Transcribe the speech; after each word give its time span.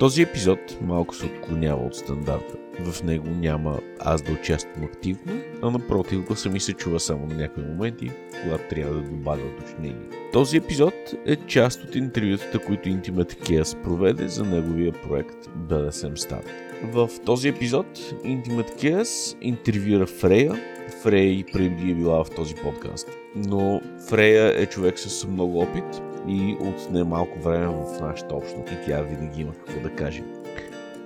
Този 0.00 0.22
епизод 0.22 0.78
малко 0.82 1.14
се 1.14 1.26
отклонява 1.26 1.86
от 1.86 1.94
стандарта. 1.94 2.54
В 2.80 3.02
него 3.04 3.26
няма 3.28 3.78
аз 3.98 4.22
да 4.22 4.32
участвам 4.32 4.84
активно, 4.84 5.40
а 5.62 5.70
напротив 5.70 6.20
гласа 6.20 6.50
ми 6.50 6.60
се 6.60 6.72
чува 6.72 7.00
само 7.00 7.26
на 7.26 7.34
някои 7.34 7.64
моменти, 7.64 8.10
когато 8.42 8.68
трябва 8.70 8.94
да 8.94 9.02
добавя 9.02 9.42
уточнение. 9.46 10.08
Този 10.32 10.56
епизод 10.56 10.94
е 11.26 11.36
част 11.36 11.84
от 11.84 11.94
интервютата, 11.94 12.58
които 12.58 12.88
Intimate 12.88 13.40
Chaos 13.40 13.82
проведе 13.82 14.28
за 14.28 14.44
неговия 14.44 14.92
проект 14.92 15.46
BDSM 15.46 16.16
Start. 16.16 16.46
В 16.84 17.10
този 17.26 17.48
епизод 17.48 17.98
Intimate 18.24 18.82
Chaos 18.82 19.36
интервюира 19.40 20.06
Фрея, 20.06 20.60
Фрей 21.02 21.44
преди 21.52 21.90
е 21.90 21.94
била 21.94 22.24
в 22.24 22.30
този 22.30 22.54
подкаст. 22.54 23.08
Но 23.36 23.80
Фрея 24.08 24.62
е 24.62 24.66
човек 24.66 24.98
с 24.98 25.26
много 25.26 25.60
опит 25.60 26.09
и 26.30 26.56
отне 26.60 27.04
малко 27.04 27.38
време 27.38 27.66
в 27.66 28.00
нашата 28.00 28.34
общност 28.34 28.72
и 28.72 28.86
тя 28.86 29.02
винаги 29.02 29.42
има 29.42 29.52
какво 29.52 29.80
да 29.80 29.90
каже. 29.90 30.22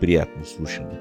Приятно 0.01 0.45
слушане! 0.45 0.99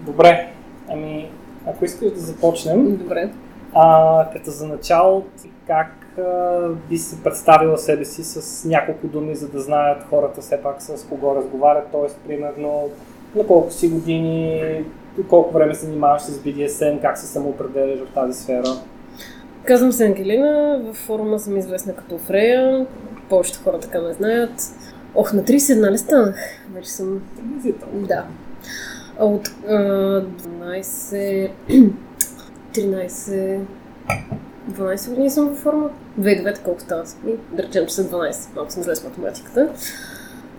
Добре, 0.00 0.52
ами 0.88 1.30
ако 1.66 1.84
искаш 1.84 2.12
да 2.12 2.20
започнем, 2.20 2.96
Добре. 2.96 3.30
а, 3.74 4.26
като 4.32 4.50
за 4.50 4.66
начало, 4.68 5.24
как 5.66 6.18
а, 6.18 6.68
би 6.88 6.98
се 6.98 7.22
представила 7.22 7.78
себе 7.78 8.04
си 8.04 8.24
с 8.24 8.64
няколко 8.68 9.06
думи, 9.06 9.34
за 9.34 9.48
да 9.48 9.60
знаят 9.60 10.02
хората 10.10 10.40
все 10.40 10.62
пак 10.62 10.82
с 10.82 11.06
кого 11.08 11.36
разговарят, 11.36 11.88
т.е. 11.92 12.28
примерно 12.28 12.90
на 13.34 13.46
колко 13.46 13.70
си 13.70 13.88
години, 13.88 14.84
колко 15.28 15.54
време 15.54 15.74
се 15.74 15.86
занимаваш 15.86 16.22
с 16.22 16.38
BDSM, 16.38 17.00
как 17.00 17.18
се 17.18 17.26
самоопределяш 17.26 17.98
в 17.98 18.14
тази 18.14 18.42
сфера? 18.42 18.68
Казвам 19.64 19.92
се 19.92 20.06
Ангелина, 20.06 20.80
в 20.84 20.94
форума 20.94 21.38
съм 21.38 21.56
известна 21.56 21.96
като 21.96 22.18
Фрея, 22.18 22.86
повечето 23.28 23.60
хора 23.64 23.80
така 23.80 24.00
ме 24.00 24.12
знаят. 24.12 24.52
Ох, 25.14 25.32
на 25.32 25.42
31 25.42 25.90
ли 25.90 25.98
станах? 25.98 26.36
Вече 26.74 26.90
съм... 26.90 27.22
Приблизително. 27.36 28.06
Да. 28.06 28.24
От 29.18 29.48
а, 29.68 29.72
12... 30.22 31.50
13... 32.72 33.60
12 34.70 35.08
години 35.08 35.30
съм 35.30 35.48
във 35.48 35.58
форма. 35.58 35.90
2009 36.20 36.62
колко 36.62 36.80
става? 36.80 37.04
Ми, 37.24 37.32
Да 37.52 37.62
речем, 37.62 37.86
че 37.86 37.94
са 37.94 38.04
12. 38.04 38.56
Малко 38.56 38.72
съм 38.72 38.82
зле 38.82 38.96
с 38.96 39.04
математиката. 39.04 39.68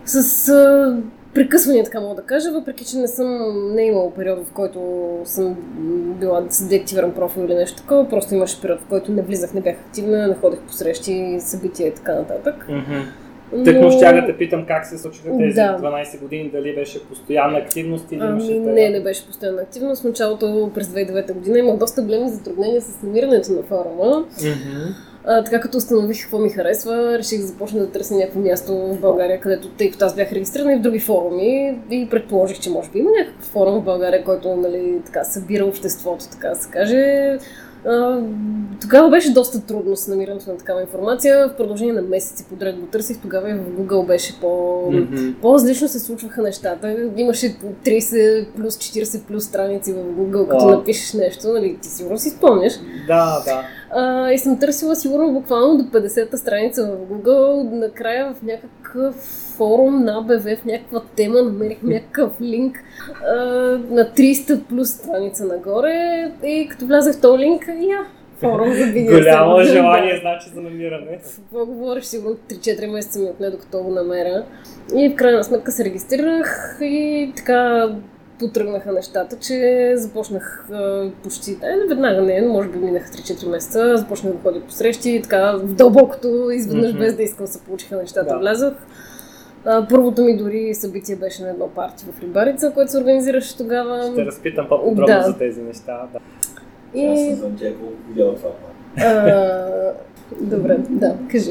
С 0.04 0.48
а, 0.48 0.96
прекъсвания, 1.34 1.84
така 1.84 2.00
мога 2.00 2.14
да 2.14 2.22
кажа, 2.22 2.52
въпреки 2.52 2.84
че 2.84 2.96
не 2.96 3.08
съм 3.08 3.28
не 3.74 3.82
е 3.82 3.86
имала 3.86 4.14
период, 4.14 4.46
в 4.46 4.52
който 4.52 4.80
съм 5.24 5.56
била 6.20 6.42
с 6.50 6.68
деактивиран 6.68 7.12
профил 7.12 7.40
или 7.42 7.54
нещо 7.54 7.76
такова, 7.76 8.08
просто 8.08 8.34
имаше 8.34 8.60
период, 8.60 8.80
в 8.80 8.86
който 8.88 9.12
не 9.12 9.22
влизах, 9.22 9.54
не 9.54 9.60
бях 9.60 9.76
активна, 9.76 10.28
не 10.28 10.34
ходех 10.34 10.60
по 10.60 10.72
срещи, 10.72 11.36
събития 11.40 11.88
и 11.88 11.94
така 11.94 12.14
нататък. 12.14 12.66
Мгм. 12.68 13.64
Тъкмо 13.64 13.90
щях 13.90 14.20
да 14.20 14.26
те 14.26 14.38
питам 14.38 14.66
как 14.66 14.86
се 14.86 14.98
случиха 14.98 15.28
тези 15.38 15.54
Да. 15.54 15.78
12 15.82 16.20
години, 16.20 16.50
дали 16.50 16.74
беше 16.74 17.04
постоянна 17.04 17.58
активност 17.58 18.12
или 18.12 18.20
Ами 18.22 18.46
имаше 18.46 18.58
не, 18.58 18.90
не 18.90 19.00
беше 19.02 19.26
постоянна 19.26 19.62
активност. 19.62 20.02
В 20.02 20.04
началото 20.04 20.70
през 20.74 20.86
2009 20.88 21.32
година 21.32 21.58
имах 21.58 21.76
доста 21.76 22.02
големи 22.02 22.28
затруднения 22.28 22.80
с 22.80 23.02
намирането 23.02 23.52
на 23.52 23.62
форума. 23.62 24.24
Мгм. 24.40 24.94
А, 25.26 25.44
така 25.44 25.60
като 25.60 25.78
установих 25.78 26.22
какво 26.22 26.38
ми 26.38 26.50
харесва, 26.50 27.18
реших 27.18 27.40
да 27.40 27.46
започна 27.46 27.80
да 27.80 27.90
търся 27.90 28.14
някакво 28.14 28.40
място 28.40 28.72
в 28.72 29.00
България, 29.00 29.40
където, 29.40 29.68
тъй 29.68 29.90
като 29.90 30.04
аз 30.04 30.14
бях 30.14 30.32
регистрирана 30.32 30.72
и 30.72 30.76
в 30.76 30.80
други 30.80 31.00
форуми 31.00 31.78
и 31.90 32.08
предположих, 32.10 32.60
че 32.60 32.70
може 32.70 32.90
би 32.90 32.98
има 32.98 33.10
някакъв 33.18 33.46
форум 33.46 33.80
в 33.80 33.84
България, 33.84 34.24
който 34.24 34.56
нали, 34.56 35.02
така, 35.06 35.24
събира 35.24 35.64
обществото, 35.64 36.30
така 36.30 36.48
да 36.48 36.56
се 36.56 36.70
каже. 36.70 37.38
А, 37.86 38.20
тогава 38.80 39.10
беше 39.10 39.32
доста 39.32 39.60
трудно 39.60 39.96
с 39.96 40.08
намирането 40.08 40.50
на 40.50 40.56
такава 40.56 40.80
информация. 40.80 41.48
В 41.48 41.56
продължение 41.56 41.92
на 41.92 42.02
месеци 42.02 42.44
подред 42.44 42.80
го 42.80 42.86
търсих. 42.86 43.20
Тогава 43.22 43.50
и 43.50 43.54
в 43.54 43.70
Google 43.78 44.06
беше 44.06 44.40
по... 44.40 44.82
Мгм. 44.92 45.32
По-различно 45.42 45.88
се 45.88 46.00
случваха 46.00 46.42
нещата. 46.42 47.10
Имаше 47.16 47.58
по 47.58 47.66
30 47.66 48.46
плюс 48.56 48.76
40 48.76 49.22
плюс 49.22 49.44
страници 49.44 49.92
в 49.92 49.96
Google, 49.96 50.48
като 50.48 50.66
Вау. 50.66 50.76
напишеш 50.76 51.12
нещо, 51.12 51.48
нали, 51.48 51.78
ти 51.82 51.88
сигурно 51.88 52.18
си 52.18 52.30
спомняш. 52.30 52.72
Да, 53.06 53.42
да. 53.44 53.62
А, 53.96 54.32
и 54.32 54.38
съм 54.38 54.58
търсила 54.58 54.96
сигурно 54.96 55.32
буквално 55.32 55.76
до 55.76 55.84
50-та 55.84 56.36
страница 56.36 56.86
в 56.86 57.12
Google. 57.12 57.72
Накрая 57.72 58.34
в 58.34 58.42
някакъв 58.42 59.14
форум 59.56 60.04
на 60.04 60.18
АБВ, 60.18 60.56
в 60.56 60.64
някаква 60.64 61.02
тема, 61.16 61.42
намерих 61.42 61.82
някакъв 61.82 62.32
линк 62.40 62.76
а, 63.24 63.34
на 63.90 64.10
300 64.16 64.62
плюс 64.62 64.88
страница 64.88 65.44
нагоре. 65.44 66.30
И 66.44 66.68
като 66.70 66.86
влязах 66.86 67.16
в 67.16 67.20
този 67.20 67.38
линк, 67.38 67.66
я, 67.68 68.06
форум 68.40 68.72
за 68.72 68.84
видео. 68.84 69.16
Голямо 69.18 69.60
желание, 69.60 70.18
значи, 70.20 70.48
за 70.54 70.60
намиране. 70.60 71.18
Какво 71.36 71.66
говориш, 71.66 72.04
сигурно 72.04 72.36
3-4 72.50 72.92
месеца 72.92 73.18
ми 73.18 73.26
отне, 73.26 73.50
докато 73.50 73.82
го 73.82 73.90
намеря. 73.90 74.44
И 74.96 75.08
в 75.08 75.14
крайна 75.14 75.44
сметка 75.44 75.72
се 75.72 75.84
регистрирах 75.84 76.78
и 76.80 77.32
така 77.36 77.88
потръгнаха 78.38 78.92
нещата, 78.92 79.36
че 79.38 79.92
започнах 79.96 80.68
а, 80.72 81.10
почти, 81.22 81.56
да, 81.56 81.66
не 81.66 81.86
веднага 81.88 82.22
не, 82.22 82.40
но 82.40 82.52
може 82.52 82.68
би 82.68 82.78
минаха 82.78 83.08
3-4 83.08 83.48
месеца, 83.48 83.96
започнах 83.96 84.32
да 84.32 84.38
ходя 84.42 84.60
по 84.60 84.72
срещи 84.72 85.10
и 85.10 85.22
така 85.22 85.52
в 85.52 85.74
дълбокото, 85.74 86.50
изведнъж 86.50 86.92
без 86.96 87.16
да 87.16 87.22
искам 87.22 87.46
се 87.46 87.60
получиха 87.60 87.96
нещата, 87.96 88.28
Да. 88.34 88.38
влязох. 88.38 88.72
А, 89.64 89.86
първото 89.88 90.22
ми 90.24 90.36
дори 90.36 90.74
събитие 90.74 91.16
беше 91.16 91.42
на 91.42 91.50
едно 91.50 91.68
парти 91.68 92.04
в 92.04 92.22
Рибарица, 92.22 92.70
което 92.74 92.90
се 92.90 92.98
организираше 92.98 93.56
тогава. 93.56 94.10
Ще 94.12 94.26
разпитам 94.26 94.66
по-подробно 94.68 95.06
Да. 95.06 95.22
за 95.22 95.38
тези 95.38 95.62
неща. 95.62 96.06
Да. 96.12 96.18
Аз 96.18 97.20
И... 97.20 97.36
тя 97.60 97.68
колко 97.80 97.92
видяла 98.08 98.34
това. 98.34 98.50
А, 98.98 99.92
добре, 100.40 100.76
да, 100.90 101.14
кажи. 101.30 101.50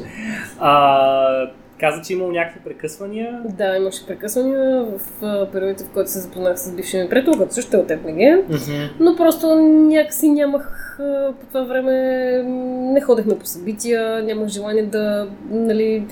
А, 0.60 1.50
каза, 1.80 2.02
че 2.02 2.14
имал 2.14 2.32
някакви 2.32 2.60
прекъсвания. 2.60 3.42
Да, 3.58 3.76
имаше 3.78 4.08
прекъсвания 4.08 4.86
в 4.86 5.00
периодите, 5.52 5.84
в 5.84 5.90
който 5.90 6.12
се 6.12 6.20
запознах 6.20 6.60
с 6.60 6.72
бившия 6.72 7.04
ми 7.04 7.10
приятел, 7.10 7.34
който 7.34 7.54
също 7.54 7.78
е 7.78 7.80
от 7.80 7.92
ЕПГ. 7.92 8.50
Но 9.00 9.16
просто 9.16 9.56
някакси 9.66 10.30
нямах 10.30 10.96
по 11.40 11.46
това 11.48 11.64
време, 11.64 11.94
не 12.94 13.02
ходехме 13.02 13.40
по 13.40 13.46
събития, 13.46 14.24
нямах 14.24 14.48
желание 14.48 14.84
да, 14.84 15.28
нали, 15.50 16.08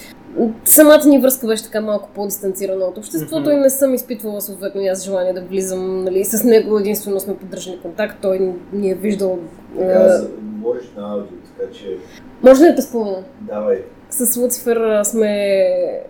самата 0.65 1.07
ни 1.07 1.19
връзка 1.19 1.47
беше 1.47 1.63
така 1.63 1.81
малко 1.81 2.09
по-дистанцирана 2.15 2.85
от 2.85 2.97
обществото 2.97 3.49
и 3.51 3.55
не 3.55 3.69
съм 3.69 3.93
изпитвала 3.93 4.41
съответно 4.41 4.81
и 4.81 4.87
аз 4.87 5.03
желание 5.03 5.33
да 5.33 5.41
влизам, 5.41 6.03
нали, 6.03 6.25
с 6.25 6.43
него 6.43 6.79
единствено 6.79 7.19
сме 7.19 7.37
поддържали 7.37 7.79
контакт, 7.79 8.17
той 8.21 8.53
ни 8.73 8.91
е 8.91 8.95
виждал. 8.95 9.39
Така, 9.79 9.91
а, 9.93 10.09
за- 10.09 10.29
говориш 10.43 10.91
на 10.97 11.13
аудио, 11.13 11.37
така 11.57 11.71
че 11.71 11.97
може 12.43 12.63
ли 12.63 12.67
да 12.67 12.75
те 12.75 12.81
спомена? 12.81 13.23
давай. 13.41 13.83
С 14.11 14.37
Луцифер 14.37 15.03
сме 15.03 15.57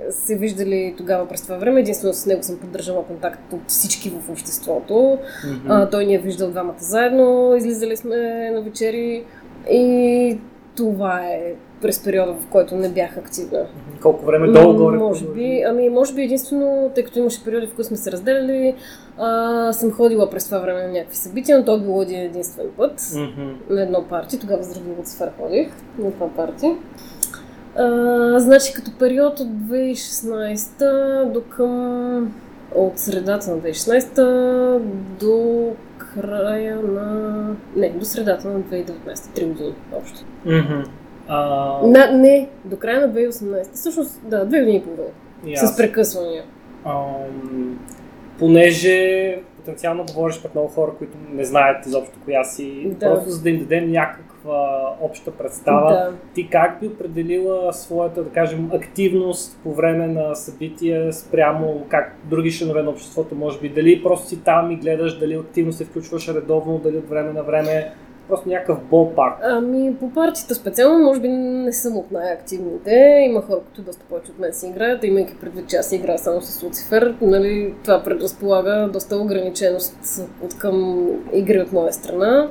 се 0.10 0.36
виждали 0.36 0.94
тогава 0.98 1.28
през 1.28 1.42
това 1.42 1.58
време. 1.58 1.80
Единствено 1.80 2.14
с 2.14 2.26
него 2.26 2.44
съм 2.44 2.58
поддържала 2.58 3.04
контакт 3.04 3.54
от 3.54 3.62
всички 3.68 4.10
в 4.10 4.30
обществото. 4.30 5.18
Мгм. 5.48 5.72
А, 5.72 5.90
той 5.90 6.06
ни 6.06 6.16
е 6.16 6.20
виждал 6.20 6.50
двамата 6.50 6.76
заедно, 6.80 7.56
излизали 7.58 7.98
сме 7.98 8.18
на 8.52 8.62
вечери 8.62 9.24
и 9.72 10.40
това 10.76 11.20
е 11.20 11.54
през 11.82 12.04
периода, 12.04 12.34
в 12.34 12.48
който 12.50 12.76
не 12.76 12.90
бях 12.90 13.18
активна. 13.18 13.66
Колко 14.02 14.26
време 14.26 14.48
долу 14.48 14.78
горе? 14.78 14.98
Може 14.98 15.26
би, 15.28 15.64
ами 15.68 15.90
може 15.90 16.14
би 16.14 16.22
единствено, 16.22 16.92
тъй 16.96 17.04
като 17.04 17.20
имаше 17.20 17.44
периоди, 17.44 17.68
в 17.68 17.76
които 17.76 17.88
сме 17.88 17.98
се 17.98 18.12
разделяли, 18.12 18.76
а, 19.18 19.74
съм 19.74 19.92
ходила 19.92 20.30
през 20.30 20.46
това 20.46 20.60
време 20.60 20.84
на 20.84 20.88
някакви 20.92 21.16
събития, 21.16 21.58
но 21.60 21.66
то 21.66 21.76
е 21.76 21.80
било 21.80 22.02
един 22.02 22.20
единствен 22.20 22.66
път 22.78 23.12
Мгм. 23.16 23.52
на 23.70 23.82
едно 23.82 24.04
парти. 24.10 24.40
Тогава 24.40 24.64
здрави 24.64 24.92
от 25.00 25.08
сфера 25.08 25.32
ходих 25.42 25.68
на 26.00 26.12
това 26.12 26.30
парти. 26.30 26.76
А, 27.76 28.40
значи 28.40 28.74
като 28.74 28.92
период 29.00 29.40
от 29.40 29.48
2016 29.48 31.26
до 31.26 31.42
към... 31.42 32.34
от 32.76 33.00
средата 33.00 33.52
на 33.52 33.58
2016 33.58 34.80
до 35.20 35.72
края 35.98 36.76
на... 36.82 37.46
Не, 37.76 37.90
до 37.90 38.06
средата 38.06 38.48
на 38.48 38.60
2019, 38.60 38.94
3 39.14 39.48
години 39.48 39.74
общо. 39.94 40.20
Мгм. 40.46 40.84
А, 41.28 41.80
На, 41.88 42.12
не, 42.12 42.50
до 42.66 42.78
края 42.78 43.08
на 43.08 43.14
2018. 43.14 43.74
Всъщност, 43.74 44.22
да, 44.24 44.46
две 44.46 44.60
години 44.60 44.78
и 44.78 44.84
половина. 44.84 45.08
и 45.46 45.58
С 45.58 45.78
прекъсвания. 45.78 46.44
Ам, 46.86 47.80
понеже 48.40 49.38
потенциално 49.58 50.06
говориш 50.16 50.42
пред 50.42 50.56
много 50.56 50.68
хора, 50.70 50.92
които 50.98 51.14
не 51.32 51.46
знаят 51.46 51.86
изобщо 51.86 52.20
коя 52.26 52.44
си, 52.44 52.88
Да. 53.00 53.06
просто 53.06 53.30
за 53.30 53.42
да 53.42 53.50
им 53.50 53.60
дадем 53.60 53.92
някаква 54.46 54.96
обща 55.02 55.32
представа. 55.32 55.90
Да. 55.90 56.14
Ти 56.34 56.50
как 56.50 56.80
би 56.80 56.88
определила 56.88 57.74
своята, 57.74 58.24
да 58.24 58.30
кажем, 58.30 58.70
активност 58.74 59.60
по 59.64 59.74
време 59.74 60.08
на 60.08 60.36
събития 60.36 61.14
спрямо 61.14 61.86
как 61.90 62.16
други 62.24 62.52
членове 62.52 62.84
на 62.84 62.90
обществото, 62.90 63.36
може 63.36 63.60
би? 63.60 63.70
Дали 63.70 64.04
просто 64.04 64.28
си 64.28 64.44
там 64.44 64.72
и 64.72 64.76
гледаш, 64.76 65.20
дали 65.20 65.36
активно 65.36 65.74
се 65.74 65.86
включваш 65.86 66.28
редовно, 66.28 66.80
дали 66.80 66.98
от 66.98 67.10
време 67.10 67.34
на 67.34 67.44
време, 67.44 67.92
просто 68.32 68.50
някакъв 68.50 68.84
болпак. 68.90 69.40
Ами, 69.44 69.96
по 70.00 70.10
партията 70.10 70.56
специално, 70.56 71.06
може 71.06 71.20
би 71.20 71.28
не 71.28 71.74
съм 71.74 71.98
от 71.98 72.12
най-активните. 72.12 73.26
Има 73.30 73.42
хора, 73.42 73.60
които 73.60 73.82
доста 73.82 74.06
повече 74.10 74.32
от 74.32 74.40
мен 74.40 74.54
си 74.54 74.68
играят, 74.68 75.04
имайки 75.04 75.36
предвид, 75.42 75.68
че 75.68 75.76
аз 75.76 75.92
играя 75.92 76.20
само 76.20 76.42
с 76.42 76.64
Луцифер. 76.64 77.16
Нали, 77.22 77.74
това 77.84 78.04
предразполага 78.04 78.90
доста 78.94 79.18
ограниченост 79.18 80.28
от 80.44 80.58
към 80.58 81.08
игри 81.34 81.62
от 81.62 81.72
моя 81.72 81.94
страна. 81.94 82.50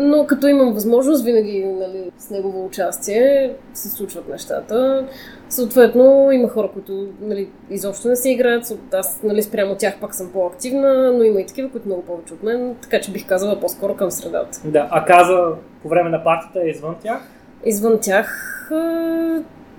Но 0.00 0.26
като 0.26 0.46
имам 0.46 0.72
възможност, 0.72 1.24
винаги 1.24 1.64
нали, 1.64 2.10
с 2.18 2.30
негово 2.30 2.66
участие 2.66 3.54
се 3.74 3.88
случват 3.88 4.28
нещата. 4.28 5.06
Съответно, 5.48 6.32
има 6.32 6.48
хора, 6.48 6.68
които 6.72 7.08
нали, 7.20 7.48
изобщо 7.70 8.08
не 8.08 8.16
си 8.16 8.30
играят. 8.30 8.72
Аз 8.92 9.22
нали, 9.22 9.42
спрямо 9.42 9.74
тях 9.74 10.00
пак 10.00 10.14
съм 10.14 10.30
по-активна, 10.32 11.12
но 11.12 11.22
има 11.22 11.40
и 11.40 11.46
такива, 11.46 11.70
които 11.70 11.86
много 11.86 12.02
повече 12.02 12.34
от 12.34 12.42
мен. 12.42 12.76
Така 12.82 13.00
че 13.00 13.12
бих 13.12 13.26
казала 13.26 13.60
по-скоро 13.60 13.94
към 13.94 14.10
средата. 14.10 14.60
Да, 14.64 14.88
а 14.90 15.04
каза 15.04 15.52
по 15.82 15.88
време 15.88 16.10
на 16.10 16.24
партията 16.24 16.60
е 16.66 16.70
извън 16.70 16.96
тях? 17.02 17.22
Извън 17.64 17.98
тях... 18.00 18.70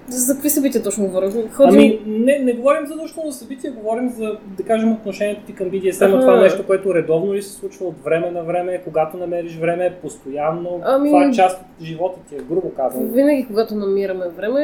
За 0.07 0.34
какви 0.34 0.50
събития 0.50 0.84
точно 0.84 1.06
говорим? 1.06 1.31
Ходим... 1.52 1.74
Ами, 1.74 2.02
не, 2.06 2.40
не 2.40 2.54
говорим 2.54 2.88
задължително 2.88 3.31
за 3.31 3.38
събития, 3.38 3.74
говорим 3.74 4.10
за, 4.10 4.25
да 4.48 4.63
кажем, 4.63 4.92
отношението 4.92 5.42
ти 5.42 5.56
към 5.56 5.68
BDSM. 5.68 6.07
Аха. 6.07 6.19
Това 6.19 6.38
е 6.38 6.42
нещо, 6.42 6.66
което 6.66 6.96
редовно 6.96 7.34
ли 7.34 7.42
се 7.42 7.52
случва 7.52 7.86
от 7.86 8.04
време 8.04 8.31
на 8.31 8.44
време, 8.44 8.81
когато 8.84 9.18
намериш 9.18 9.56
време, 9.56 9.96
постоянно. 10.02 10.81
Ами- 10.84 11.10
Това 11.10 11.25
е 11.25 11.31
част 11.31 11.62
от 11.62 11.86
живота 11.86 12.19
ти, 12.30 12.36
е 12.36 12.40
грубо 12.40 12.69
казано. 12.69 13.07
Винаги, 13.07 13.46
когато 13.48 13.75
намираме 13.75 14.25
време, 14.30 14.62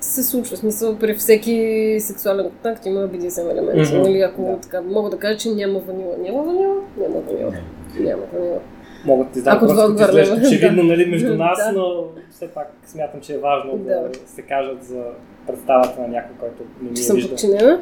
се 0.00 0.22
случва. 0.22 0.56
В 0.56 0.60
смисъл, 0.60 0.96
при 0.96 1.14
всеки 1.14 1.56
сексуален 2.00 2.44
контакт 2.44 2.86
има 2.86 3.00
BDSM 3.00 3.50
елементи. 3.52 3.94
Мгм. 3.94 4.02
Нали, 4.02 4.20
ако 4.20 4.42
Да. 4.42 4.56
така, 4.56 4.82
мога 4.82 5.10
да 5.10 5.18
кажа, 5.18 5.38
че 5.38 5.50
няма 5.50 5.78
ванила. 5.80 6.14
Няма 6.18 6.42
ванила? 6.42 6.74
Няма 6.98 7.14
ванила. 7.20 7.52
Няма 8.00 8.22
ванила. 8.32 8.58
Мога 9.04 9.24
да 9.24 9.30
ти 9.30 9.40
знам, 9.40 9.56
Ако 9.56 9.66
това 9.66 9.74
просто 9.76 9.96
ти 9.96 10.02
отговаря, 10.02 10.22
изглежда 10.22 10.46
очевидно, 10.48 10.76
да. 10.78 10.88
нали, 10.88 11.06
между 11.06 11.36
нас, 11.36 11.58
Да. 11.66 11.72
но 11.72 12.04
все 12.30 12.48
пак 12.48 12.72
смятам, 12.86 13.20
че 13.20 13.34
е 13.34 13.38
важно 13.38 13.76
да, 13.76 13.84
Да. 14.02 14.10
се 14.26 14.42
кажат 14.42 14.84
за 14.84 15.02
представата 15.46 16.00
на 16.00 16.08
някой, 16.08 16.36
който 16.40 16.62
не 16.82 16.90
ми 16.90 16.92
е 16.92 16.96
съм 16.96 17.16
виждал. 17.16 17.30
подчинена? 17.30 17.80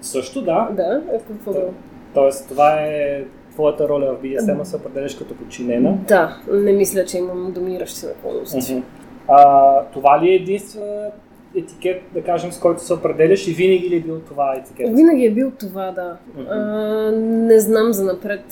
Също 0.00 0.42
да. 0.42 0.68
Да. 0.72 1.02
Е, 1.12 1.18
какво 1.20 1.52
да? 1.52 1.60
Тоест, 2.14 2.48
това 2.48 2.72
е 2.72 3.24
твоята 3.52 3.88
роля 3.88 4.14
в 4.14 4.24
BDSM, 4.24 4.62
се 4.62 4.76
определяш 4.76 5.14
като 5.14 5.36
подчинена. 5.36 5.98
Да, 6.08 6.36
не 6.52 6.72
мисля, 6.72 7.04
че 7.04 7.18
имам 7.18 7.52
доминиращи 7.52 8.06
наклонности. 8.06 8.72
Мгм. 8.74 8.82
А, 9.28 9.80
това 9.84 10.20
ли 10.22 10.30
е 10.30 10.34
единствен 10.34 11.10
етикет, 11.56 12.02
да 12.14 12.22
кажем, 12.22 12.52
с 12.52 12.58
който 12.58 12.84
се 12.84 12.94
определяш 12.94 13.48
и 13.48 13.52
винаги 13.52 13.90
ли 13.90 13.96
е 13.96 14.00
бил 14.00 14.20
това 14.20 14.54
етикет? 14.58 14.96
Винаги 14.96 15.24
е 15.26 15.30
бил 15.30 15.52
това, 15.60 15.90
да. 15.90 16.16
Мгм. 16.36 16.46
А, 16.50 17.10
не 17.16 17.60
знам 17.60 17.92
за 17.92 18.04
напред. 18.04 18.44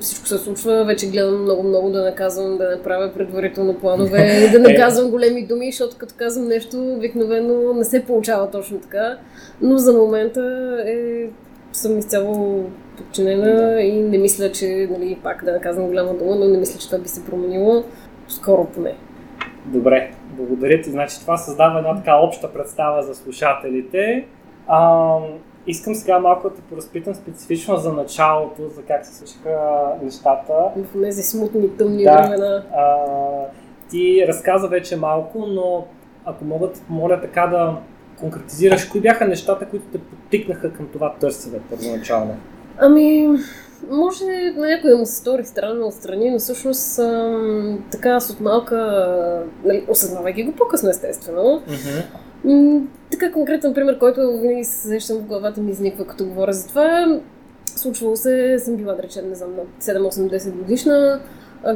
Всичко 0.00 0.26
се 0.26 0.38
случва, 0.38 0.84
вече 0.84 1.10
гледам 1.10 1.42
много-много 1.42 1.90
да 1.90 2.04
не 2.04 2.14
казвам, 2.14 2.58
да 2.58 2.70
не 2.70 2.82
правя 2.82 3.12
предварително 3.14 3.74
планове 3.74 4.46
и 4.48 4.50
да 4.52 4.58
не 4.58 4.72
Е. 4.72 4.76
казвам 4.76 5.10
големи 5.10 5.46
думи, 5.46 5.72
защото 5.72 5.96
като 5.98 6.14
казвам 6.16 6.48
нещо, 6.48 6.92
обикновено 6.92 7.72
не 7.74 7.84
се 7.84 8.04
получава 8.04 8.50
точно 8.50 8.78
така. 8.78 9.18
Но 9.62 9.78
за 9.78 9.92
момента 9.92 10.42
е, 10.86 11.24
съм 11.72 11.98
изцяло 11.98 12.64
подчинена 12.96 13.82
и 13.82 14.00
не 14.02 14.18
мисля, 14.18 14.52
че, 14.52 14.88
нали, 14.90 15.18
пак 15.22 15.44
да 15.44 15.52
не 15.52 15.60
казвам 15.60 15.86
голяма 15.86 16.14
дума, 16.14 16.36
но 16.36 16.48
не 16.48 16.58
мисля, 16.58 16.78
че 16.78 16.86
това 16.90 16.98
би 16.98 17.08
се 17.08 17.24
променило. 17.24 17.84
Скоро 18.28 18.64
поне. 18.64 18.94
Добре, 19.66 20.10
благодаря 20.38 20.80
ти. 20.82 20.90
Значи 20.90 21.20
това 21.20 21.36
създава 21.36 21.78
една 21.78 21.96
така 21.96 22.16
обща 22.16 22.52
представа 22.52 23.02
за 23.02 23.14
слушателите. 23.14 24.26
А, 24.68 25.16
искам 25.66 25.94
сега 25.94 26.18
малко 26.18 26.48
да 26.48 26.54
те 26.54 26.60
поразпитам 26.62 27.14
специфично 27.14 27.76
за 27.76 27.92
началото, 27.92 28.68
за 28.68 28.82
как 28.82 29.06
се 29.06 29.14
случиха 29.14 29.58
нещата. 30.02 30.52
В 30.76 31.02
тези 31.02 31.22
смутни, 31.22 31.76
тъмни 31.76 32.04
Да. 32.04 32.12
времена. 32.22 32.62
А, 32.76 32.96
ти 33.90 34.24
разказа 34.28 34.68
вече 34.68 34.96
малко, 34.96 35.46
но 35.46 35.86
ако 36.24 36.44
мога 36.44 36.66
да 36.66 36.72
те 36.72 36.80
помоля 36.86 37.20
така 37.20 37.46
да 37.46 37.76
конкретизираш, 38.20 38.84
кои 38.84 39.00
бяха 39.00 39.28
нещата, 39.28 39.66
които 39.68 39.84
те 39.92 39.98
подтикнаха 39.98 40.72
към 40.72 40.88
това 40.92 41.14
търсене 41.14 41.58
първоначално? 41.70 42.36
Ами, 42.78 43.28
може 43.90 44.24
на 44.56 44.66
някой 44.66 44.90
да 44.90 44.96
му 44.96 45.06
се 45.06 45.14
стори 45.14 45.44
странно 45.44 45.86
отстрани, 45.86 46.30
но 46.30 46.38
всъщност 46.38 46.98
ам, 46.98 47.84
така 47.90 48.10
аз 48.10 48.30
от 48.30 48.40
малка, 48.40 49.44
нали, 49.64 49.84
осъзнавайки 49.88 50.44
го 50.44 50.52
по-късно 50.52 50.90
естествено, 50.90 51.62
м, 52.44 52.80
така 53.10 53.32
конкретен 53.32 53.74
пример, 53.74 53.98
който 53.98 54.38
винаги 54.38 54.64
се 54.64 54.88
сещам 54.88 55.16
в 55.16 55.22
главата 55.22 55.60
ми 55.60 55.70
изниква 55.70 56.06
като 56.06 56.26
говоря 56.26 56.52
за 56.52 56.68
това. 56.68 57.20
Случвало 57.66 58.16
се, 58.16 58.58
съм 58.58 58.76
била, 58.76 58.94
да 58.94 59.02
речем, 59.02 59.28
не 59.28 59.34
знам, 59.34 59.50
на 59.56 59.62
7-8-10 59.80 60.50
годишна, 60.50 61.20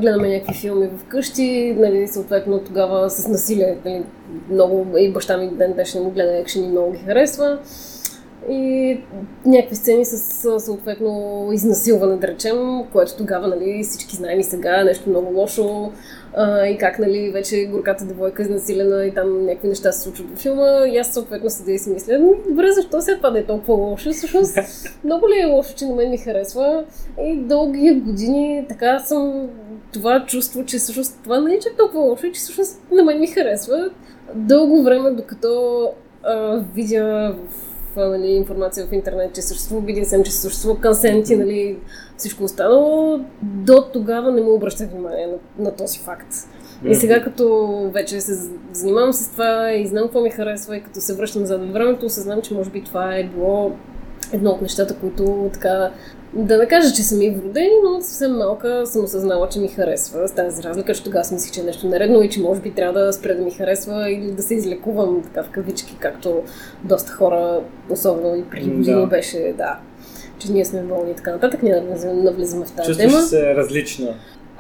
гледаме 0.01 0.29
някакви 0.29 0.61
филми 0.61 0.91
вкъщи, 0.99 1.77
нали, 1.79 2.09
съответно 2.09 2.59
тогава 2.59 3.11
с 3.11 3.29
насилие, 3.29 3.79
нали, 3.85 4.05
много, 4.51 4.99
и 4.99 5.13
баща 5.13 5.37
ми 5.37 5.51
ден 5.51 5.73
днешен 5.73 6.11
гледа 6.11 6.37
екшен 6.37 6.65
и 6.65 6.69
много 6.69 6.93
ги 6.93 6.99
харесва. 6.99 7.59
И 8.51 9.01
някакви 9.47 9.77
сцени 9.77 10.05
с 10.05 10.61
съответно 10.61 11.49
изнасилване, 11.53 12.17
да 12.17 12.27
речем, 12.27 12.85
което 12.93 13.17
тогава, 13.17 13.49
нали, 13.49 13.83
всички 13.83 14.17
знаем 14.17 14.41
и 14.41 14.45
сега, 14.45 14.81
е 14.81 14.85
нещо 14.85 15.11
много 15.11 15.41
лошо. 15.41 15.93
А, 16.35 16.67
и 16.67 16.79
как, 16.79 16.99
нали, 16.99 17.31
вече 17.31 17.65
горката 17.65 18.05
девойка 18.05 18.43
е 18.43 18.45
изнасилена 18.45 19.07
и 19.07 19.15
там 19.15 19.45
някакви 19.47 19.69
неща 19.69 19.93
се 19.93 20.01
случват 20.01 20.39
в 20.39 20.43
филма. 20.43 20.87
И 20.87 20.99
аз 20.99 21.09
съответно 21.13 21.51
седя 21.51 21.73
и 21.73 21.79
си 21.79 21.91
мисля, 21.91 22.15
«Ами, 22.15 22.31
добре, 22.49 22.73
защо 22.73 23.01
сега 23.01 23.17
това 23.17 23.31
да 23.31 23.39
е 23.39 23.45
толкова 23.45 23.75
лошо? 23.75 24.13
Всъщност, 24.13 24.59
много 25.05 25.29
ли 25.29 25.41
е 25.41 25.45
лошо, 25.45 25.75
че 25.75 25.87
на 25.87 25.95
мен 25.95 26.11
ми 26.11 26.19
харесва? 26.19 26.85
И 27.21 27.37
дълги 27.37 28.01
години 28.01 28.67
така 28.69 28.99
съм 28.99 29.49
това 29.93 30.25
чувство, 30.27 30.65
че 30.65 30.79
всъщност 30.79 31.21
това 31.23 31.41
не 31.41 31.55
е 31.55 31.59
че 31.59 31.69
толкова 31.79 32.01
лошо 32.01 32.27
и 32.27 32.33
че 32.33 32.41
всъщност 32.41 32.81
на 32.93 33.03
мен 33.03 33.21
ми 33.21 33.27
харесва. 33.27 33.91
Дълго 34.35 34.83
време, 34.83 35.11
докато 35.11 35.89
а, 36.23 36.63
видя 36.75 37.37
в, 37.39 37.72
нали, 37.97 38.27
информация 38.27 38.87
в 38.87 38.93
интернет, 38.93 39.35
че 39.35 39.43
съществува 39.43 39.83
BDSM, 39.83 40.23
че 40.23 40.33
съществува 40.33 40.81
консент 40.81 41.31
и 41.31 41.37
нали, 41.37 41.79
всичко 42.17 42.45
останало, 42.45 43.21
до 43.43 43.85
тогава 43.93 44.33
не 44.33 44.41
му 44.41 44.55
обръщах 44.55 44.91
внимание 44.91 45.27
на, 45.27 45.65
на 45.65 45.77
този 45.77 45.99
факт. 45.99 46.35
И 46.85 46.95
сега 46.95 47.23
като 47.23 47.69
вече 47.95 48.21
се 48.21 48.51
занимавам 48.73 49.13
с 49.13 49.31
това 49.31 49.73
и 49.73 49.87
знам 49.87 50.05
какво 50.05 50.21
ми 50.21 50.31
харесва 50.31 50.77
и 50.77 50.83
като 50.83 51.01
се 51.01 51.15
връщам 51.15 51.43
назад 51.43 51.61
във 51.61 51.73
времето, 51.73 52.07
осъзнам, 52.07 52.43
че 52.43 52.55
може 52.55 52.71
би 52.71 52.85
това 52.85 53.17
е 53.17 53.25
било 53.25 53.73
едно 54.33 54.51
от 54.51 54.63
нещата, 54.63 54.97
които 54.97 55.51
така 55.53 55.91
да 56.35 56.59
не 56.59 56.67
кажа, 56.67 56.95
че 56.95 57.03
са 57.03 57.17
ми 57.17 57.31
вродени, 57.31 57.71
но 57.85 58.01
съвсем 58.01 58.33
малка 58.33 58.83
съм 58.87 59.05
осъзнала, 59.05 59.49
че 59.49 59.59
ми 59.61 59.69
харесва. 59.69 60.29
С 60.29 60.33
тази 60.33 60.63
разлика, 60.63 60.95
че 60.95 61.05
тогава 61.05 61.25
си 61.25 61.35
мислих, 61.35 61.53
че 61.53 61.61
е 61.61 61.65
нещо 61.65 61.89
наредно 61.89 62.23
и 62.23 62.31
че 62.31 62.41
може 62.41 62.61
би 62.61 62.71
трябва 62.71 63.01
да 63.01 63.13
спре 63.13 63.35
да 63.35 63.43
ми 63.43 63.51
харесва 63.51 64.11
или 64.11 64.33
да 64.33 64.43
се 64.43 64.55
излекувам 64.55 65.23
така 65.25 65.43
в 65.43 65.51
кавички, 65.51 65.97
както 66.01 66.43
доста 66.85 67.13
хора, 67.13 67.61
особено 67.91 68.37
и 68.37 68.45
преди 68.51 68.71
години 68.71 69.01
да. 69.01 69.07
беше, 69.07 69.55
да, 69.59 69.79
че 70.39 70.53
ние 70.53 70.65
сме 70.65 70.83
болни 70.83 71.11
и 71.11 71.15
така 71.15 71.31
нататък. 71.33 71.63
Ние 71.63 71.75
да 71.75 71.81
навлизаме- 71.81 72.23
навлизаме 72.23 72.67
в 72.67 72.73
тази 72.73 72.89
Чувстваш 72.89 73.13
тема. 73.13 73.23
се 73.23 73.55
различна 73.55 74.15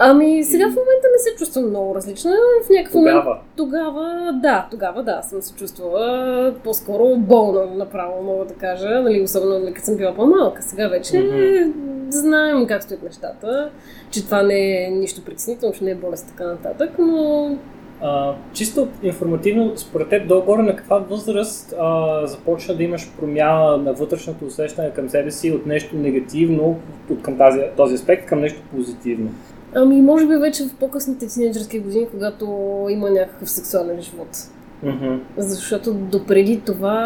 Ами 0.04 0.44
сега 0.44 0.64
в 0.64 0.76
момента 0.76 1.08
не 1.12 1.18
се 1.18 1.36
чувствам 1.38 1.68
много 1.68 1.94
различна. 1.94 2.32
В 2.66 2.70
някакъв 2.70 2.94
момент 2.94 3.16
тогава. 3.16 3.38
тогава, 3.56 4.32
да, 4.42 4.66
тогава 4.70 5.02
да, 5.02 5.22
съм 5.22 5.42
се 5.42 5.54
чувствала 5.54 6.54
по-скоро 6.64 7.16
болна, 7.16 7.66
направо 7.66 8.22
мога 8.22 8.44
да 8.44 8.54
кажа, 8.54 8.88
нали, 8.88 9.22
особено 9.22 9.58
нали, 9.58 9.74
като 9.74 9.84
съм 9.84 9.96
била 9.96 10.14
по-малка. 10.14 10.62
Сега 10.62 10.88
вече 10.88 11.18
Мгм. 11.18 11.72
знаем 12.08 12.66
как 12.66 12.82
стоят 12.82 13.02
нещата, 13.02 13.70
че 14.10 14.24
това 14.24 14.42
не 14.42 14.84
е 14.84 14.90
нищо 14.90 15.24
притеснително, 15.24 15.74
че 15.74 15.84
не 15.84 15.90
е 15.90 15.94
болест 15.94 16.28
така 16.28 16.44
нататък, 16.44 16.90
но 16.98 17.50
А, 18.02 18.34
чисто 18.52 18.88
информативно, 19.02 19.72
според 19.76 20.08
теб, 20.08 20.28
долу-горе 20.28 20.62
на 20.62 20.76
каква 20.76 20.98
възраст 20.98 21.74
а, 21.80 22.26
започна 22.26 22.74
да 22.74 22.82
имаш 22.82 23.10
промяна 23.18 23.76
на 23.76 23.92
вътрешното 23.92 24.44
усещане 24.44 24.90
към 24.90 25.08
себе 25.08 25.30
си 25.30 25.50
от 25.50 25.66
нещо 25.66 25.96
негативно, 25.96 26.80
от 27.10 27.22
към 27.22 27.38
тази, 27.38 27.60
този 27.76 27.94
аспект, 27.94 28.26
към 28.26 28.40
нещо 28.40 28.62
позитивно? 28.76 29.30
ами 29.74 30.02
може 30.02 30.26
би 30.26 30.36
вече 30.36 30.64
в 30.64 30.74
по-късните 30.74 31.26
тинейджърски 31.26 31.78
години, 31.78 32.06
когато 32.10 32.46
има 32.90 33.10
някакъв 33.10 33.50
сексуален 33.50 34.00
живот. 34.00 34.28
Мгм. 34.82 35.14
Защото 35.36 35.94
допреди 35.94 36.60
това, 36.66 36.98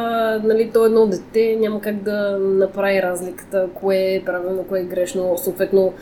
нали, 0.44 0.70
то 0.74 0.86
едно 0.86 1.06
дете 1.06 1.56
няма 1.60 1.80
как 1.80 2.02
да 2.02 2.38
направи 2.38 3.02
разликата, 3.02 3.68
кое 3.74 3.96
е 3.96 4.22
правилно, 4.24 4.64
кое 4.68 4.80
е 4.80 4.84
грешно. 4.84 5.38
Съответно, 5.38 5.92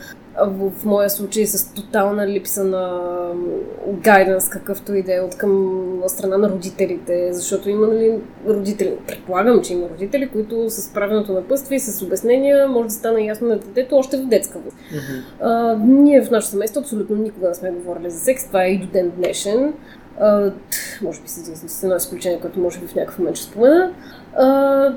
в, 0.41 0.85
моя 0.85 1.09
случай 1.09 1.45
с 1.45 1.73
тотална 1.73 2.27
липса 2.27 2.63
на 2.63 3.01
гайденс, 3.87 4.49
какъвто 4.49 4.93
и 4.95 5.03
да 5.03 5.15
е 5.15 5.19
от 5.19 5.37
към 5.37 6.01
страна 6.07 6.37
на 6.37 6.49
родителите, 6.49 7.33
защото 7.33 7.69
има 7.69 7.87
нали, 7.87 8.19
родители, 8.47 8.97
предполагам, 9.07 9.61
че 9.61 9.73
има 9.73 9.89
родители, 9.89 10.29
които 10.29 10.69
с 10.69 10.93
правилното 10.93 11.33
напътствие 11.33 11.75
и 11.75 11.79
с 11.79 12.01
обяснения 12.01 12.67
може 12.67 12.87
да 12.87 12.93
стане 12.93 13.25
ясно 13.25 13.47
на 13.47 13.57
детето 13.57 13.97
още 13.97 14.17
в 14.17 14.25
детска 14.25 14.59
възраст. 14.59 14.77
А, 15.41 15.75
ние 15.75 16.21
в 16.21 16.31
нашото 16.31 16.51
семейство 16.51 16.81
абсолютно 16.81 17.15
никога 17.15 17.47
не 17.47 17.55
сме 17.55 17.71
говорили 17.71 18.09
за 18.09 18.19
секс. 18.19 18.47
Това 18.47 18.65
е 18.65 18.69
и 18.69 18.79
до 18.79 18.87
ден 18.87 19.11
днешен. 19.17 19.73
А, 20.19 20.51
може 21.01 21.21
би 21.21 21.27
с 21.27 21.83
едно 21.83 21.95
изключение, 21.95 22.39
което 22.39 22.59
може 22.59 22.79
би 22.79 22.87
в 22.87 22.95
някакъв 22.95 23.19
момент 23.19 23.37
ще 23.37 23.45
спомена. 23.45 23.91
А, 24.37 24.95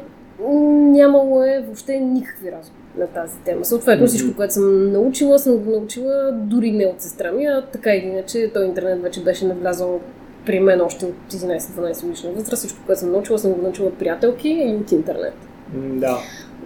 нямало 0.50 1.42
е 1.42 1.62
въобще 1.66 2.00
никакви 2.00 2.52
разговори 2.52 2.77
на 2.99 3.07
тази 3.07 3.38
тема. 3.45 3.64
Съответно, 3.64 4.07
всичко, 4.07 4.37
което 4.37 4.55
съм 4.55 4.93
научила, 4.93 5.38
съм 5.38 5.57
го 5.57 5.71
научила 5.71 6.33
дори 6.33 6.73
не 6.73 6.87
от 6.87 7.00
сестра 7.00 7.33
ми, 7.33 7.47
а 7.47 7.62
така 7.73 7.95
или 7.95 8.07
иначе, 8.07 8.50
той 8.55 8.64
интернет 8.64 9.02
вече 9.02 9.25
беше 9.25 9.47
навлязал 9.47 10.00
при 10.47 10.61
мен 10.61 10.81
още 10.81 11.07
от 11.07 11.14
11-12 11.31 12.02
годишна 12.02 12.31
възраст. 12.33 12.59
Всичко, 12.59 12.78
което 12.87 13.00
съм 13.00 13.12
научила, 13.12 13.38
съм 13.38 13.52
го 13.52 13.62
научила 13.62 13.88
от 13.88 13.99
приятелки 13.99 14.49
и 14.49 14.75
от 14.75 14.93
интернет. 14.93 15.35
Да. 15.75 16.19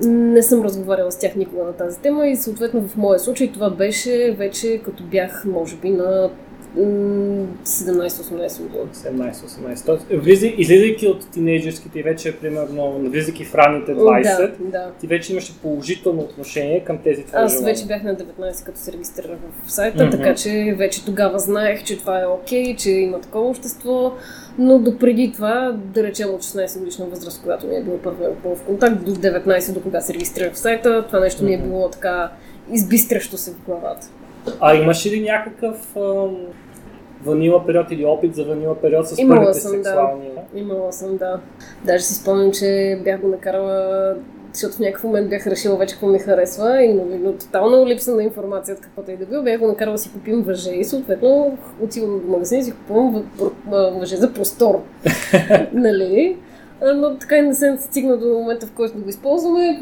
Не 0.03 0.43
съм 0.43 0.62
разговаряла 0.62 1.12
с 1.12 1.19
тях 1.19 1.37
никога 1.37 1.65
на 1.65 1.73
тази 1.73 1.99
тема 1.99 2.27
и 2.27 2.37
съответно 2.37 2.83
в 2.89 2.97
моя 2.97 3.19
случай 3.19 3.53
това 3.53 3.71
беше 3.71 4.35
вече 4.39 4.79
като 4.79 5.03
бях, 5.05 5.45
може 5.45 5.77
би, 5.77 5.91
на 5.91 6.31
17-18 6.76 8.62
години. 8.62 8.85
17-18. 8.95 9.87
Тоест, 9.87 10.07
влизай, 10.12 10.55
излизайки 10.59 11.07
от 11.07 11.31
тинейджерските 11.31 11.99
и 11.99 12.02
вече, 12.02 12.37
примерно, 12.37 12.99
навлизайки 12.99 13.45
в 13.45 13.55
ранните 13.55 13.95
20, 13.95 14.50
Да, 14.61 14.69
да. 14.79 14.91
ти 15.00 15.07
вече 15.07 15.33
имаше 15.33 15.59
положително 15.59 16.21
отношение 16.23 16.85
към 16.85 16.99
тези 16.99 17.25
твои 17.25 17.41
Аз 17.41 17.52
желания. 17.52 17.75
вече 17.75 17.87
бях 17.87 18.02
на 18.02 18.17
19, 18.17 18.64
като 18.64 18.79
се 18.79 18.93
регистрирах 18.93 19.38
в 19.64 19.73
сайта, 19.73 20.07
Мгм. 20.07 20.11
така 20.17 20.35
че 20.35 20.75
вече 20.79 21.05
тогава 21.05 21.38
знаех, 21.38 21.85
че 21.85 21.99
това 21.99 22.21
е 22.21 22.26
окей, 22.26 22.76
че 22.76 22.91
има 22.91 23.21
такова 23.21 23.49
общество, 23.50 24.12
но 24.59 24.79
допреди 24.79 25.33
това, 25.33 25.76
да 25.95 26.02
речем 26.02 26.29
от 26.31 26.43
16 26.43 26.79
годишна 26.79 27.07
възраст, 27.07 27.41
когато 27.43 27.67
ми 27.67 27.76
е 27.76 27.83
бил 27.83 27.99
първият 27.99 28.35
в 28.45 28.62
контакт, 28.67 29.05
до 29.05 29.11
19, 29.11 29.73
до 29.73 29.81
кога 29.81 30.00
се 30.00 30.14
регистрирах 30.14 30.52
в 30.52 30.59
сайта, 30.59 31.05
това 31.07 31.21
нещо 31.21 31.45
ми 31.45 31.55
е 31.55 31.59
било 31.59 31.88
така 31.88 32.33
избистрящо 32.73 33.37
се 33.38 33.50
в 33.50 33.64
главата. 33.67 34.09
А 34.61 34.75
имаш 34.75 35.07
ли 35.07 35.21
някакъв 35.21 35.97
ам, 35.97 36.37
ванила 37.25 37.67
период 37.67 37.91
или 37.91 38.05
опит 38.05 38.35
за 38.35 38.45
ванила 38.45 38.75
период 38.77 39.09
с 39.09 39.19
Имала 39.19 39.41
първите 39.41 39.61
съм, 39.61 39.77
да. 39.77 39.85
сексуални? 39.85 40.31
Имала 40.55 40.93
съм, 40.93 41.17
да. 41.17 41.41
Даже 41.85 42.05
си 42.05 42.15
спомням, 42.15 42.53
че 42.53 43.01
бях 43.05 43.21
го 43.21 43.29
накарала, 43.29 44.15
защото 44.53 44.77
в 44.77 44.79
някакъв 44.79 45.05
момент 45.05 45.31
бях 45.31 45.47
решила 45.47 45.77
вече 45.77 45.95
какво 45.95 46.07
ми 46.07 46.19
харесва 46.19 46.83
и 46.83 46.95
нали, 46.95 47.19
но 47.19 47.33
тотална 47.33 47.87
липса 47.87 48.15
на 48.15 48.23
информация 48.23 48.75
от 48.75 48.81
каквото 48.81 49.11
и 49.11 49.17
да 49.17 49.27
било, 49.27 49.43
бях 49.43 49.61
го 49.61 49.67
накарала 49.67 49.95
да 49.95 50.03
си 50.03 50.13
купим 50.13 50.43
въже 50.43 50.71
и 50.71 50.85
съответно 50.85 51.59
отивам 51.81 52.21
в 52.21 52.29
магазин 52.29 52.59
и 52.59 52.63
си 52.63 52.73
купувам 52.73 53.25
въже 53.71 54.17
за 54.17 54.33
простор. 54.33 54.83
нали? 55.73 56.37
Но 56.95 57.17
така 57.17 57.37
и 57.37 57.43
не 57.43 57.55
се 57.55 57.77
стигна 57.81 58.17
до 58.17 58.27
момента, 58.29 58.67
в 58.67 58.73
който 58.73 58.97
да 58.97 59.03
го 59.03 59.09
използваме, 59.09 59.81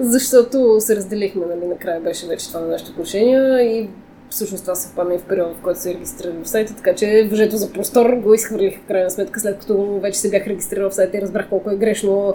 защото 0.00 0.80
се 0.80 0.96
разделихме, 0.96 1.46
нали, 1.46 1.66
накрая 1.66 2.00
беше 2.00 2.26
вече 2.26 2.48
това 2.48 2.60
на 2.60 2.66
нашите 2.66 2.90
отношения 2.90 3.62
и 3.62 3.88
всъщност 4.30 4.64
това 4.64 4.74
съвпадна 4.74 5.14
и 5.14 5.18
в 5.18 5.22
периода, 5.24 5.54
в 5.54 5.62
който 5.62 5.80
се 5.80 5.94
регистрирах 5.94 6.42
в 6.42 6.48
сайта, 6.48 6.76
така 6.76 6.94
че 6.94 7.28
въжето 7.30 7.56
за 7.56 7.72
простор 7.72 8.10
го 8.12 8.34
изхвърлих 8.34 8.78
в 8.78 8.86
крайна 8.86 9.10
сметка, 9.10 9.40
след 9.40 9.58
като 9.58 9.98
вече 10.02 10.18
се 10.18 10.30
бях 10.30 10.46
регистрирала 10.46 10.90
в 10.90 10.94
сайта 10.94 11.18
и 11.18 11.22
разбрах 11.22 11.48
колко 11.48 11.70
е 11.70 11.76
грешно 11.76 12.34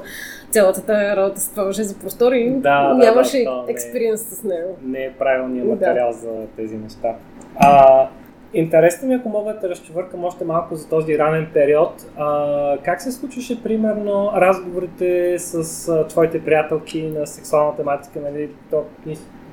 цялата 0.51 0.86
тая 0.86 1.15
работа 1.15 1.41
с 1.41 1.50
това 1.51 1.63
въже 1.63 1.83
за 1.83 1.95
простор 1.95 2.31
и 2.31 2.51
Да, 2.51 2.88
да, 2.88 2.93
нямаше 2.93 3.43
да, 3.43 3.51
не 3.51 3.63
е. 3.67 3.71
експириенс 3.71 4.21
с 4.21 4.43
него. 4.43 4.77
Не 4.83 5.00
е 5.05 5.12
правилният 5.19 5.67
Да. 5.67 5.74
материал 5.74 6.12
за 6.12 6.29
тези 6.57 6.77
неща. 6.77 7.15
А, 7.55 8.07
интересно 8.53 9.08
ми, 9.08 9.13
е, 9.13 9.17
ако 9.17 9.29
мога 9.29 9.53
да 9.62 9.70
разчувъркам 9.70 10.24
още 10.24 10.46
малко 10.46 10.75
за 10.75 10.89
този 10.89 11.17
ранен 11.17 11.48
период. 11.53 11.93
А, 12.17 12.77
как 12.86 13.01
се 13.01 13.12
случваше, 13.12 13.63
примерно, 13.63 14.31
разговорите 14.36 15.39
с 15.39 15.88
а, 15.89 16.08
твоите 16.08 16.46
приятелки 16.46 17.03
на 17.03 17.27
сексуална 17.27 17.75
тематика? 17.75 18.20
Нали? 18.22 18.50
То, 18.72 18.84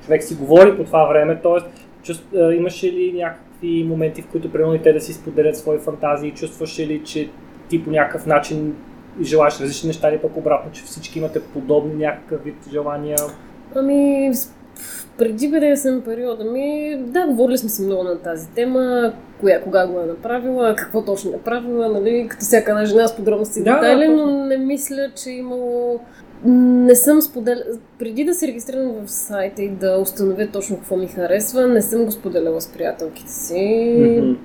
човек 0.03 0.23
си 0.23 0.35
говори 0.35 0.77
по 0.77 0.83
това 0.83 1.05
време, 1.05 1.41
т.е. 1.41 1.59
Имаше 2.55 2.91
ли 2.91 3.13
някакви 3.13 3.83
моменти, 3.83 4.21
в 4.21 4.27
които 4.27 4.51
примерно 4.51 4.79
те 4.79 4.93
да 4.93 5.01
си 5.01 5.13
споделят 5.13 5.57
свои 5.57 5.77
фантазии? 5.77 6.31
Чувстваше 6.31 6.87
ли, 6.87 7.03
че 7.03 7.29
ти 7.69 7.83
по 7.83 7.91
някакъв 7.91 8.25
начин 8.25 8.75
желаеш 9.21 9.59
различни 9.59 9.87
неща 9.87 10.09
или 10.09 10.17
пък 10.17 10.37
обратно, 10.37 10.71
че 10.71 10.83
всички 10.83 11.19
имате 11.19 11.43
подобни 11.43 11.93
някакъв 11.93 12.43
вид 12.43 12.55
желания? 12.71 13.17
Ами, 13.75 14.31
преди 15.19 15.51
BDSM 15.51 16.01
периода 16.01 16.43
ми, 16.43 16.97
да, 16.99 17.27
говорили 17.27 17.57
сме 17.57 17.69
си 17.69 17.81
много 17.81 18.03
на 18.03 18.17
тази 18.17 18.49
тема, 18.49 19.13
коя, 19.39 19.61
кога 19.61 19.87
го 19.87 19.99
е 19.99 20.05
направила, 20.05 20.75
какво 20.75 21.01
точно 21.01 21.29
е 21.29 21.33
направила, 21.33 21.89
нали, 21.89 22.27
като 22.29 22.41
всяка 22.41 22.71
една 22.71 22.85
жена 22.85 23.07
с 23.07 23.15
подробности 23.15 23.59
и 23.59 23.63
Да, 23.63 23.73
да, 23.73 23.79
детайли, 23.79 24.07
но 24.07 24.23
точно. 24.23 24.45
не 24.45 24.57
мисля, 24.57 25.11
че 25.15 25.29
е 25.29 25.33
имало... 25.33 25.99
Не 26.45 26.95
съм 26.95 27.21
споделя... 27.21 27.63
Преди 27.99 28.25
да 28.25 28.33
се 28.33 28.47
регистрирам 28.47 28.91
в 29.05 29.11
сайта 29.11 29.61
и 29.61 29.69
да 29.69 29.97
установя 29.97 30.47
точно 30.53 30.77
какво 30.77 30.97
ми 30.97 31.07
харесва, 31.07 31.67
не 31.67 31.81
съм 31.81 32.05
го 32.05 32.11
споделяла 32.11 32.61
с 32.61 32.67
приятелките 32.67 33.31
си. 33.31 34.35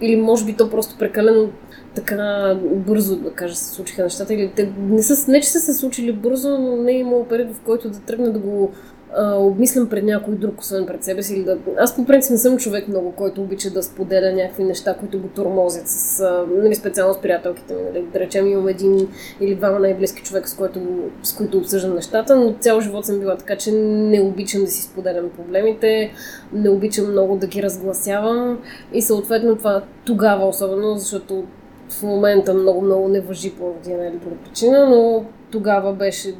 Или 0.00 0.16
може 0.16 0.44
би 0.44 0.56
то 0.56 0.70
просто 0.70 0.98
прекалено 0.98 1.48
така 1.94 2.54
бързо, 2.62 3.16
да 3.16 3.30
кажа, 3.30 3.54
се 3.54 3.74
случиха 3.74 4.02
нещата. 4.02 4.34
Или 4.34 4.52
те 4.56 4.72
не, 4.78 5.02
са, 5.02 5.30
не 5.30 5.40
че 5.40 5.48
са 5.48 5.60
се 5.60 5.74
случили 5.74 6.12
бързо, 6.12 6.58
но 6.58 6.76
не 6.76 6.92
е 6.92 6.98
имало 6.98 7.24
период, 7.24 7.52
в 7.52 7.60
който 7.60 7.90
да 7.90 8.00
тръгна 8.00 8.32
да 8.32 8.38
го 8.38 8.70
а, 9.16 9.36
обмислям 9.36 9.88
пред 9.88 10.04
някой 10.04 10.34
друг, 10.34 10.60
освен 10.60 10.86
пред 10.86 11.04
себе 11.04 11.22
си. 11.22 11.34
Или 11.34 11.44
да... 11.44 11.58
Аз 11.78 11.96
по 11.96 12.04
принцип 12.04 12.30
не 12.30 12.38
съм 12.38 12.58
човек 12.58 12.88
много, 12.88 13.12
който 13.12 13.42
обича 13.42 13.70
да 13.70 13.82
споделя 13.82 14.32
някакви 14.32 14.64
неща, 14.64 14.94
които 14.94 15.18
го 15.18 15.28
тормозят, 15.28 15.88
с, 15.88 16.46
нали, 16.56 16.74
специално 16.74 17.14
с 17.14 17.20
приятелките 17.20 17.74
ми. 17.74 17.82
Нали. 17.82 18.04
Да 18.12 18.20
речем, 18.20 18.46
имам 18.46 18.68
един 18.68 19.08
или 19.40 19.54
двама 19.54 19.78
най-близки 19.78 20.22
човека, 20.22 20.48
с, 20.48 20.54
който, 20.54 20.80
с 21.22 21.36
които 21.36 21.58
обсъждам 21.58 21.94
нещата, 21.94 22.36
но 22.36 22.54
цял 22.60 22.80
живот 22.80 23.06
съм 23.06 23.20
била 23.20 23.36
така, 23.36 23.56
че 23.56 23.72
не 23.72 24.20
обичам 24.20 24.60
да 24.60 24.70
си 24.70 24.82
споделям 24.82 25.30
проблемите, 25.36 26.12
не 26.52 26.70
обичам 26.70 27.10
много 27.10 27.36
да 27.36 27.46
ги 27.46 27.62
разгласявам 27.62 28.58
и 28.92 29.02
съответно 29.02 29.56
това 29.56 29.82
тогава 30.04 30.46
особено, 30.46 30.96
защото 30.98 31.44
в 31.88 32.02
момента 32.02 32.54
много-много 32.54 33.08
не 33.08 33.20
въжи 33.20 33.50
по 33.50 33.74
една 33.86 34.06
или 34.06 34.16
друга 34.16 34.36
причина, 34.44 34.88
но 34.88 35.24
тогава 35.54 35.92
беше, 35.92 36.34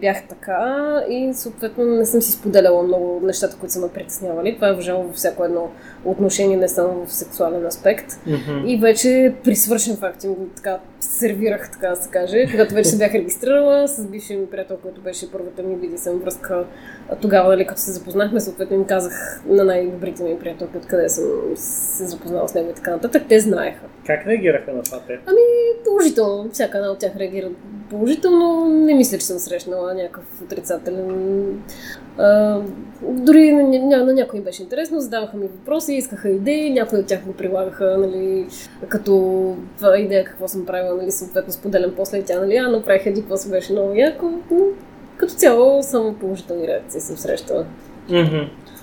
бях 0.00 0.28
така 0.28 1.02
и 1.08 1.34
съответно 1.34 1.84
не 1.84 2.06
съм 2.06 2.22
си 2.22 2.32
споделяла 2.32 2.82
много 2.82 3.20
нещата, 3.22 3.56
които 3.56 3.72
са 3.72 3.80
ме 3.80 3.88
притеснявали. 3.88 4.54
Това 4.54 4.68
е 4.68 4.74
въжало 4.74 5.02
във 5.02 5.14
всяко 5.14 5.44
едно 5.44 5.70
отношение, 6.04 6.56
не 6.56 6.68
само 6.68 7.06
в 7.06 7.12
сексуален 7.12 7.66
аспект. 7.66 8.20
Мгм. 8.26 8.66
И 8.66 8.76
вече 8.76 9.34
при 9.44 9.56
свършен 9.56 9.96
факт 9.96 10.24
им 10.24 10.34
го 10.34 10.46
така 10.56 10.78
сервирах, 11.00 11.70
така 11.70 11.88
да 11.88 11.96
се 11.96 12.10
каже, 12.10 12.46
когато 12.50 12.74
вече 12.74 12.88
се 12.88 12.98
бях 12.98 13.14
регистрирала 13.14 13.88
с 13.88 14.06
бившия 14.06 14.38
ми 14.38 14.46
приятел, 14.46 14.76
който 14.76 15.00
беше 15.00 15.32
първата 15.32 15.62
ми 15.62 15.76
BDSM 15.76 16.22
връзка. 16.22 16.64
Тогава, 17.20 17.48
нали, 17.48 17.66
като 17.66 17.80
се 17.80 17.92
запознахме, 17.92 18.40
съответно 18.40 18.76
им 18.76 18.84
казах 18.84 19.42
на 19.46 19.64
най-добрите 19.64 20.22
ми 20.22 20.38
приятелки, 20.38 20.76
откъде 20.76 21.08
съм 21.08 21.24
се 21.54 22.06
запознала 22.06 22.48
с 22.48 22.54
него 22.54 22.70
и 22.70 22.74
така 22.74 22.90
нататък. 22.90 23.22
Те 23.28 23.40
знаеха. 23.40 23.80
Как 24.06 24.26
реагираха 24.26 24.72
на 24.72 24.82
това 24.82 25.00
те? 25.06 25.18
Положително. 25.84 26.50
Всяка 26.52 26.78
една 26.78 26.90
от 26.90 26.98
тях 26.98 27.16
реагира 27.16 27.48
положително. 27.90 28.68
Не 28.68 28.94
мисля, 28.94 29.18
че 29.18 29.26
съм 29.26 29.38
срещнала 29.38 29.94
някакъв 29.94 30.24
отрицателен. 30.42 31.62
А, 32.20 32.60
дори 33.02 33.52
на, 33.52 33.62
ня, 33.62 34.04
на 34.04 34.12
някой 34.12 34.38
им 34.38 34.44
беше 34.44 34.62
интересно, 34.62 35.00
задаваха 35.00 35.36
ми 35.36 35.46
въпроси, 35.46 35.94
искаха 35.94 36.28
идеи, 36.28 36.70
някои 36.72 36.98
от 36.98 37.06
тях 37.06 37.24
го 37.24 37.32
прилагаха, 37.32 37.96
нали, 37.98 38.46
като 38.88 39.12
това 39.78 39.98
идея 39.98 40.24
какво 40.24 40.48
съм 40.48 40.66
правила, 40.66 40.96
нали, 40.96 41.10
съответно 41.10 41.52
споделям 41.52 41.92
после 41.96 42.18
и 42.18 42.24
тя, 42.24 42.40
нали, 42.40 42.56
а 42.56 42.68
направих 42.68 43.06
еди, 43.06 43.20
какво 43.20 43.36
се 43.36 43.50
беше 43.50 43.72
много 43.72 43.94
яко. 43.94 44.26
Но, 44.50 44.58
Като 45.16 45.34
цяло 45.34 45.82
само 45.82 46.14
положителни 46.14 46.68
реакции 46.68 47.00
съм 47.00 47.16
срещала. 47.16 47.64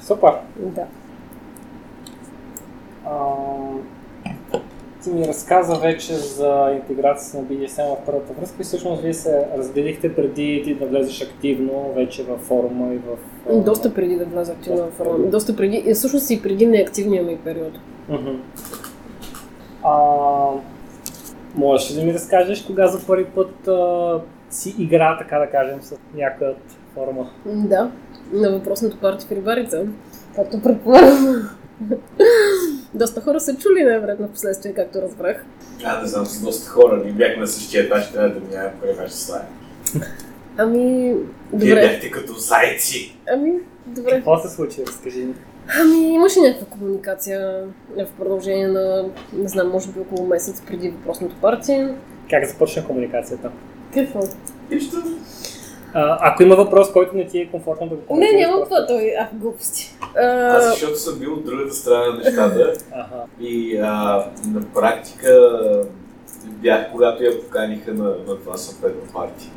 Супер. 0.01 0.32
Да. 0.58 0.84
А, 3.06 3.12
ти 5.08 5.14
ми 5.14 5.28
разказа 5.28 5.76
вече 5.76 6.14
за 6.14 6.72
интеграцията 6.76 7.38
на 7.38 7.44
BDSM 7.44 7.96
в 7.96 8.06
първата 8.06 8.34
връзка 8.34 8.56
и 8.60 8.64
всъщност 8.64 9.02
вие 9.02 9.14
се 9.14 9.48
разделихте 9.58 10.16
преди 10.16 10.62
ти 10.66 10.76
да 10.76 10.86
влезеш 10.86 11.22
активно 11.22 11.94
вече 11.96 12.24
във 12.24 12.42
форума 12.42 12.94
и 12.94 12.98
в... 12.98 13.64
Доста 13.64 13.94
преди 13.94 14.16
да 14.16 14.26
вляза 14.26 14.52
активно 14.52 14.88
в 14.88 14.92
форум. 14.92 15.30
Доста 15.30 15.56
преди, 15.56 15.84
и 15.86 15.94
всъщност 15.94 16.30
и 16.30 16.42
преди 16.42 16.68
неактивния 16.68 17.24
ми 17.24 17.38
период. 17.38 17.74
Мгм. 18.10 18.30
А, 19.84 19.94
можеш 21.56 21.92
ли 21.92 21.96
да 21.96 22.04
ми 22.04 22.14
разкажеш 22.14 22.62
кога 22.62 22.88
за 22.88 23.08
първи 23.08 23.26
път 23.26 23.68
а, 23.68 24.20
си 24.50 24.76
игра, 24.80 25.18
така 25.18 25.40
да 25.40 25.48
кажем, 25.48 25.82
с 25.82 25.96
някой 26.16 26.48
от 26.48 26.58
форума? 26.94 27.30
Да, 27.46 27.92
на 28.34 28.52
въпросното 28.52 28.98
парти 28.98 29.26
в 29.26 29.32
Рибарица. 29.32 29.86
Както 30.36 30.62
предполагам. 30.62 31.50
Доста 32.94 33.22
хора 33.22 33.39
са 33.39 33.56
чули 33.56 33.84
най-вероятно 33.84 34.27
в 34.27 34.32
последствие, 34.32 34.74
както 34.74 35.01
разбрах. 35.01 35.46
А, 35.84 36.01
не 36.01 36.08
знам, 36.08 36.25
с 36.25 36.41
доста 36.41 36.70
хора. 36.70 37.01
Ние 37.03 37.13
бяхме 37.13 37.41
на 37.41 37.48
същия 37.48 37.84
етаж, 37.84 38.12
трябва 38.12 38.29
да 38.29 38.39
минаваме 38.39 38.74
по 38.82 38.86
една 38.88 39.10
стая. 39.10 39.41
Ами, 40.58 41.13
Вие 41.53 41.70
добре. 41.70 41.82
бяхте 41.88 42.12
като 42.12 42.34
зайци. 42.34 43.17
Ами, 43.34 43.53
добре. 43.86 44.10
Какво 44.12 44.39
се 44.39 44.50
случи? 44.50 44.86
Разкажи 44.88 45.20
ни. 45.20 45.34
Ами, 45.82 46.13
имаше 46.13 46.39
някаква 46.39 46.65
комуникация 46.67 47.63
в 47.98 48.06
продължение 48.20 48.67
на, 48.67 49.06
не 49.34 49.48
знам, 49.48 49.70
може 49.70 49.91
би 49.91 50.00
около 50.00 50.27
месец 50.27 50.62
преди 50.67 50.89
въпросното 50.89 51.36
парти. 51.41 51.88
Как 52.29 52.46
започна 52.46 52.86
комуникацията? 52.86 53.51
Какво? 53.94 54.20
Нищо. 54.72 54.98
А, 55.94 56.17
ако 56.22 56.44
има 56.44 56.56
въпрос, 56.56 56.91
който 56.91 57.15
не 57.15 57.27
ти 57.27 57.39
е 57.39 57.48
комфортно 57.48 57.88
да 57.88 57.96
го 57.96 58.15
Не, 58.15 58.32
няма 58.32 58.63
това, 58.63 58.88
той. 58.88 59.13
А, 59.20 59.27
глупости. 59.34 59.98
Аз 60.01 60.65
А, 60.65 60.70
защото 60.72 60.96
съм 61.00 61.20
бил 61.20 61.34
от 61.34 61.46
другата 61.46 61.74
страна 61.74 62.06
на 62.06 62.17
нещата 62.17 62.74
Ага. 62.91 63.24
и 63.39 63.77
а, 63.77 64.25
на 64.48 64.62
практика 64.74 65.51
бях, 66.46 66.91
когато 66.91 67.24
я 67.24 67.41
поканиха 67.41 67.94
на, 67.94 68.03
на 68.03 68.38
това 68.39 68.58
съответно 68.58 69.01
парти. 69.13 69.51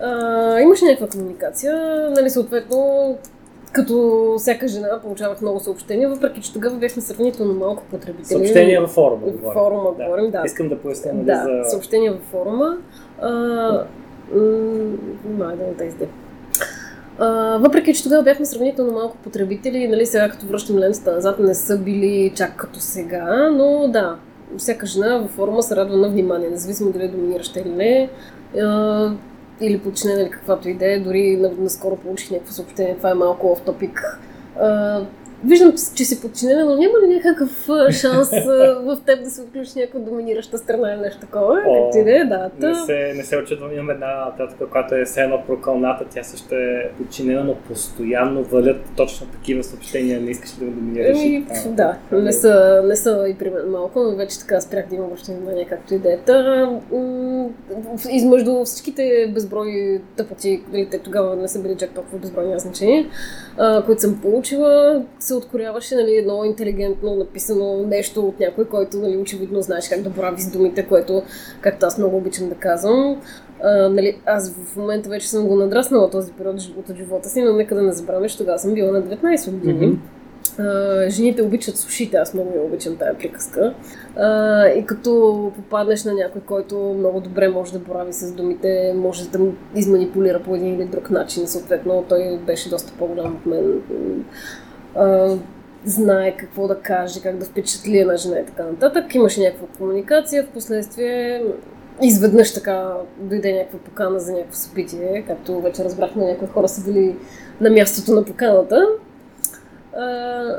А, 0.00 0.60
имаше 0.60 0.84
някаква 0.84 1.08
комуникация, 1.08 1.76
нали, 2.10 2.30
съответно, 2.30 3.18
като 3.72 4.34
всяка 4.38 4.68
жена 4.68 5.00
получавах 5.02 5.40
много 5.40 5.60
съобщения, 5.60 6.08
въпреки 6.08 6.40
че 6.40 6.52
тогава 6.52 6.76
бяхме 6.76 7.02
сравнително 7.02 7.54
малко 7.54 7.82
потребители. 7.90 8.24
Съобщения 8.24 8.80
във 8.80 8.90
форума. 8.90 9.26
В 9.26 9.52
форума 9.52 9.90
говорим, 9.90 10.30
да. 10.30 10.42
Искам 10.46 10.68
да 10.68 10.78
поясня 10.78 11.12
нали, 11.12 11.24
Да, 11.26 11.62
за... 11.64 11.70
съобщения 11.70 12.12
във 12.12 12.22
форума. 12.22 12.76
А, 13.20 13.84
май 15.38 15.56
да 15.56 15.66
не 15.66 15.74
те 15.78 15.84
изде. 15.84 16.08
Въпреки, 17.58 17.94
че 17.94 18.02
тогава 18.02 18.22
бяхме 18.22 18.46
сравнително 18.46 18.92
малко 18.92 19.16
потребители, 19.16 19.88
нали, 19.88 20.06
сега 20.06 20.28
като 20.28 20.46
връщам 20.46 20.78
лентата 20.78 21.12
назад, 21.12 21.38
не 21.38 21.54
са 21.54 21.78
били 21.78 22.32
чак 22.34 22.56
като 22.56 22.80
сега, 22.80 23.50
но 23.50 23.88
да, 23.88 24.16
всяка 24.56 24.86
жена 24.86 25.18
във 25.18 25.30
форума 25.30 25.62
се 25.62 25.76
радва 25.76 25.96
на 25.96 26.08
внимание, 26.08 26.50
независимо 26.50 26.92
дали 26.92 27.04
е 27.04 27.08
доминираща 27.08 27.60
или 27.60 27.68
не, 27.68 28.10
а, 28.60 29.10
или 29.60 29.78
подчинена 29.78 30.22
или 30.22 30.30
каквато 30.30 30.68
идея, 30.68 31.04
дори 31.04 31.36
на- 31.36 31.50
наскоро 31.58 31.96
получих 31.96 32.30
някакво 32.30 32.52
съобщение, 32.52 32.96
това 32.96 33.10
е 33.10 33.14
малко 33.14 33.52
оф 33.52 33.60
топик. 33.60 34.20
Виждам, 35.46 35.72
че 35.94 36.04
си 36.04 36.20
подчинена, 36.20 36.64
но 36.64 36.76
няма 36.76 36.92
ли 37.02 37.14
някакъв 37.14 37.68
шанс 37.90 38.30
в 38.30 38.98
теб 39.06 39.24
да 39.24 39.30
се 39.30 39.42
включи 39.42 39.70
някаква 39.76 40.00
доминираща 40.00 40.58
страна 40.58 40.92
или 40.92 41.00
нещо 41.00 41.20
такова? 41.20 41.62
О, 41.66 41.84
Както 41.84 41.98
и 41.98 42.04
да. 42.04 42.50
Не 42.60 42.74
се, 42.74 43.12
не 43.16 43.24
се 43.24 43.36
очудвам, 43.36 43.72
имам 43.72 43.90
една 43.90 44.32
тетка, 44.36 44.66
която 44.66 44.94
е 44.94 45.04
все 45.04 45.20
едно 45.20 45.42
прокълната, 45.46 46.04
тя 46.10 46.22
също 46.22 46.54
е 46.54 46.90
подчинена, 46.98 47.44
но 47.44 47.54
постоянно 47.54 48.42
валят 48.42 48.76
точно 48.96 49.26
такива 49.26 49.64
съобщения, 49.64 50.20
не 50.20 50.30
искаш 50.30 50.50
да 50.50 50.64
го 50.64 50.70
доминираш. 50.70 51.18
Еми, 51.18 51.36
и 51.36 51.44
така. 51.44 51.68
да, 51.68 51.96
не 52.12 52.32
са, 52.32 52.82
не 52.84 52.96
са 52.96 53.26
и 53.28 53.34
при 53.34 53.50
мен 53.50 53.70
малко, 53.70 54.02
но 54.02 54.16
вече 54.16 54.38
така 54.38 54.60
спрях 54.60 54.88
да 54.88 54.94
имам 54.94 55.12
още 55.12 55.32
внимание, 55.32 55.66
както 55.68 55.94
и 55.94 55.98
да. 55.98 56.18
Та, 56.26 56.66
м, 56.92 57.48
измежду 58.10 58.64
всичките 58.64 59.32
безброй 59.34 60.00
тъпоти, 60.16 60.62
нали, 60.72 60.88
те 60.90 60.98
тогава 60.98 61.36
не 61.36 61.48
са 61.48 61.62
били 61.62 61.76
чак 61.76 61.90
толкова 61.90 62.18
безброй, 62.18 62.46
няма 62.46 62.58
значение, 62.58 63.06
които 63.86 64.00
съм 64.00 64.20
получила, 64.20 65.02
се 65.18 65.34
откоряваше 65.36 65.94
нали, 65.94 66.16
едно 66.16 66.44
интелигентно 66.44 67.14
написано 67.14 67.82
нещо 67.86 68.20
от 68.20 68.40
някой, 68.40 68.64
който 68.64 68.96
нали, 68.96 69.16
очевидно 69.16 69.62
знаеш 69.62 69.88
как 69.88 70.02
да 70.02 70.10
борави 70.10 70.42
с 70.42 70.50
думите, 70.50 70.86
което, 70.86 71.22
както 71.60 71.86
аз 71.86 71.98
много 71.98 72.16
обичам 72.16 72.48
да 72.48 72.54
казвам. 72.54 73.22
А, 73.62 73.88
нали, 73.88 74.18
аз 74.26 74.54
в 74.54 74.76
момента 74.76 75.08
вече 75.08 75.28
съм 75.28 75.46
го 75.46 75.56
надраснала 75.56 76.10
този 76.10 76.32
период 76.32 76.56
от 76.76 76.96
живота 76.96 77.28
си, 77.28 77.42
но 77.42 77.52
нека 77.52 77.74
да 77.74 77.82
не 77.82 77.92
забравяме, 77.92 78.28
че 78.28 78.38
тогава 78.38 78.58
съм 78.58 78.74
била 78.74 78.92
на 78.92 79.02
19 79.02 79.50
години. 79.50 79.98
А, 80.58 81.10
жените 81.10 81.42
обичат 81.42 81.76
сушите, 81.76 82.16
аз 82.16 82.34
много 82.34 82.52
я 82.56 82.62
обичам 82.62 82.96
тая 82.96 83.18
приказка. 83.18 83.74
А, 84.16 84.66
и 84.68 84.86
като 84.86 85.52
попаднеш 85.56 86.04
на 86.04 86.14
някой, 86.14 86.40
който 86.40 86.94
много 86.98 87.20
добре 87.20 87.48
може 87.48 87.72
да 87.72 87.78
борави 87.78 88.12
с 88.12 88.32
думите, 88.32 88.94
може 88.96 89.28
да 89.28 89.38
му 89.38 89.54
изманипулира 89.74 90.42
по 90.42 90.54
един 90.54 90.74
или 90.74 90.84
друг 90.84 91.10
начин, 91.10 91.46
съответно 91.46 92.04
той 92.08 92.38
беше 92.46 92.70
доста 92.70 92.92
по-голям 92.98 93.34
от 93.34 93.46
мен. 93.46 93.82
Знае 95.84 96.36
какво 96.36 96.68
да 96.68 96.80
каже, 96.80 97.20
как 97.22 97.36
да 97.36 97.44
впечатли 97.44 97.98
една 97.98 98.16
жена 98.16 98.38
и 98.38 98.46
така 98.46 98.62
нататък. 98.62 99.14
Имаше 99.14 99.40
някаква 99.40 99.66
комуникация, 99.78 100.44
в 100.44 100.48
последствие 100.48 101.42
изведнъж 102.02 102.54
така 102.54 102.94
дойде 103.18 103.52
някаква 103.52 103.78
покана 103.78 104.20
за 104.20 104.32
някакво 104.32 104.54
събитие, 104.54 105.24
както 105.26 105.60
вече 105.60 105.84
разбрахме, 105.84 106.24
някои 106.24 106.48
хора 106.48 106.68
са 106.68 106.84
били 106.84 107.16
на 107.60 107.70
мястото 107.70 108.12
на 108.12 108.24
поканата. 108.24 108.86
А, 109.96 110.06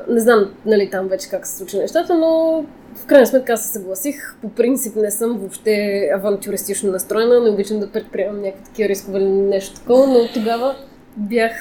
не 0.09 0.19
знам, 0.19 0.53
нали, 0.65 0.89
там 0.89 1.07
вече 1.07 1.29
как 1.29 1.47
се 1.47 1.57
случи 1.57 1.77
нещата, 1.77 2.15
но 2.15 2.63
в 2.95 3.05
крайна 3.05 3.27
сметка 3.27 3.57
се 3.57 3.67
съгласих. 3.67 4.35
По 4.41 4.49
принцип 4.49 4.95
не 4.95 5.11
съм 5.11 5.37
въобще 5.37 6.09
авантюристично 6.15 6.91
настроена, 6.91 7.39
не 7.39 7.49
обичам 7.49 7.79
да 7.79 7.91
предприемам 7.91 8.41
някакви 8.41 8.63
такива 8.63 8.89
рискове 8.89 9.19
или 9.19 9.29
нещо 9.29 9.79
такова, 9.79 10.07
но 10.07 10.27
тогава 10.33 10.75
бях... 11.17 11.53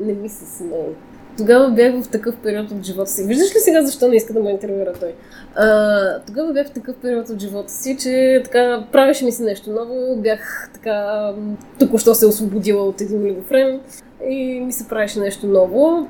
Не 0.00 0.12
ми 0.12 0.28
се 0.28 0.56
смее. 0.56 0.94
Тогава 1.40 1.70
бях 1.70 2.02
в 2.02 2.08
такъв 2.08 2.36
период 2.36 2.70
от 2.70 2.84
живота 2.84 3.10
си. 3.10 3.24
Виждаш 3.24 3.54
ли 3.54 3.58
сега 3.58 3.82
защо 3.82 4.08
не 4.08 4.16
иска 4.16 4.32
да 4.32 4.40
ме 4.40 4.50
интервюира 4.50 4.92
той? 4.92 5.14
А, 5.54 6.20
тогава 6.26 6.52
бях 6.52 6.66
в 6.66 6.70
такъв 6.70 6.96
период 6.96 7.28
от 7.28 7.40
живота 7.40 7.72
си, 7.72 7.96
че 7.96 8.40
така 8.44 8.84
правеше 8.92 9.24
ми 9.24 9.32
се 9.32 9.42
нещо 9.42 9.70
ново. 9.70 10.16
Бях 10.16 10.70
така 10.74 11.30
току-що 11.78 12.14
се 12.14 12.26
освободила 12.26 12.82
от 12.82 13.00
един 13.00 13.22
олигофрен 13.22 13.80
и 14.28 14.60
ми 14.60 14.72
се 14.72 14.88
правеше 14.88 15.20
нещо 15.20 15.46
ново. 15.46 16.08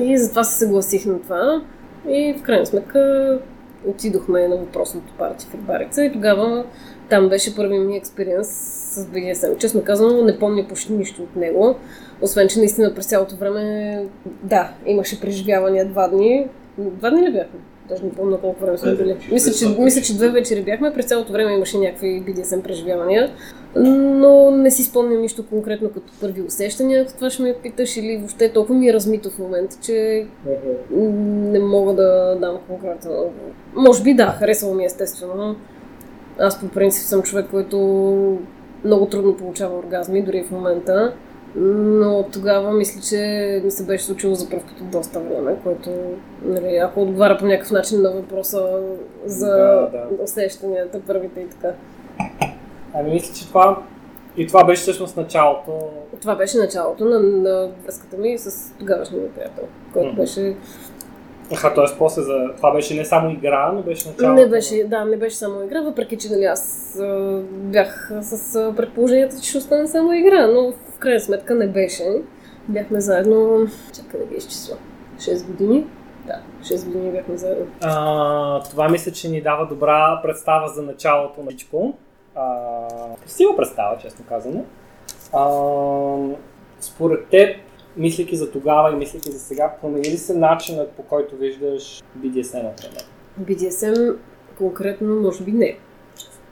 И 0.00 0.18
затова 0.18 0.44
се 0.44 0.58
съгласих 0.58 1.06
на 1.06 1.20
това. 1.20 1.62
И 2.08 2.34
в 2.38 2.42
крайна 2.42 2.66
сметка 2.66 3.38
отидохме 3.86 4.48
на 4.48 4.56
въпросното 4.56 5.12
парти 5.18 5.46
в 5.46 5.54
Рибарица 5.54 6.04
и 6.04 6.12
тогава 6.12 6.64
там 7.08 7.28
беше 7.28 7.56
първият 7.56 7.86
ми 7.86 7.96
експириенс 7.96 8.48
с 8.94 9.06
BDSM. 9.06 9.58
Честно 9.58 9.82
казано, 9.84 10.22
не 10.22 10.38
помня 10.38 10.68
почти 10.68 10.92
нищо 10.92 11.22
от 11.22 11.36
него. 11.36 11.76
Освен, 12.20 12.48
че 12.48 12.58
наистина 12.58 12.94
през 12.94 13.06
цялото 13.06 13.36
време, 13.36 14.04
да, 14.42 14.70
имаше 14.86 15.20
преживявания 15.20 15.88
два 15.88 16.08
дни. 16.08 16.46
Два 16.78 17.10
дни 17.10 17.22
ли 17.22 17.32
бяхме? 17.32 17.60
Даже 17.88 18.04
не 18.04 18.10
помня 18.10 18.40
колко 18.40 18.64
време 18.64 18.78
сме 18.78 18.94
Две 18.94 19.04
били. 19.04 19.16
Мисля 19.32 19.52
че, 19.52 19.82
мисля, 19.82 20.02
че 20.02 20.16
две 20.16 20.28
вечери 20.28 20.62
бяхме. 20.62 20.92
През 20.94 21.06
цялото 21.06 21.32
време 21.32 21.54
имаше 21.54 21.78
някакви 21.78 22.22
BDSM 22.26 22.62
преживявания. 22.62 23.30
Но 23.76 24.50
не 24.50 24.70
си 24.70 24.82
спомням 24.82 25.20
нищо 25.20 25.46
конкретно 25.46 25.90
като 25.90 26.12
първи 26.20 26.42
усещания, 26.42 27.02
ако 27.02 27.12
това 27.12 27.30
ще 27.30 27.42
ме 27.42 27.54
питаш, 27.62 27.96
или 27.96 28.16
въобще 28.16 28.52
толкова 28.52 28.74
ми 28.74 28.88
е 28.88 28.92
размито 28.92 29.30
в 29.30 29.38
момента, 29.38 29.76
че 29.82 30.26
не 30.90 31.58
мога 31.58 31.94
да 31.94 32.38
дам 32.40 32.58
конкретно. 32.68 33.30
Може 33.74 34.02
би 34.02 34.14
да, 34.14 34.36
харесало 34.38 34.74
ми 34.74 34.82
е 34.82 34.86
естествено. 34.86 35.56
Аз 36.38 36.60
по 36.60 36.68
принцип 36.68 37.02
съм 37.02 37.22
човек, 37.22 37.46
който 37.50 37.78
много 38.84 39.06
трудно 39.06 39.36
получава 39.36 39.78
оргазми, 39.78 40.22
дори 40.22 40.44
в 40.44 40.50
момента. 40.50 41.12
Но 41.58 42.24
тогава 42.32 42.72
мисля, 42.72 43.00
че 43.00 43.16
ми 43.64 43.70
се 43.70 43.86
беше 43.86 44.04
случило 44.04 44.34
за 44.34 44.50
първ 44.50 44.62
път 44.62 44.80
от 44.80 44.90
доста 44.90 45.20
време, 45.20 45.56
което, 45.64 45.90
нали, 46.44 46.76
ако 46.76 47.02
отговаря 47.02 47.38
по 47.38 47.46
някакъв 47.46 47.70
начин 47.70 48.02
на 48.02 48.10
въпроса 48.10 48.80
за 49.26 49.46
Да, 49.50 49.88
да. 49.92 50.22
усещанията, 50.22 51.00
първите 51.06 51.40
и 51.40 51.48
така. 51.48 51.74
Ами 52.94 53.10
мисля, 53.10 53.34
че 53.34 53.48
това 53.48 53.82
и 54.36 54.46
това 54.46 54.64
беше 54.64 54.82
всъщност 54.82 55.16
началото. 55.16 55.72
Това 56.20 56.34
беше 56.36 56.58
началото 56.58 57.04
на, 57.04 57.20
на 57.20 57.68
връзката 57.84 58.16
ми 58.16 58.38
с 58.38 58.74
тогавашния 58.78 59.22
ми 59.22 59.28
приятел, 59.28 59.64
който 59.92 60.08
Мгм. 60.08 60.20
беше 60.20 60.56
Аха, 61.52 61.74
т.е. 61.74 61.98
после 61.98 62.22
за... 62.22 62.50
Това 62.56 62.72
беше 62.72 62.94
не 62.94 63.04
само 63.04 63.30
игра, 63.30 63.72
но 63.72 63.82
беше 63.82 64.08
началото. 64.08 64.42
Не 64.42 64.48
беше, 64.48 64.84
да, 64.84 65.04
не 65.04 65.16
беше 65.16 65.36
само 65.36 65.64
игра, 65.64 65.80
въпреки 65.80 66.16
че 66.16 66.28
нали, 66.30 66.44
аз 66.44 66.94
а, 67.00 67.40
бях 67.50 68.12
с 68.20 68.54
а, 68.54 68.74
предположението, 68.76 69.36
че 69.42 69.48
ще 69.48 69.58
остане 69.58 69.86
само 69.86 70.12
игра, 70.12 70.46
но 70.46 70.72
в 70.72 70.98
крайна 70.98 71.20
сметка 71.20 71.54
не 71.54 71.66
беше. 71.66 72.04
Бяхме 72.68 73.00
заедно, 73.00 73.66
чакай 73.96 74.20
да 74.20 74.26
ги 74.26 74.34
изчисля, 74.34 74.76
6 75.18 75.46
години. 75.46 75.86
Да, 76.26 76.40
6 76.62 76.86
години 76.86 77.10
бяхме 77.10 77.36
заедно. 77.36 77.66
А, 77.82 78.62
това 78.62 78.88
мисля, 78.88 79.12
че 79.12 79.28
ни 79.28 79.40
дава 79.40 79.66
добра 79.66 80.20
представа 80.22 80.68
за 80.68 80.82
началото 80.82 81.42
на 81.42 81.50
всичко. 81.50 81.94
Красива 83.22 83.56
представа, 83.56 83.98
честно 83.98 84.24
казано. 84.28 84.64
А, 85.32 85.46
според 86.80 87.26
теб, 87.26 87.56
мислейки 87.96 88.36
за 88.36 88.50
тогава 88.50 88.92
и 88.92 88.96
мислейки 88.96 89.30
за 89.32 89.38
сега, 89.38 89.74
промени 89.80 90.04
ли 90.04 90.18
се 90.18 90.34
начинът 90.34 90.90
по 90.90 91.02
който 91.02 91.36
виждаш 91.36 92.02
BDSM, 92.18 92.62
например? 92.62 93.04
BDSM 93.40 94.16
конкретно, 94.58 95.20
може 95.20 95.44
би 95.44 95.52
не. 95.52 95.78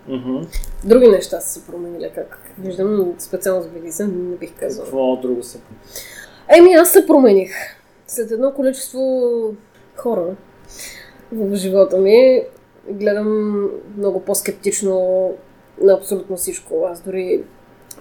Мгм. 0.09 0.37
Други 0.85 1.09
неща 1.09 1.41
са 1.41 1.61
се 1.61 1.67
променили, 1.67 2.11
как 2.15 2.53
виждам, 2.59 2.97
но 2.97 3.15
специално 3.19 3.63
за 3.63 3.69
BDSM 3.69 4.31
не 4.31 4.37
бих 4.37 4.55
казала. 4.59 4.85
Какво 4.85 5.17
друго 5.17 5.43
се 5.43 5.61
Еми, 6.59 6.75
аз 6.75 6.93
се 6.93 7.07
промених. 7.07 7.53
След 8.07 8.31
едно 8.31 8.53
количество 8.53 9.01
хора 9.97 10.37
в 11.33 11.57
живота 11.57 11.99
ми, 11.99 12.43
гледам 12.91 13.71
много 13.97 14.21
по-скептично 14.21 15.31
на 15.81 15.93
абсолютно 15.93 16.37
всичко. 16.37 16.87
Аз 16.91 17.01
дори 17.01 17.45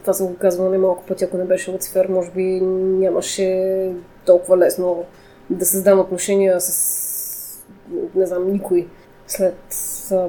това 0.03 0.13
съм 0.13 0.27
го 0.27 0.37
казвала 0.37 0.69
немалко 0.69 1.03
пъти, 1.05 1.23
ако 1.23 1.37
не 1.37 1.43
беше 1.43 1.71
Луцифер, 1.71 2.07
може 2.07 2.31
би 2.31 2.43
нямаше 2.61 3.91
толкова 4.25 4.57
лесно 4.57 5.05
да 5.49 5.65
създам 5.65 5.99
отношения 5.99 6.61
с 6.61 7.03
не 8.15 8.25
знам, 8.25 8.51
никой 8.51 8.87
след 9.27 9.55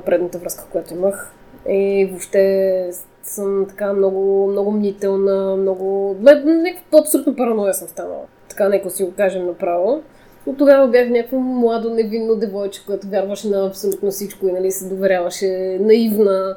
предната 0.07 0.39
връзка, 0.39 0.65
която 0.73 0.95
имах. 0.95 1.33
И 1.69 2.09
въобще 2.11 2.91
съм 3.23 3.67
така 3.69 3.93
много, 3.93 4.49
много 4.51 4.71
мнителна, 4.71 5.57
много... 5.57 6.17
Някаква 6.21 6.99
абсолютно 6.99 7.37
параноя 7.37 7.75
съм 7.75 7.89
станала. 7.89 8.25
Така, 8.49 8.69
нека 8.69 8.91
си 8.91 9.05
го 9.05 9.13
кажем 9.17 9.47
направо. 9.47 10.03
От 10.47 10.59
тогава 10.59 10.89
бях 10.89 11.09
някакво 11.09 11.39
младо, 11.39 11.95
невинно 11.95 12.37
девойче, 12.37 12.87
което 12.87 13.09
вярваше 13.09 13.49
на 13.49 13.67
абсолютно 13.67 14.11
всичко 14.11 14.49
и 14.49 14.53
нали, 14.53 14.71
се 14.71 14.89
доверяваше 14.89 15.79
наивна 15.81 16.57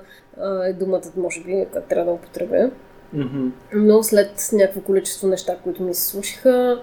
е 0.65 0.73
думата, 0.73 1.01
може 1.17 1.43
би, 1.43 1.65
която 1.71 1.89
трябва 1.89 2.11
да 2.11 2.15
употребя. 2.15 2.71
Mm-hmm. 3.15 3.51
Но 3.73 4.03
след 4.03 4.49
някакво 4.53 4.81
количество 4.81 5.27
неща, 5.27 5.57
които 5.63 5.83
ми 5.83 5.93
се 5.93 6.07
случиха, 6.07 6.81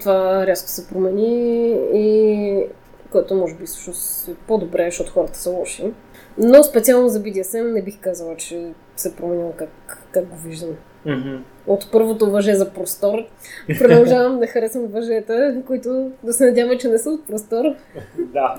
това 0.00 0.46
рязко 0.46 0.68
се 0.68 0.88
промени 0.88 1.70
и 1.94 2.66
което 3.10 3.34
може 3.34 3.54
би 3.54 3.66
всъщност 3.66 4.28
е 4.28 4.34
по-добре, 4.46 4.84
защото 4.84 5.12
хората 5.12 5.38
са 5.38 5.50
лоши. 5.50 5.92
Но 6.38 6.62
специално 6.62 7.08
за 7.08 7.22
BDSM 7.22 7.72
не 7.72 7.82
бих 7.82 8.00
казала, 8.00 8.36
че 8.36 8.72
се 8.96 9.16
променил 9.16 9.52
как, 9.56 9.70
как 10.10 10.26
го 10.28 10.36
виждам. 10.36 10.70
Mm-hmm. 11.06 11.38
От 11.66 11.90
първото 11.92 12.30
въже 12.30 12.54
за 12.54 12.70
простор 12.70 13.18
продължавам 13.78 14.40
да 14.40 14.46
харесвам 14.46 14.86
въжета, 14.86 15.62
които 15.66 16.10
да 16.22 16.32
се 16.32 16.46
надяваме, 16.46 16.78
че 16.78 16.88
не 16.88 16.98
са 16.98 17.10
от 17.10 17.26
простор. 17.26 17.64
да. 18.18 18.54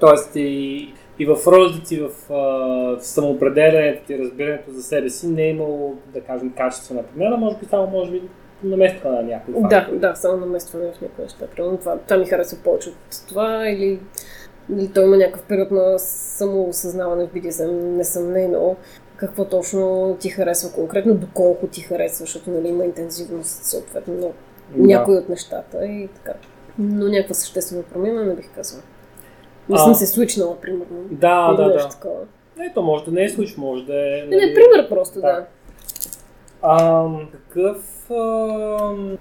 Тоест 0.00 0.30
и, 0.34 0.94
и 1.20 1.26
в 1.26 1.36
ролите 1.46 1.82
ти, 1.88 2.00
в, 2.00 2.10
в 2.28 2.98
самоопределянето 3.00 4.06
ти, 4.06 4.18
разбирането 4.18 4.72
за 4.72 4.82
себе 4.82 5.10
си 5.10 5.28
не 5.28 5.42
е 5.42 5.50
имало, 5.50 5.94
да 6.06 6.20
кажем, 6.20 6.52
качествена 6.56 7.02
промяна, 7.02 7.36
може 7.36 7.56
би 7.56 7.66
само, 7.66 7.86
може 7.86 8.10
би, 8.10 8.22
наместване 8.64 9.16
на 9.16 9.22
някой 9.22 9.54
факт. 9.54 9.70
Да, 9.70 10.08
да, 10.08 10.14
само 10.14 10.36
наместване 10.36 10.92
в 10.92 11.00
някои 11.00 11.24
неща. 11.24 11.46
Примерно 11.46 11.78
това, 11.78 11.98
това 11.98 12.16
ми 12.16 12.26
харесва 12.26 12.58
повече 12.64 12.88
от 12.88 13.28
това 13.28 13.68
или, 13.68 14.00
или 14.76 14.92
той 14.92 15.04
има 15.04 15.16
някакъв 15.16 15.42
период 15.42 15.70
на 15.70 15.98
самоосъзнаване 15.98 17.26
в 17.26 17.32
BDSM, 17.32 17.70
несъмнено 17.70 18.76
какво 19.16 19.44
точно 19.44 20.16
ти 20.20 20.28
харесва 20.28 20.72
конкретно, 20.72 21.14
доколко 21.14 21.66
ти 21.66 21.80
харесва, 21.80 22.24
защото 22.24 22.50
нали, 22.50 22.68
има 22.68 22.84
интензивност 22.84 23.64
съответно 23.64 24.14
на 24.14 24.20
да. 24.20 24.30
някои 24.76 25.16
от 25.16 25.28
нещата 25.28 25.86
и 25.86 26.08
така. 26.08 26.38
Но 26.78 27.08
някаква 27.08 27.34
съществена 27.34 27.82
промяна 27.82 28.24
не 28.24 28.34
бих 28.34 28.54
казала. 28.54 28.82
Не 29.70 29.78
съм 29.78 29.94
се 29.94 30.06
случнала, 30.06 30.60
примерно. 30.60 31.04
Да, 31.10 31.52
да, 31.52 31.72
да. 31.72 31.88
Такова. 31.88 32.20
Ето, 32.70 32.82
може 32.82 33.04
да 33.04 33.10
не 33.10 33.24
е 33.24 33.28
случ, 33.28 33.56
може 33.56 33.84
да 33.84 33.94
е... 33.94 34.22
Нали... 34.22 34.36
Не, 34.36 34.46
не, 34.46 34.54
пример 34.54 34.88
просто, 34.88 35.20
да. 35.20 35.26
да. 35.26 35.46
А, 36.62 37.06
какъв... 37.32 38.10
А... 38.10 39.16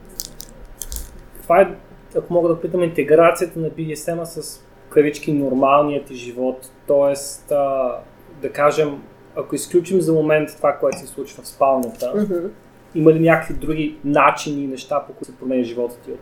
Това 1.42 1.62
е, 1.62 1.76
ако 2.18 2.34
мога 2.34 2.50
да 2.50 2.62
питам, 2.62 2.84
интеграцията 2.84 3.60
на 3.60 3.70
BDSM 3.70 4.24
с 4.24 4.64
кавички 4.90 5.34
нормалният 5.34 6.06
ти 6.06 6.16
живот. 6.16 6.72
Тоест, 6.88 7.52
а, 7.52 7.96
да 8.42 8.52
кажем, 8.52 9.04
ако 9.36 9.56
изключим 9.56 10.02
за 10.02 10.14
момент 10.14 10.50
това, 10.58 10.74
което 10.74 11.00
се 11.00 11.08
случва 11.08 11.44
в 11.44 11.48
спалнята, 11.48 12.06
mm-hmm. 12.16 12.50
има 12.96 13.14
ли 13.14 13.20
някакви 13.20 13.54
други 13.54 13.98
начини 14.04 14.64
и 14.64 14.68
неща, 14.68 15.04
по 15.08 15.14
които 15.14 15.26
се 15.26 15.38
променя 15.38 15.64
живота 15.64 15.96
ти 16.06 16.12
от 16.12 16.20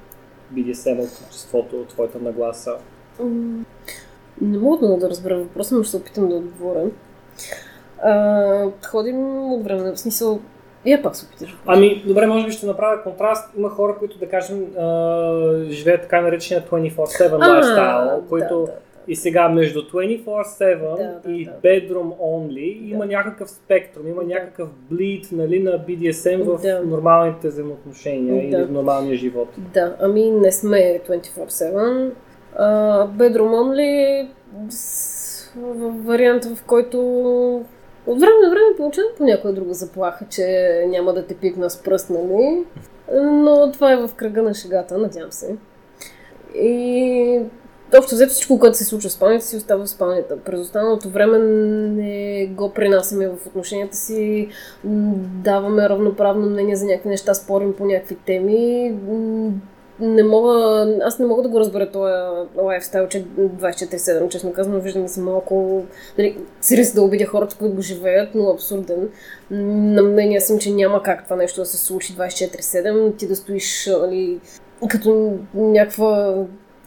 BDSM, 0.54 1.00
от 1.00 1.26
обществото, 1.26 1.76
от 1.82 1.88
твоята 1.88 2.20
нагласа? 2.20 2.76
Mm. 3.22 3.64
Не 4.42 4.58
мога 4.58 4.98
да 4.98 5.10
разбера 5.10 5.38
въпроса, 5.38 5.76
но 5.76 5.84
ще 5.84 5.92
се 5.92 5.98
опитам 5.98 6.30
да 6.30 6.36
отговоря. 6.36 6.86
А, 8.04 8.72
ходим 8.88 9.52
от 9.54 9.64
време 9.64 9.82
на 9.84 9.98
смисъл. 9.98 10.40
Я 10.86 11.02
пак 11.02 11.16
се 11.16 11.26
опиташ. 11.26 11.58
Ами, 11.66 12.04
добре, 12.08 12.28
може 12.28 12.46
би 12.46 12.52
ще 12.52 12.66
направя 12.66 13.04
контраст. 13.04 13.50
Има 13.58 13.70
хора, 13.70 13.96
които, 14.00 14.18
да 14.18 14.30
кажем, 14.30 14.66
а, 14.78 15.64
живеят 15.70 16.02
така 16.02 16.22
наречения 16.22 16.66
24-7 16.66 17.40
лайфстайл, 17.40 18.24
които 18.30 18.60
да, 18.60 18.66
да 18.66 18.72
и 19.08 19.16
сега 19.16 19.50
между 19.50 19.82
24-7 19.82 21.24
да, 21.24 21.32
и 21.32 21.46
да. 21.46 21.52
Bedroom 21.52 22.18
Only 22.22 22.80
да. 22.82 22.94
има 22.94 23.06
някакъв 23.06 23.50
спектрум, 23.50 24.08
има 24.08 24.22
да. 24.22 24.28
някакъв 24.28 24.70
блид 24.90 25.28
нали, 25.32 25.60
на 25.60 25.72
BDSM 25.72 26.44
в 26.44 26.62
да. 26.62 26.82
нормалните 26.86 27.48
взаимоотношения 27.48 28.36
да. 28.36 28.58
или 28.58 28.66
в 28.66 28.72
нормалния 28.72 29.18
живот. 29.18 29.50
Да, 29.58 29.96
ами 30.00 30.32
не 30.32 30.52
сме 30.52 31.02
24-7. 31.10 32.12
Only 32.60 34.28
в 35.56 35.92
вариант, 36.06 36.46
в 36.46 36.64
който 36.64 37.00
от 38.08 38.20
време 38.20 38.36
на 38.44 38.50
време 38.50 38.76
получавам 38.78 39.12
по 39.18 39.24
някоя 39.24 39.54
друга 39.54 39.74
заплаха, 39.74 40.26
че 40.30 40.46
няма 40.88 41.14
да 41.14 41.26
те 41.26 41.36
пикна 41.36 41.70
с 41.70 41.84
пръст, 41.84 42.10
нали? 42.10 42.66
Но 43.24 43.72
това 43.72 43.94
е 43.94 43.98
в 43.98 44.10
кръга 44.16 44.42
на 44.42 44.54
шегата, 44.54 44.98
надявам 44.98 45.32
се. 45.32 45.56
И 46.56 47.40
общо 47.98 48.16
взето 48.16 48.34
всичко, 48.34 48.60
което 48.60 48.78
се 48.78 48.86
случва 48.86 49.10
в 49.10 49.14
спалнята 49.14 49.46
си, 49.46 49.58
остава 49.58 49.86
в 49.86 49.90
спалнята. 49.90 50.38
През 50.38 50.60
останалото 50.60 51.10
време 51.10 51.38
не 51.38 52.48
го 52.48 52.70
принасяме 52.70 53.28
в 53.28 53.48
отношенията 53.48 53.98
си, 53.98 54.50
даваме 55.44 55.90
равноправно 55.90 56.50
мнение 56.50 56.76
за 56.76 56.86
някакви 56.86 57.10
неща, 57.10 57.34
спорим 57.34 57.74
по 57.74 57.86
някакви 57.86 58.16
теми. 58.16 58.96
Не 60.00 60.24
мога, 60.24 60.88
аз 61.04 61.20
не 61.20 61.26
мога 61.26 61.44
да 61.44 61.50
го 61.50 61.60
разбера 61.60 61.92
този 61.92 62.14
лайфстайл, 62.62 63.08
че 63.08 63.26
24-7, 63.26 64.30
честно 64.30 64.54
казвам, 64.54 64.80
виждам 64.80 65.04
да 65.04 65.10
съм 65.10 65.24
малко, 65.24 65.84
нали, 66.18 66.38
сирис 66.62 66.94
да 66.94 67.02
обидя 67.02 67.26
хората, 67.26 67.56
които 67.60 67.76
го 67.76 67.82
живеят, 67.82 68.30
но 68.36 68.50
абсурден. 68.50 69.10
На 69.52 70.04
мнение 70.04 70.42
съм, 70.42 70.60
че 70.60 70.74
няма 70.74 71.04
как 71.04 71.24
това 71.24 71.36
нещо 71.36 71.62
да 71.62 71.66
се 71.66 71.78
случи 71.78 72.14
24-7, 72.14 73.18
ти 73.18 73.28
да 73.28 73.36
стоиш, 73.36 73.90
нали, 74.02 74.40
като 74.90 75.34
някаква 75.54 76.36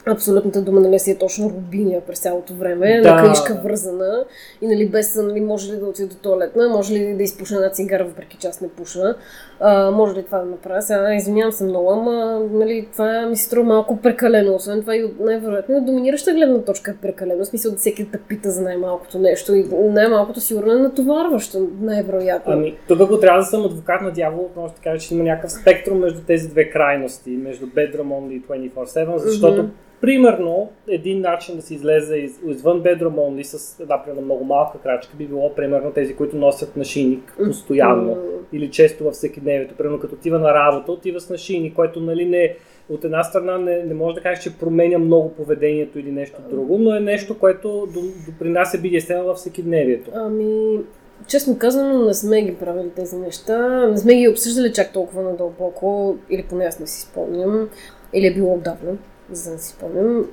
абсолютната 0.05 0.61
дума 0.61 0.79
нали, 0.79 0.99
си 0.99 1.11
е 1.11 1.17
точно 1.17 1.49
рубиня 1.49 2.01
през 2.07 2.19
цялото 2.19 2.53
време, 2.53 3.01
да. 3.01 3.13
на 3.13 3.23
каишка 3.23 3.61
вързана 3.63 4.25
и 4.61 4.67
нали, 4.67 4.89
без 4.89 5.15
нали, 5.15 5.41
може 5.41 5.73
ли 5.73 5.77
да 5.77 5.85
отида 5.85 6.07
до 6.07 6.15
туалетна, 6.15 6.69
може 6.69 6.93
ли 6.93 7.13
да 7.13 7.23
изпуша 7.23 7.55
една 7.55 7.69
цигара, 7.69 8.05
въпреки 8.05 8.37
че 8.37 8.47
аз 8.47 8.61
не 8.61 8.69
пуша, 8.69 9.15
а, 9.61 9.91
може 9.91 10.15
ли 10.15 10.23
това 10.23 10.37
да 10.39 10.45
направя. 10.45 10.81
Сега 10.81 11.15
извинявам 11.15 11.51
се 11.51 11.63
много, 11.63 11.91
ама 11.91 12.39
нали, 12.51 12.87
това 12.91 13.21
ми 13.21 13.35
се 13.35 13.43
струва 13.43 13.67
малко 13.67 13.97
прекалено. 13.97 14.55
Освен 14.55 14.81
това 14.81 14.95
и 14.95 15.05
най-вероятно 15.19 15.77
от 15.77 15.85
доминираща 15.85 16.33
гледна 16.33 16.61
точка 16.61 16.91
е 16.91 16.95
прекалено. 17.01 17.43
В 17.43 17.47
смисъл 17.47 17.71
да 17.71 17.77
всеки 17.77 18.03
да 18.03 18.17
пита 18.17 18.51
за 18.51 18.61
най-малкото 18.61 19.19
нещо 19.19 19.55
и 19.55 19.65
най-малкото 19.71 20.39
сигурно 20.39 20.71
е 20.71 20.75
натоварващо, 20.75 21.67
най-вероятно. 21.81 22.53
Ами, 22.53 22.77
тук 22.87 23.01
ако 23.01 23.19
трябва 23.19 23.39
да 23.39 23.45
съм 23.45 23.65
адвокат 23.65 24.01
на 24.01 24.11
дявол, 24.11 24.49
може 24.55 24.73
да 24.73 24.79
кажа, 24.79 25.07
че 25.07 25.15
има 25.15 25.23
някакъв 25.23 25.51
спектрум 25.51 25.99
между 25.99 26.21
тези 26.21 26.49
две 26.49 26.69
крайности, 26.69 27.29
между 27.29 27.67
Bedroom 27.67 28.01
Only 28.01 28.31
и 28.31 28.69
24-7, 28.71 29.17
защото 29.17 29.61
mm-hmm 29.61 29.69
Примерно, 30.01 30.69
един 30.87 31.21
начин 31.21 31.55
да 31.55 31.61
се 31.61 31.73
излезе 31.73 32.15
из, 32.15 32.39
извън 32.47 32.83
Bedroom 32.83 33.15
Only 33.15 33.41
с 33.41 33.79
една 33.79 34.03
примерно 34.03 34.25
много 34.25 34.45
малка 34.45 34.79
крачка 34.79 35.17
би 35.17 35.25
било 35.27 35.55
примерно 35.55 35.91
тези, 35.91 36.15
които 36.15 36.35
носят 36.35 36.75
нашийник 36.75 37.33
постоянно 37.45 38.15
mm-hmm. 38.15 38.53
или 38.53 38.71
често 38.71 39.03
във 39.03 39.13
всеки 39.13 39.41
дневието. 39.51 39.75
Примерно 39.75 39.99
като 39.99 40.15
отива 40.15 40.39
на 40.39 40.53
работа, 40.53 40.91
отива 40.91 41.19
с 41.19 41.29
нашийник, 41.29 41.75
който 41.75 41.99
нали 41.99 42.25
не 42.25 42.55
от 42.89 43.03
една 43.03 43.23
страна 43.23 43.57
не, 43.57 43.83
не 43.83 43.93
може 43.93 44.15
да 44.15 44.21
кажеш, 44.21 44.43
че 44.43 44.57
променя 44.57 44.97
много 44.97 45.29
поведението 45.29 45.99
или 45.99 46.11
нещо 46.11 46.41
друго, 46.49 46.77
но 46.77 46.95
е 46.95 46.99
нещо, 46.99 47.39
което 47.39 47.87
допринася 48.27 48.77
BDSM 48.77 49.21
във 49.21 49.37
всеки 49.37 49.63
дневието. 49.63 50.11
Ами, 50.13 50.79
честно 51.27 51.57
казано, 51.57 52.05
не 52.05 52.13
сме 52.13 52.41
ги 52.41 52.55
правили 52.55 52.89
тези 52.89 53.15
неща. 53.15 53.87
Не 53.87 53.97
сме 53.97 54.15
ги 54.15 54.27
обсъждали 54.27 54.73
чак 54.73 54.93
толкова 54.93 55.21
надълбоко, 55.21 56.17
или 56.29 56.43
поне 56.43 56.65
аз 56.65 56.79
не 56.79 56.87
си 56.87 57.01
спомням, 57.01 57.69
или 58.13 58.27
е 58.27 58.33
било 58.33 58.53
отдавна 58.53 58.97
за 59.31 59.51
да 59.51 59.57
си 59.57 59.69
спомням. 59.69 60.25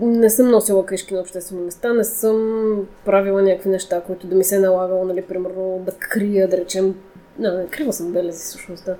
Не 0.00 0.30
съм 0.30 0.50
носила 0.50 0.86
книжки 0.86 1.14
на 1.14 1.20
обществени 1.20 1.62
места, 1.62 1.92
не 1.92 2.04
съм 2.04 2.86
правила 3.04 3.42
някакви 3.42 3.70
неща, 3.70 4.00
които 4.00 4.26
да 4.26 4.34
ми 4.34 4.44
се 4.44 4.56
е 4.56 4.58
налагало, 4.58 5.04
нали, 5.04 5.22
примерно 5.22 5.82
да 5.86 5.92
крия, 5.92 6.48
да 6.48 6.56
речем. 6.56 6.94
Не, 7.38 7.50
не, 7.50 7.66
крива 7.66 7.92
съм 7.92 8.12
белези, 8.12 8.38
всъщност, 8.38 8.84
да. 8.84 8.96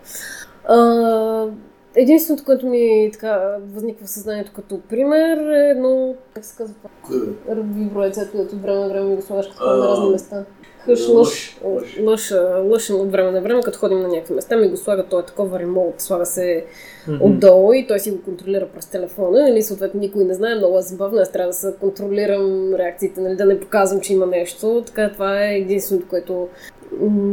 А, 0.65 1.47
единственото, 1.95 2.45
което 2.45 2.67
ми 2.67 3.11
така 3.13 3.57
възниква 3.75 4.07
в 4.07 4.11
съзнанието 4.11 4.53
като 4.55 4.81
пример 4.81 5.37
е 5.37 5.71
едно, 5.71 6.15
как 6.35 6.45
се 6.45 6.57
казва 6.57 6.75
това? 6.75 7.15
Виброецето, 7.55 8.33
което 8.33 8.55
от 8.55 8.63
време 8.63 8.79
на 8.79 8.89
време 8.89 9.11
ми 9.11 9.17
го 9.17 9.23
слагаш 9.23 9.47
като 9.47 9.77
на 9.77 9.89
разни 9.89 10.11
места. 10.11 10.45
Хъш, 10.85 11.09
лъж, 11.09 11.61
лъж, 12.05 12.33
лъж, 12.65 12.91
от 12.91 13.13
време 13.13 13.31
на 13.31 13.41
време, 13.43 13.63
като 13.63 13.79
ходим 13.79 14.01
на 14.01 14.09
някакви 14.09 14.35
места, 14.35 14.57
ми 14.57 14.69
го 14.69 14.77
слага, 14.77 15.05
той 15.11 15.23
е 15.23 15.27
такова 15.27 15.59
ремонт, 15.59 16.01
слага 16.01 16.27
се 16.27 16.65
mm-hmm. 17.09 17.21
отдолу 17.21 17.73
и 17.73 17.87
той 17.87 18.01
си 18.01 18.11
го 18.11 18.23
контролира 18.23 18.69
през 18.69 18.87
телефона, 18.87 19.41
нали, 19.41 19.63
съответно 19.63 20.01
никой 20.01 20.25
не 20.25 20.35
знае, 20.35 20.55
много 20.55 20.79
е 20.79 20.83
забавно, 20.83 21.19
аз 21.19 21.33
трябва 21.33 21.49
да 21.49 21.55
се 21.55 21.75
контролирам 21.81 22.75
реакциите, 22.75 23.21
нали, 23.21 23.37
да 23.37 23.45
не 23.45 23.61
показвам, 23.61 24.01
че 24.01 24.13
има 24.13 24.27
нещо, 24.27 24.83
така 24.87 25.13
това 25.13 25.45
е 25.45 25.59
единственото, 25.59 26.09
което 26.09 26.49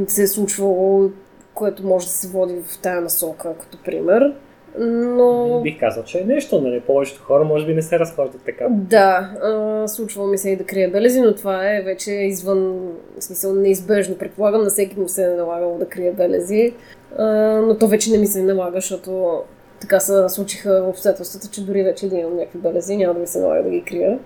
се 0.07 0.23
е 0.23 0.27
случвало, 0.27 1.09
което 1.53 1.87
може 1.87 2.05
да 2.05 2.11
се 2.11 2.27
води 2.27 2.55
в 2.67 2.81
тая 2.81 3.01
насока, 3.01 3.53
като 3.59 3.77
пример. 3.83 4.33
Но... 4.79 5.61
Бих 5.63 5.79
казал, 5.79 6.03
че 6.03 6.19
е 6.19 6.23
нещо, 6.23 6.61
нали? 6.61 6.79
Повечето 6.79 7.23
хора 7.23 7.43
може 7.43 7.65
би 7.65 7.73
не 7.73 7.81
се 7.81 7.99
разхождат 7.99 8.41
така. 8.45 8.65
Да, 8.69 9.31
а, 9.43 9.87
случва 9.87 10.27
ми 10.27 10.37
се 10.37 10.49
и 10.49 10.55
да 10.55 10.63
крия 10.63 10.91
белези, 10.91 11.21
но 11.21 11.35
това 11.35 11.75
е 11.75 11.81
вече 11.81 12.11
извън, 12.11 12.91
в 13.19 13.23
смисъл 13.23 13.55
неизбежно. 13.55 14.17
Предполагам, 14.17 14.63
на 14.63 14.69
всеки 14.69 14.99
му 14.99 15.09
се 15.09 15.23
е 15.23 15.35
налагало 15.35 15.77
да 15.77 15.85
крие 15.85 16.11
белези, 16.11 16.73
а, 17.17 17.25
но 17.61 17.77
то 17.77 17.87
вече 17.87 18.11
не 18.11 18.17
ми 18.17 18.27
се 18.27 18.43
налага, 18.43 18.77
защото 18.77 19.41
така 19.81 19.99
се 19.99 20.29
случиха 20.29 20.85
обстоятелствата, 20.87 21.47
че 21.47 21.65
дори 21.65 21.83
вече 21.83 22.09
да 22.09 22.17
имам 22.17 22.35
някакви 22.35 22.59
белези, 22.59 22.97
няма 22.97 23.13
да 23.13 23.19
ми 23.19 23.27
се 23.27 23.39
налага 23.39 23.63
да 23.63 23.69
ги 23.69 23.83
крия. 23.83 24.19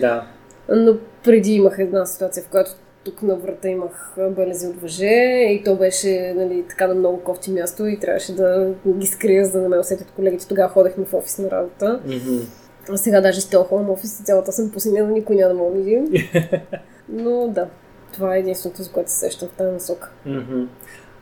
Да. 0.00 0.26
Но 0.68 0.96
преди 1.24 1.52
имах 1.52 1.78
една 1.78 2.06
ситуация, 2.06 2.42
в 2.42 2.48
която 2.48 2.70
тук 3.04 3.22
на 3.22 3.36
врата 3.36 3.68
имах 3.68 4.16
белези 4.30 4.66
от 4.66 4.76
въже 4.76 5.46
и 5.50 5.62
то 5.64 5.76
беше 5.76 6.34
нали, 6.36 6.64
така 6.68 6.86
на 6.86 6.94
много 6.94 7.20
кофти 7.20 7.50
място 7.50 7.86
и 7.86 7.98
трябваше 7.98 8.34
да 8.34 8.74
ги 8.86 9.06
скрия, 9.06 9.44
за 9.44 9.52
да 9.52 9.60
не 9.60 9.68
ме 9.68 9.78
усетят 9.78 10.10
колегите. 10.10 10.48
Тогава 10.48 10.68
ходехме 10.68 11.04
в 11.04 11.14
офис 11.14 11.38
на 11.38 11.50
работа. 11.50 12.00
Мгм. 12.06 12.38
А 12.90 12.96
сега 12.96 13.20
даже 13.20 13.40
с 13.40 13.50
този 13.50 13.68
хом 13.68 13.90
офис 13.90 14.20
и 14.20 14.24
цялата 14.24 14.52
съм 14.52 14.70
посинена, 14.70 15.08
никой 15.08 15.36
няма 15.36 15.54
да 15.54 15.60
ме 15.60 15.80
види. 15.80 16.30
Но 17.08 17.48
да, 17.48 17.68
това 18.12 18.36
е 18.36 18.38
единственото, 18.38 18.82
за 18.82 18.92
което 18.92 19.10
се 19.10 19.16
сещам 19.16 19.48
в 19.48 19.52
тази 19.52 19.72
насока. 19.72 20.12
Мгм. 20.26 20.62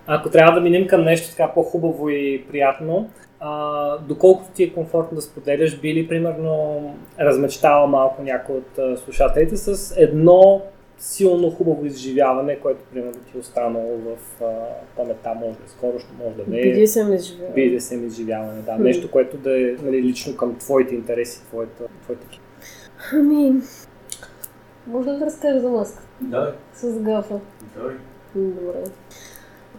Ако 0.07 0.31
трябва 0.31 0.53
да 0.53 0.61
минем 0.61 0.87
към 0.87 1.05
нещо 1.05 1.31
така 1.31 1.53
по-хубаво 1.55 2.09
и 2.09 2.45
приятно, 2.51 3.11
а, 3.41 3.99
доколкото 3.99 4.51
ти 4.51 4.65
е 4.65 4.73
комфортно 4.73 5.17
да 5.17 5.23
споделяш, 5.23 5.81
би 5.81 5.95
ли 5.95 6.09
примерно 6.09 6.81
размечтала 7.21 7.87
малко 7.87 8.23
някой 8.23 8.57
от 8.57 8.79
а, 8.79 8.97
слушателите 8.97 9.57
с 9.57 9.95
едно 9.97 10.63
силно 10.99 11.51
хубаво 11.51 11.87
изживяване, 11.87 12.61
което 12.61 12.81
примерно 12.93 13.13
ти 13.13 13.37
е 13.37 13.41
останало 13.41 13.99
в 13.99 14.45
а, 14.45 14.47
паметта, 14.97 15.35
може 15.35 15.59
да 15.59 15.65
е 15.65 15.69
скорошно, 15.69 16.11
може 16.25 16.37
да 16.37 16.43
не 16.49 16.59
е. 16.59 16.63
BDSM 16.63 17.15
изживява. 17.15 17.55
BDSM 17.55 18.07
изживяване, 18.07 18.63
да. 18.63 18.79
Нещо, 18.79 19.11
което 19.11 19.37
да 19.37 19.61
е 19.61 19.77
нали, 19.83 20.03
лично 20.03 20.37
към 20.37 20.59
твоите 20.59 20.95
интереси, 20.95 21.43
твоята, 21.43 21.85
твоята 22.03 22.27
Ами, 23.13 23.55
може 24.87 25.09
да 25.09 25.27
разкажа 25.27 25.61
за 25.61 25.69
маска? 25.69 26.03
Да, 26.21 26.55
С 26.75 27.01
гафа. 27.01 27.41
да. 27.77 27.93
Добре. 28.35 28.91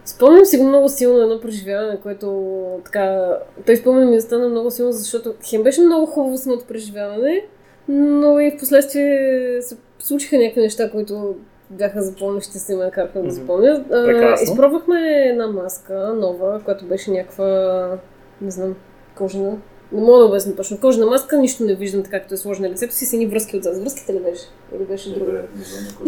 Спомням 0.04 0.44
си 0.44 0.58
го 0.58 0.64
много 0.64 0.88
силно 0.88 1.20
едно 1.20 1.40
преживяване, 1.40 2.00
което 2.00 2.80
така... 2.84 3.36
Той 3.66 3.76
спомням 3.76 4.10
ми 4.10 4.16
остана 4.16 4.48
много 4.48 4.70
силно, 4.70 4.92
защото 4.92 5.34
хем 5.50 5.62
беше 5.62 5.80
много 5.80 6.06
хубаво 6.06 6.36
самото 6.36 6.66
преживяване, 6.66 7.46
но 7.88 8.40
и 8.40 8.50
в 8.50 8.58
последствие 8.58 9.62
се 9.62 9.76
случиха 10.00 10.38
някакви 10.38 10.60
неща, 10.60 10.90
които 10.90 11.34
бяха 11.70 12.02
запомнящи 12.02 12.58
се, 12.58 12.76
ме 12.76 12.90
караха 12.90 13.18
да 13.18 13.24
Мгм. 13.24 13.30
запомня. 13.30 13.84
Прекрасно. 13.88 14.44
Изпробвахме 14.44 15.28
една 15.30 15.46
маска 15.46 16.14
нова, 16.20 16.60
която 16.64 16.84
беше 16.84 17.10
някаква, 17.10 17.98
не 18.40 18.50
знам, 18.50 18.76
кожена. 19.14 19.56
Не 19.92 20.00
мога 20.00 20.18
да 20.18 20.24
обясня 20.24 20.56
точно. 20.56 20.80
Кожена 20.80 21.06
маска, 21.06 21.38
нищо 21.38 21.64
не 21.64 21.74
виждам 21.74 22.02
така, 22.02 22.18
както 22.18 22.34
е 22.34 22.36
сложена 22.36 22.68
на 22.68 22.74
лицето 22.74 22.94
си, 22.94 23.06
с 23.06 23.12
едни 23.12 23.26
връзки 23.26 23.56
отзад. 23.56 23.82
Връзките 23.82 24.14
ли 24.14 24.18
беше? 24.20 24.42
Или 24.76 24.84
беше 24.84 25.14
друго? 25.14 25.30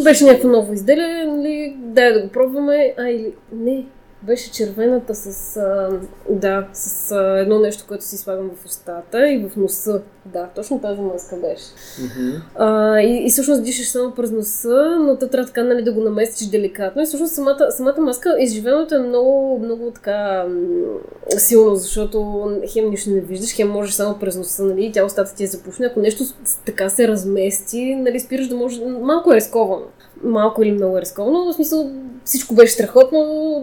Беше 0.05 0.25
някакво 0.25 0.49
ново 0.49 0.73
изделие, 0.73 1.25
нали, 1.27 1.77
дай 1.79 2.13
да 2.13 2.23
го 2.23 2.29
пробваме. 2.29 2.95
А, 2.99 3.09
или 3.09 3.35
не, 3.53 3.87
беше 4.23 4.53
червената 4.53 5.15
с, 5.15 5.57
а, 5.57 6.01
да, 6.31 6.69
с 6.73 7.13
а, 7.13 7.39
едно 7.39 7.59
нещо, 7.59 7.85
което 7.89 8.05
си 8.05 8.17
слагам 8.17 8.51
в 8.57 8.67
устата 8.67 9.29
и 9.29 9.39
в 9.39 9.57
носа. 9.57 10.03
Да, 10.27 10.49
точно 10.55 10.81
тази 10.81 11.01
маска 11.01 11.37
беше. 11.37 11.65
А, 12.55 13.01
и, 13.01 13.27
и 13.27 13.31
всъщност 13.31 13.63
дишаш 13.63 13.89
само 13.89 14.15
през 14.15 14.31
носа, 14.31 14.97
но 15.01 15.17
те 15.17 15.29
трябва 15.29 15.47
така 15.47 15.65
нали, 15.65 15.83
да 15.83 15.93
го 15.93 16.01
наместиш 16.01 16.49
деликатно. 16.49 17.03
И 17.03 17.07
всъщност 17.07 17.35
самата, 17.35 17.71
самата 17.71 18.01
маска, 18.01 18.37
изживеното 18.41 18.95
е 18.95 18.99
много, 18.99 19.59
много 19.59 19.91
така 19.91 20.47
силно, 21.39 21.77
защото 21.77 22.49
хем 22.73 22.91
нищо 22.91 23.11
не 23.11 23.21
виждаш, 23.21 23.55
хем 23.55 23.71
можеш 23.71 23.95
само 23.95 24.19
през 24.19 24.37
носа, 24.37 24.65
нали, 24.65 24.93
тя 24.95 25.05
устата 25.05 25.35
ти 25.35 25.45
е 25.45 25.47
запушена. 25.47 25.89
Ако 25.89 26.01
нещо 26.01 26.25
така 26.67 26.89
се 26.89 27.09
размести, 27.09 27.95
нали, 27.95 28.21
спираш 28.21 28.49
да 28.49 28.57
може... 28.57 28.85
Малко 28.85 29.33
е 29.33 29.37
рисковано. 29.37 29.87
Малко 30.23 30.63
или 30.63 30.73
много 30.73 30.99
е 30.99 31.03
но 31.19 31.45
в 31.45 31.55
смисъл 31.55 31.91
всичко 32.25 32.55
беше 32.55 32.73
страхотно, 32.73 33.21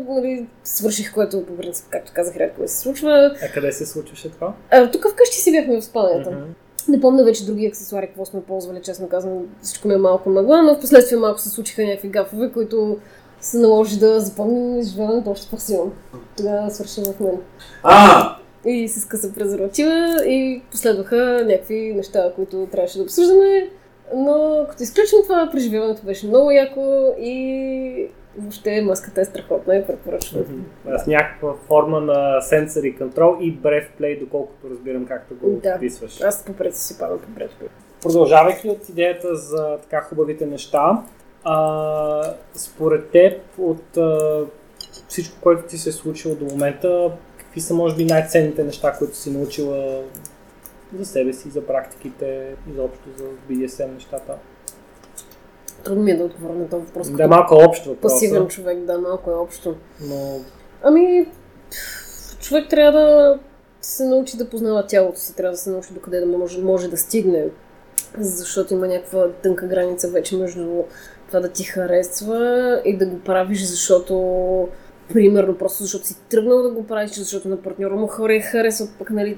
нали, 0.09 0.47
свърших, 0.63 1.13
което 1.13 1.45
по 1.45 1.57
принцип, 1.57 1.85
както 1.89 2.11
казах, 2.15 2.37
рядко 2.37 2.67
се 2.67 2.77
случва. 2.77 3.35
А 3.43 3.51
къде 3.53 3.71
се 3.71 3.85
случваше 3.85 4.31
това? 4.31 4.53
А, 4.71 4.91
тук 4.91 5.09
вкъщи 5.11 5.37
си 5.37 5.51
бяхме 5.51 5.81
в 5.81 5.83
спалнята. 5.83 6.31
Мгм. 6.31 6.43
Не 6.87 7.01
помня 7.01 7.23
вече 7.23 7.45
други 7.45 7.65
аксесуари, 7.65 8.07
какво 8.07 8.25
сме 8.25 8.41
ползвали, 8.41 8.81
честно 8.81 9.09
казвам, 9.09 9.45
всичко 9.61 9.87
ми 9.87 9.93
е 9.93 9.97
малко 9.97 10.29
мъгла, 10.29 10.63
но 10.63 10.75
в 10.75 10.79
последствие 10.79 11.19
малко 11.19 11.39
се 11.39 11.49
случиха 11.49 11.83
някакви 11.83 12.09
гафове, 12.09 12.51
които 12.51 12.97
се 13.41 13.57
наложи 13.57 13.99
да 13.99 14.19
запомним 14.19 14.79
изживяването 14.79 15.31
още 15.31 15.49
по-силно. 15.49 15.91
Тогава 16.37 16.71
свърши 16.71 17.01
в 17.01 17.19
мен. 17.19 17.37
А! 17.83 18.35
И 18.65 18.87
се 18.87 18.99
скъса 18.99 19.33
презерватива 19.33 20.25
и 20.25 20.61
последваха 20.71 21.45
някакви 21.47 21.93
неща, 21.95 22.31
които 22.35 22.67
трябваше 22.71 22.97
да 22.97 23.03
обсъждаме. 23.03 23.69
Но 24.15 24.65
като 24.69 24.83
изключим 24.83 25.17
това, 25.23 25.49
преживяването 25.51 26.05
беше 26.05 26.27
много 26.27 26.51
яко 26.51 27.13
и 27.19 28.07
въобще 28.37 28.81
маската 28.81 29.21
е 29.21 29.25
страхотна 29.25 29.75
и 29.75 29.87
препоръчвам. 29.87 30.41
Мгм. 30.41 30.97
С 30.97 31.07
някаква 31.07 31.53
форма 31.67 32.01
на 32.01 32.41
sensory 32.41 32.99
control 32.99 33.39
и 33.39 33.57
breath 33.57 33.87
play, 34.01 34.19
доколкото 34.19 34.69
разбирам 34.69 35.05
както 35.05 35.35
го 35.35 35.49
Да. 35.63 35.73
описваш. 35.75 36.21
Аз 36.21 36.45
по 36.45 36.53
принцип 36.53 36.81
си 36.81 36.99
падам 36.99 37.19
по 37.19 37.29
бред. 37.29 37.51
Продължавайки 38.01 38.69
от 38.69 38.89
идеята 38.89 39.35
за 39.35 39.77
така 39.81 40.01
хубавите 40.01 40.45
неща, 40.45 41.03
а, 41.43 42.33
според 42.53 43.09
теб 43.09 43.41
от 43.57 43.97
а, 43.97 44.41
всичко, 45.07 45.37
което 45.41 45.63
ти 45.63 45.77
се 45.77 45.89
е 45.89 45.93
случило 45.93 46.35
до 46.35 46.45
момента, 46.45 47.11
какви 47.37 47.61
са 47.61 47.73
може 47.73 47.95
би 47.95 48.05
най-ценните 48.05 48.63
неща, 48.63 48.95
които 48.99 49.15
си 49.15 49.31
научила 49.31 50.01
за 50.97 51.05
себе 51.05 51.33
си, 51.33 51.49
за 51.49 51.65
практиките, 51.65 52.55
изобщо 52.71 53.09
за 53.17 53.23
BDSM 53.49 53.93
нещата? 53.93 54.33
Трудно 55.83 56.03
ми 56.03 56.11
е 56.11 56.17
да 56.17 56.23
отговоря 56.23 56.57
на 56.57 56.69
този 56.69 56.85
въпрос. 56.85 57.07
Да, 57.07 57.13
е 57.13 57.17
като 57.17 57.29
малко 57.29 57.55
общо 57.55 57.95
Пасивен 57.95 58.47
човек, 58.47 58.79
да, 58.79 58.97
малко 58.97 59.31
е 59.31 59.33
общо. 59.33 59.75
но 60.01 60.39
Ами, 60.83 61.27
човек 62.39 62.69
трябва 62.69 62.99
да 62.99 63.39
се 63.81 64.05
научи 64.05 64.37
да 64.37 64.49
познава 64.49 64.87
тялото 64.87 65.19
си, 65.19 65.35
трябва 65.35 65.51
да 65.51 65.57
се 65.57 65.69
научи 65.69 65.93
докъде 65.93 66.19
да 66.19 66.25
може, 66.25 66.61
може 66.61 66.89
да 66.89 66.97
стигне, 66.97 67.45
защото 68.17 68.73
има 68.73 68.87
някаква 68.87 69.27
тънка 69.31 69.67
граница 69.67 70.07
вече 70.07 70.37
между 70.37 70.83
това 71.27 71.39
да 71.39 71.49
ти 71.49 71.63
харесва 71.63 72.81
и 72.85 72.97
да 72.97 73.05
го 73.05 73.19
правиш, 73.19 73.63
защото 73.63 74.67
примерно 75.13 75.57
просто 75.57 75.83
защото 75.83 76.07
си 76.07 76.15
тръгнал 76.29 76.63
да 76.63 76.71
го 76.71 76.87
правиш, 76.87 77.11
защото 77.11 77.47
на 77.47 77.57
партньора 77.57 77.95
му 77.95 78.07
хора 78.07 78.41
харесва, 78.41 78.87
пък 78.99 79.09
нали 79.09 79.37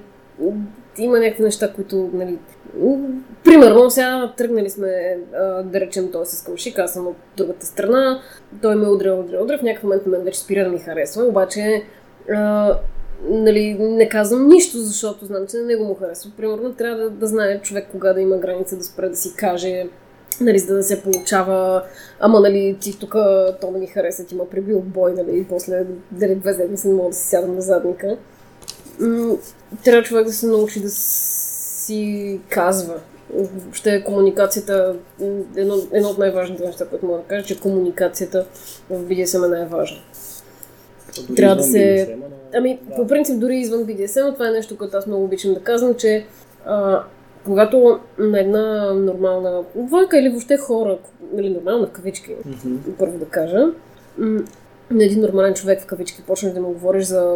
има 0.98 1.20
някакви 1.20 1.44
неща, 1.44 1.74
които, 1.74 2.10
нали, 2.14 2.38
примерно, 3.44 3.90
сега 3.90 4.34
тръгнали 4.38 4.70
сме, 4.70 5.18
да 5.64 5.80
речем, 5.80 6.12
той 6.12 6.26
с 6.26 6.44
камшик, 6.44 6.80
аз 6.80 6.94
съм 6.94 7.08
от 7.08 7.16
другата 7.38 7.66
страна, 7.66 8.22
той 8.62 8.76
ме 8.76 8.88
удря, 8.88 9.14
удря, 9.14 9.44
удря, 9.44 9.58
в 9.58 9.64
някакъв 9.64 9.84
момент 9.84 10.06
мен 10.06 10.24
вече 10.24 10.40
спира 10.40 10.64
да 10.64 10.70
ми 10.70 10.80
харесва, 10.80 11.24
обаче 11.24 11.84
нали, 13.24 13.74
не 13.80 14.10
казвам 14.10 14.48
нищо, 14.48 14.78
защото 14.78 15.26
знам, 15.26 15.48
че 15.48 15.58
на 15.58 15.64
него 15.64 15.86
му 15.86 15.96
харесва. 15.96 16.32
Примерно 16.38 16.74
трябва 16.74 17.04
да, 17.04 17.10
да 17.10 17.28
знае 17.28 17.62
човек 17.62 17.88
кога 17.92 18.14
да 18.14 18.22
има 18.22 18.38
граница, 18.38 18.78
да 18.78 18.84
спре 18.84 19.10
да 19.10 19.16
си 19.16 19.36
каже, 19.36 19.88
нали, 20.42 20.60
за 20.60 20.76
да 20.76 20.84
се 20.84 21.04
получава, 21.04 21.84
ама 22.20 22.40
нали, 22.40 22.78
ти 22.82 23.00
тук 23.00 23.12
то 23.62 23.72
не 23.72 23.80
ми 23.80 23.88
хареса, 23.88 24.26
ти 24.26 24.36
ма 24.36 24.50
прибил 24.50 24.80
бой, 24.80 25.14
нали, 25.14 25.40
и 25.40 25.46
после 25.46 25.86
дали 26.12 26.36
две 26.36 26.54
седмици 26.54 26.88
не 26.88 26.94
мога 26.94 27.10
да 27.10 27.16
си 27.16 27.28
сядам 27.28 27.56
на 27.56 27.62
задника. 27.62 28.18
Трябва 29.84 30.04
човек 30.04 30.26
да 30.26 30.34
се 30.34 30.48
научи 30.48 30.80
да 30.80 30.90
си 30.90 32.40
казва. 32.50 32.96
Въобще 33.34 34.04
комуникацията, 34.04 34.96
едно, 35.56 35.76
едно 35.92 36.10
от 36.10 36.18
най-важните 36.18 36.66
неща, 36.66 36.86
което 36.86 37.06
мога 37.06 37.18
да 37.18 37.24
кажа, 37.24 37.46
че 37.46 37.60
комуникацията 37.60 38.46
в 38.90 39.00
BDSM 39.00 39.46
е 39.46 39.50
най-важна. 39.50 39.98
дори 41.20 41.36
Трябва 41.36 41.56
да 41.56 41.64
се- 41.64 42.16
но- 42.20 42.26
Ами, 42.54 42.80
да. 42.82 42.96
по 42.96 43.08
принцип, 43.08 43.40
дори 43.40 43.58
извън 43.58 43.82
BDSM, 43.82 44.34
това 44.34 44.48
е 44.48 44.52
нещо, 44.52 44.78
което 44.78 44.98
аз 44.98 45.08
много 45.08 45.24
обичам 45.24 45.54
да 45.54 45.60
казвам, 45.60 45.96
че 45.96 46.26
а, 46.66 47.04
когато 47.46 48.00
на 48.18 48.40
една 48.40 48.94
нормална 48.94 49.64
двойка 49.76 50.20
или 50.20 50.30
въобще 50.30 50.58
хора, 50.58 50.98
или 51.38 51.50
нормална 51.50 51.88
в 51.88 51.92
кавички, 51.92 52.36
Мгм. 52.46 52.76
първо 53.00 53.18
да 53.18 53.26
кажа, 53.26 53.68
на 54.92 55.04
един 55.04 55.22
нормален 55.22 55.54
човек 55.54 55.82
в 55.82 55.86
кавички 55.86 56.22
почнеш 56.22 56.54
да 56.54 56.62
му 56.62 56.68
говориш 56.68 57.04
за, 57.06 57.36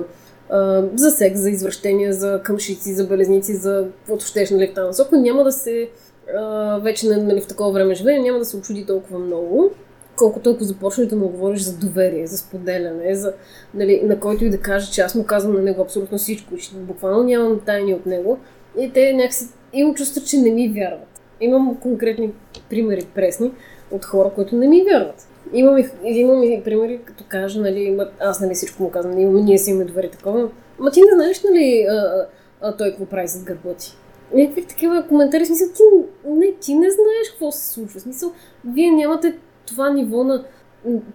за 0.95 1.11
секс, 1.11 1.39
за 1.39 1.49
извращения, 1.49 2.13
за 2.13 2.41
къмшици, 2.43 2.93
за 2.93 3.07
белезници, 3.07 3.55
за 3.55 3.87
каквото 3.97 4.25
щеш, 4.25 4.51
нали, 4.51 4.67
в 4.67 4.73
тази 4.73 4.87
насока, 4.87 5.17
няма 5.17 5.43
да 5.43 5.51
се 5.51 5.89
а, 6.37 6.77
вече 6.79 7.07
нали, 7.07 7.41
в 7.41 7.47
такова 7.47 7.71
време 7.71 7.95
живее, 7.95 8.19
няма 8.19 8.39
да 8.39 8.45
се 8.45 8.57
очуди 8.57 8.85
толкова 8.85 9.19
много, 9.19 9.71
колкото 10.15 10.49
ако 10.49 10.63
започнеш 10.63 11.07
да 11.07 11.15
му 11.15 11.29
говориш 11.29 11.61
за 11.61 11.77
доверие, 11.77 12.27
за 12.27 12.37
споделяне, 12.37 13.15
за, 13.15 13.33
нали, 13.73 14.01
на 14.03 14.19
който 14.19 14.45
и 14.45 14.49
да 14.49 14.59
каже, 14.59 14.91
че 14.91 15.01
аз 15.01 15.15
му 15.15 15.25
казвам 15.25 15.53
на 15.53 15.61
него 15.61 15.81
абсолютно 15.81 16.17
всичко, 16.17 16.57
че 16.57 16.75
буквално 16.75 17.23
нямам 17.23 17.59
тайни 17.65 17.93
от 17.93 18.05
него. 18.05 18.39
И 18.79 18.93
те 18.93 19.13
някакси 19.13 19.47
имам 19.73 19.95
чувство, 19.95 20.21
че 20.25 20.37
не 20.37 20.51
ми 20.51 20.69
вярват. 20.69 21.21
Имам 21.41 21.77
конкретни 21.81 22.31
примери 22.69 23.07
пресни 23.15 23.51
от 23.91 24.05
хора, 24.05 24.31
които 24.35 24.55
не 24.55 24.67
ми 24.67 24.83
вярват. 24.83 25.27
Имам 25.53 25.77
и, 25.77 25.89
имам 26.03 26.43
и 26.43 26.61
примери, 26.63 27.01
като 27.05 27.23
кажа, 27.27 27.61
нали, 27.61 27.99
аз 28.19 28.39
нали 28.39 28.53
всичко 28.53 28.83
му 28.83 28.91
казвам, 28.91 29.15
ние, 29.15 29.25
ние 29.25 29.57
си 29.57 29.69
имаме 29.69 29.85
доверие 29.85 30.09
такова. 30.09 30.49
Ма 30.79 30.91
ти 30.91 31.01
не 31.01 31.15
знаеш, 31.15 31.43
нали, 31.43 31.85
а, 31.89 32.27
а, 32.61 32.77
той 32.77 32.89
какво 32.89 33.05
прави 33.05 33.27
зад 33.27 33.43
гърба 33.43 33.73
ти. 33.73 33.97
Някакви 34.33 34.65
такива 34.65 35.07
коментари, 35.07 35.45
смисъл, 35.45 35.67
ти, 35.75 35.83
не, 36.27 36.53
ти 36.61 36.73
не 36.73 36.89
знаеш 36.89 37.29
какво 37.31 37.51
се 37.51 37.73
случва. 37.73 37.99
Смисъл, 37.99 38.31
вие 38.73 38.91
нямате 38.91 39.37
това 39.65 39.89
ниво 39.89 40.23
на... 40.23 40.45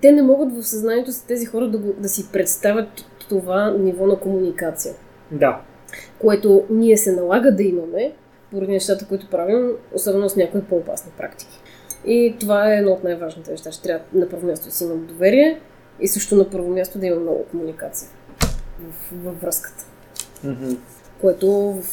Те 0.01 0.13
не 0.13 0.23
могат 0.23 0.53
в 0.57 0.63
съзнанието 0.63 1.13
си 1.13 1.27
тези 1.27 1.47
хора 1.47 1.69
да, 1.69 1.79
го, 1.79 1.93
да 1.99 2.09
си 2.09 2.33
представят 2.33 2.89
това 3.29 3.71
ниво 3.71 4.07
на 4.07 4.17
комуникация. 4.17 4.95
Да. 5.33 5.61
което 6.19 6.65
ние 6.71 6.97
се 6.97 7.13
налага 7.13 7.57
да 7.57 7.63
имаме, 7.63 8.13
поради 8.51 8.73
нещата, 8.73 9.07
които 9.09 9.31
правим, 9.31 9.71
особено 9.95 10.29
с 10.29 10.37
някои 10.37 10.63
по-опасни 10.63 11.13
практики. 11.19 11.60
И 12.07 12.37
това 12.41 12.73
е 12.73 12.77
едно 12.77 12.93
от 12.93 13.05
най-важните 13.05 13.51
неща. 13.51 13.73
Ще 13.73 13.83
трябва 13.83 14.05
на 14.13 14.29
първо 14.29 14.47
място 14.47 14.67
да 14.67 14.73
си 14.73 14.85
имам 14.85 15.07
доверие 15.07 15.61
и 16.01 16.09
също 16.09 16.37
на 16.37 16.51
първо 16.51 16.69
място 16.69 16.99
да 16.99 17.07
има 17.07 17.21
много 17.21 17.45
комуникация 17.51 18.09
в, 18.81 19.25
във 19.25 19.41
връзката. 19.41 19.85
Мгм. 20.45 20.71
Което 21.21 21.51
в 21.51 21.85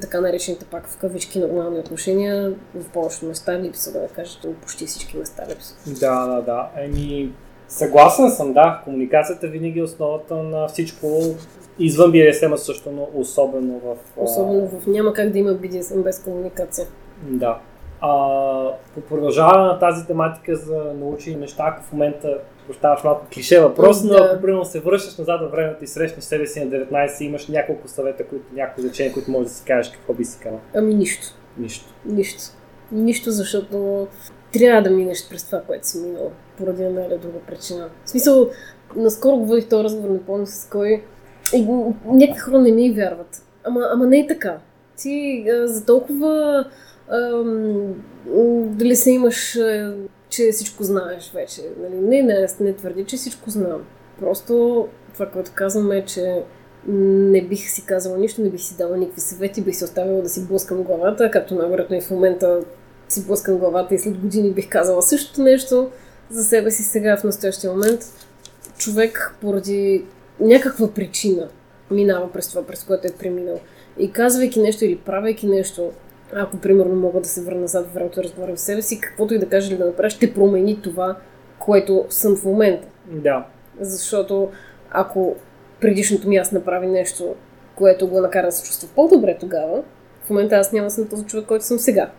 така 0.00 0.20
наречените 0.20 0.64
пак 0.64 0.88
в 0.88 0.96
кавички 0.96 1.38
нормални 1.38 1.78
отношения 1.78 2.52
в 2.74 2.88
повечето 2.92 3.26
места 3.26 3.60
липсва, 3.60 3.92
да 3.92 4.00
не 4.00 4.08
кажа, 4.08 4.38
почти 4.62 4.86
всички 4.86 5.16
места 5.16 5.42
липсва. 5.50 5.76
Да, 6.00 6.26
да, 6.26 6.42
да. 6.42 6.70
Еми, 6.76 7.32
съгласен 7.68 8.30
съм, 8.30 8.52
да. 8.52 8.80
Комуникацията 8.84 9.46
винаги 9.46 9.78
е 9.78 9.82
основата 9.82 10.36
на 10.36 10.68
всичко. 10.68 11.20
Извън 11.78 12.12
BDSM 12.12 12.54
също, 12.54 12.90
но 12.90 13.08
особено 13.14 13.80
в... 13.80 13.96
Особено 14.16 14.68
в 14.68 14.86
няма 14.86 15.12
как 15.12 15.30
да 15.30 15.38
има 15.38 15.50
BDSM 15.50 16.02
без 16.02 16.22
комуникация. 16.22 16.86
Да. 17.22 17.58
По 18.94 19.00
продължаване 19.08 19.64
на 19.64 19.78
тази 19.78 20.06
тематика 20.06 20.56
за 20.56 20.76
научени 21.00 21.36
неща, 21.36 21.64
ако 21.66 21.82
в 21.82 21.92
момента 21.92 22.38
оставаш 22.70 23.04
малко 23.04 23.26
клише 23.34 23.60
въпрос, 23.60 24.02
но 24.04 24.12
Да. 24.12 24.24
ако 24.24 24.42
примерно 24.42 24.64
се 24.64 24.80
връщаш 24.80 25.18
назад 25.18 25.40
във 25.40 25.50
времето 25.50 25.84
и 25.84 25.86
срещнеш 25.86 26.24
себе 26.24 26.46
си 26.46 26.64
на 26.64 26.70
19 26.70 27.20
и 27.20 27.24
имаш 27.24 27.48
няколко 27.48 27.88
съвета, 27.88 28.26
които, 28.26 28.44
някои 28.54 28.84
изречения, 28.84 29.12
които 29.12 29.30
можеш 29.30 29.48
да 29.48 29.54
си 29.54 29.64
кажеш, 29.66 29.92
какво 29.92 30.14
би 30.14 30.24
си 30.24 30.38
казал? 30.42 30.60
Ами 30.74 30.94
нищо. 30.94 31.26
Нищо. 31.58 31.94
Нищо. 32.04 32.42
Нищо, 32.92 33.30
защото 33.30 34.06
трябва 34.52 34.82
да 34.82 34.90
минеш 34.90 35.28
през 35.30 35.46
това, 35.46 35.60
което 35.60 35.88
си 35.88 35.98
минал, 35.98 36.30
поради 36.58 36.84
една 36.84 37.04
или 37.04 37.18
друга 37.18 37.38
причина. 37.46 37.88
В 38.04 38.10
смисъл, 38.10 38.48
наскоро 38.96 39.36
го 39.36 39.46
водих 39.46 39.68
този 39.68 39.84
разговор, 39.84 40.10
не 40.10 40.22
помня 40.22 40.46
с 40.46 40.68
кой, 40.70 41.02
и 41.54 41.66
някакви 42.06 42.40
хора 42.40 42.58
не 42.58 42.72
ми 42.72 42.90
вярват. 42.90 43.42
Ама, 43.64 43.80
ама 43.92 44.06
не 44.06 44.18
е 44.18 44.26
така. 44.26 44.58
Ти 44.96 45.44
а, 45.50 45.66
за 45.66 45.86
толкова 45.86 46.64
дали 48.66 48.96
се 48.96 49.10
имаш, 49.10 49.56
а, 49.56 49.96
че 50.28 50.52
всичко 50.52 50.84
знаеш 50.84 51.32
вече. 51.34 51.62
Нали? 51.80 51.94
Не, 51.94 52.22
не, 52.22 52.46
не 52.60 52.72
твърди, 52.72 53.04
че 53.04 53.16
всичко 53.16 53.50
знам. 53.50 53.82
Просто 54.20 54.88
това, 55.12 55.26
което 55.26 55.50
казвам 55.54 55.92
е, 55.92 56.04
че 56.04 56.42
не 56.88 57.42
бих 57.42 57.70
си 57.70 57.86
казала 57.86 58.18
нищо, 58.18 58.42
не 58.42 58.50
бих 58.50 58.60
си 58.60 58.76
дала 58.76 58.96
никакви 58.96 59.20
съвети, 59.20 59.62
бих 59.62 59.76
си 59.76 59.84
оставила 59.84 60.22
да 60.22 60.28
си 60.28 60.46
блъскам 60.46 60.82
главата, 60.82 61.30
както 61.30 61.54
най-вероятно 61.54 61.96
и 61.96 62.00
в 62.00 62.10
момента 62.10 62.60
си 63.08 63.26
блъскам 63.26 63.58
главата 63.58 63.94
и 63.94 63.98
след 63.98 64.18
години 64.18 64.50
бих 64.50 64.68
казала 64.68 65.02
същото 65.02 65.42
нещо 65.42 65.90
за 66.30 66.44
себе 66.44 66.70
си 66.70 66.82
сега 66.82 67.16
в 67.16 67.24
настоящия 67.24 67.72
момент. 67.72 68.00
Човек 68.78 69.36
поради 69.40 70.04
някаква 70.40 70.94
причина 70.94 71.48
минава 71.90 72.32
през 72.32 72.48
това, 72.48 72.62
през 72.62 72.84
което 72.84 73.06
е 73.06 73.16
преминал. 73.18 73.60
И 73.98 74.12
казвайки 74.12 74.60
нещо 74.60 74.84
или 74.84 74.98
правейки 74.98 75.46
нещо, 75.46 75.90
ако 76.36 76.56
примерно 76.56 76.94
мога 76.94 77.20
да 77.20 77.28
се 77.28 77.42
върна 77.42 77.60
назад 77.60 77.86
в 77.86 77.94
времето 77.94 78.20
и 78.20 78.24
разговарям 78.24 78.56
с 78.56 78.60
себе 78.60 78.82
си, 78.82 79.00
каквото 79.00 79.34
и 79.34 79.38
да 79.38 79.48
кажа 79.48 79.70
или 79.72 79.78
да 79.78 79.86
направя, 79.86 80.10
ще 80.10 80.34
промени 80.34 80.82
това, 80.82 81.16
което 81.58 82.04
съм 82.08 82.36
в 82.36 82.44
момента. 82.44 82.88
Да. 83.06 83.46
Защото 83.80 84.50
ако 84.90 85.36
предишното 85.80 86.28
ми 86.28 86.36
аз 86.36 86.52
направи 86.52 86.86
нещо, 86.86 87.34
което 87.74 88.08
го 88.08 88.20
накара 88.20 88.46
да 88.46 88.52
се 88.52 88.64
чувства 88.64 88.88
по-добре 88.94 89.36
тогава, 89.40 89.82
в 90.24 90.30
момента 90.30 90.56
аз 90.56 90.72
няма 90.72 90.86
да 90.86 90.90
съм 90.90 91.08
този 91.08 91.24
човек, 91.26 91.46
който 91.46 91.64
съм 91.64 91.78
сега. 91.78 92.10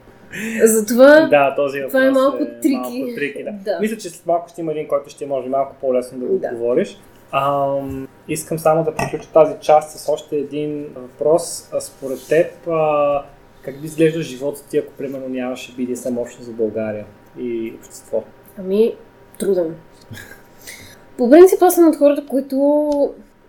Затова 0.63 1.28
Да, 1.28 1.56
този 1.56 1.82
това 1.88 2.06
е 2.06 2.12
малко 2.12 2.38
трики. 2.62 2.73
Малко 2.73 3.15
трики 3.15 3.43
да. 3.43 3.52
Да. 3.52 3.80
Мисля, 3.82 3.97
че 3.97 4.10
след 4.10 4.26
малко 4.26 4.49
ще 4.49 4.62
има 4.62 4.71
един, 4.71 4.88
който 4.88 5.10
ще 5.10 5.26
може 5.26 5.49
малко 5.49 5.76
по-лесно 5.82 6.19
да 6.19 6.26
го 6.26 6.38
Да. 6.38 6.47
отговориш. 6.47 6.99
Ам, 7.32 8.08
искам 8.28 8.60
само 8.60 8.84
да 8.84 8.95
приключа 8.95 9.30
тази 9.34 9.54
част 9.62 9.97
с 9.97 10.10
още 10.10 10.36
един 10.36 10.88
въпрос. 10.95 11.69
А, 11.73 11.80
според 11.82 12.19
теб, 12.30 12.67
а, 12.67 13.23
как 13.65 13.82
би 13.82 13.88
изглежда 13.88 14.21
живота 14.21 14.63
ти, 14.69 14.78
ако 14.78 14.93
примерно 14.93 15.30
нямаше 15.30 15.76
BDSM 15.76 16.21
общност 16.21 16.49
за 16.49 16.52
България 16.52 17.06
и 17.39 17.73
общество? 17.80 18.23
Ами, 18.58 18.95
труден. 19.39 19.76
По 21.17 21.30
принцип, 21.30 21.62
аз 21.62 21.76
съм 21.76 21.88
от 21.88 21.95
хората, 21.95 22.26
които 22.26 22.56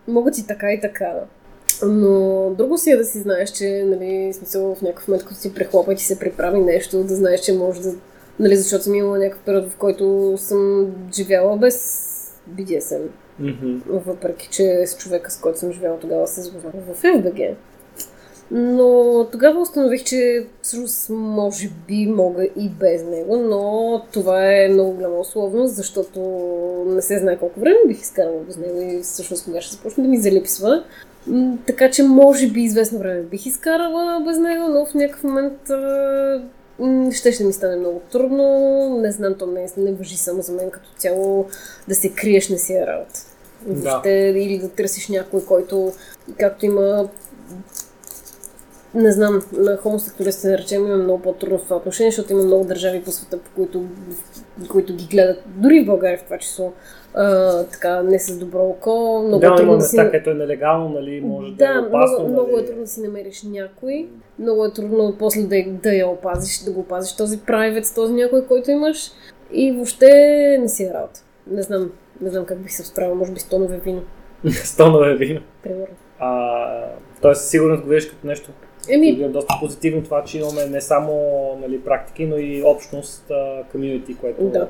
могат 0.08 0.38
и 0.38 0.46
така 0.46 0.72
и 0.72 0.80
така. 0.80 1.12
Но 1.82 2.50
друго 2.58 2.78
си 2.78 2.90
е 2.90 2.96
да 2.96 3.04
си 3.04 3.18
знаеш, 3.18 3.50
че, 3.50 3.84
нали, 3.86 4.32
смисъл 4.32 4.74
в 4.74 4.82
някакъв 4.82 5.08
момент, 5.08 5.24
като 5.24 5.40
си 5.40 5.54
прехлопа 5.54 5.92
и 5.92 5.96
ти 5.96 6.04
се 6.04 6.18
приправи 6.18 6.60
нещо, 6.60 7.04
да 7.04 7.14
знаеш, 7.14 7.40
че 7.40 7.52
може 7.52 7.82
да... 7.82 7.92
Нали, 8.38 8.56
защото 8.56 8.84
съм 8.84 8.94
имала 8.94 9.18
някакъв 9.18 9.44
период, 9.44 9.70
в 9.70 9.76
който 9.76 10.34
съм 10.36 10.92
живяла 11.14 11.56
без 11.56 12.04
BDSM. 12.50 13.02
Мгм. 13.38 13.78
въпреки 13.86 14.48
че 14.50 14.86
с 14.86 14.96
човека, 14.96 15.30
с 15.30 15.40
който 15.40 15.58
съм 15.58 15.72
живяла 15.72 15.98
тогава, 15.98 16.28
се 16.28 16.42
запознах 16.42 16.72
в 16.74 17.02
FBG. 17.02 17.54
Но 18.50 19.26
тогава 19.32 19.60
установих, 19.60 20.04
че 20.04 20.46
всъщност 20.62 21.08
може 21.10 21.70
би 21.88 22.06
мога 22.06 22.44
и 22.44 22.68
без 22.68 23.04
него, 23.04 23.36
но 23.36 24.02
това 24.12 24.54
е 24.54 24.68
много 24.68 24.92
голяма 24.92 25.18
условност, 25.18 25.74
защото 25.74 26.20
не 26.86 27.02
се 27.02 27.18
знае 27.18 27.38
колко 27.38 27.60
време 27.60 27.78
бих 27.86 28.00
изкарала 28.00 28.40
без 28.46 28.56
него 28.56 28.80
и 28.80 29.02
всъщност 29.02 29.44
кога 29.44 29.60
ще 29.60 29.76
започне 29.76 30.02
да 30.02 30.08
ми 30.08 30.18
залипсва. 30.18 30.84
Така 31.66 31.90
че 31.90 32.02
може 32.02 32.46
би 32.46 32.62
известно 32.62 32.98
време 32.98 33.22
бих 33.22 33.46
изкарала 33.46 34.22
без 34.26 34.38
него, 34.38 34.68
но 34.68 34.86
в 34.86 34.94
някакъв 34.94 35.24
момент 35.24 35.60
ще 37.14 37.32
ще 37.32 37.44
ми 37.44 37.52
стане 37.52 37.76
много 37.76 38.00
трудно. 38.12 38.98
Не 39.00 39.12
знам, 39.12 39.34
то 39.38 39.46
не, 39.46 39.68
не 39.76 39.92
въжи 39.92 40.16
само 40.16 40.42
за 40.42 40.52
мен 40.52 40.70
като 40.70 40.88
цяло 40.98 41.46
да 41.88 41.94
се 41.94 42.08
криеш 42.08 42.48
не 42.48 42.58
си 42.58 42.74
е 42.74 42.86
работа. 42.86 43.20
Да. 43.66 44.02
Или 44.10 44.58
да 44.58 44.68
търсиш 44.68 45.08
някой, 45.08 45.44
който, 45.44 45.92
както 46.38 46.66
има 46.66 47.08
не 48.94 49.12
знам, 49.12 49.42
на 49.52 49.76
хомосексуалистите, 49.76 50.48
да 50.48 50.58
речем, 50.58 50.86
има 50.86 50.96
много 50.96 51.22
по-трудно 51.22 51.58
в 51.58 51.62
това 51.64 51.76
отношение, 51.76 52.10
защото 52.10 52.32
има 52.32 52.42
много 52.42 52.64
държави 52.64 53.02
по 53.02 53.10
света, 53.10 53.38
по 53.38 53.50
които, 53.54 53.84
които 54.68 54.94
ги 54.96 55.06
гледат, 55.10 55.42
дори 55.46 55.82
в 55.82 55.86
България 55.86 56.18
в 56.18 56.22
това 56.22 56.38
число, 56.38 56.72
а, 57.14 57.64
така, 57.64 58.02
не 58.02 58.18
с 58.18 58.38
добро 58.38 58.58
око. 58.58 59.22
Много 59.26 59.40
да, 59.40 59.56
е 59.60 59.62
има 59.62 59.80
си... 59.80 59.96
места, 59.96 60.10
където 60.10 60.30
е 60.30 60.34
нелегално, 60.34 60.88
нали, 60.88 61.20
може 61.20 61.50
да, 61.50 61.56
Да, 61.56 61.74
е 61.74 61.78
опасно. 61.78 62.18
много, 62.18 62.32
много 62.32 62.50
е 62.50 62.54
нали. 62.54 62.66
трудно 62.66 62.82
да 62.82 62.88
си 62.88 63.02
намериш 63.02 63.42
някой. 63.42 64.08
Много 64.38 64.64
е 64.64 64.72
трудно 64.72 65.16
после 65.18 65.42
да, 65.42 65.64
да 65.82 65.92
я 65.92 66.08
опазиш, 66.08 66.64
да 66.64 66.72
го 66.72 66.80
опазиш 66.80 67.16
този 67.16 67.38
private, 67.38 67.94
този 67.94 68.12
някой, 68.12 68.46
който 68.46 68.70
имаш. 68.70 69.10
И 69.52 69.72
въобще 69.72 70.08
не 70.60 70.68
си 70.68 70.84
е 70.84 70.90
работа. 70.94 71.20
Не 71.46 71.62
знам, 71.62 71.90
не 72.20 72.30
знам 72.30 72.44
как 72.44 72.58
бих 72.58 72.72
се 72.72 72.84
справила, 72.84 73.14
може 73.14 73.32
би 73.32 73.40
с 73.40 73.48
тонове 73.48 73.78
вино, 73.78 74.02
Стонове 74.64 75.14
вино. 75.14 75.40
примерно. 75.62 75.94
А, 76.18 76.84
тоест, 77.22 77.40
със 77.40 77.50
сигурност 77.50 77.82
го 77.82 77.88
виждаш 77.88 78.10
като 78.10 78.26
нещо 78.26 78.50
Еми, 78.88 79.08
е 79.08 79.28
доста 79.28 79.54
позитивно 79.60 80.02
това, 80.02 80.24
че 80.24 80.38
имаме 80.38 80.66
не 80.66 80.80
само 80.80 81.12
нали, 81.60 81.80
практики, 81.80 82.26
но 82.26 82.36
и 82.36 82.62
общност, 82.62 83.30
комьюнити, 83.72 84.16
което... 84.16 84.44
да. 84.44 84.68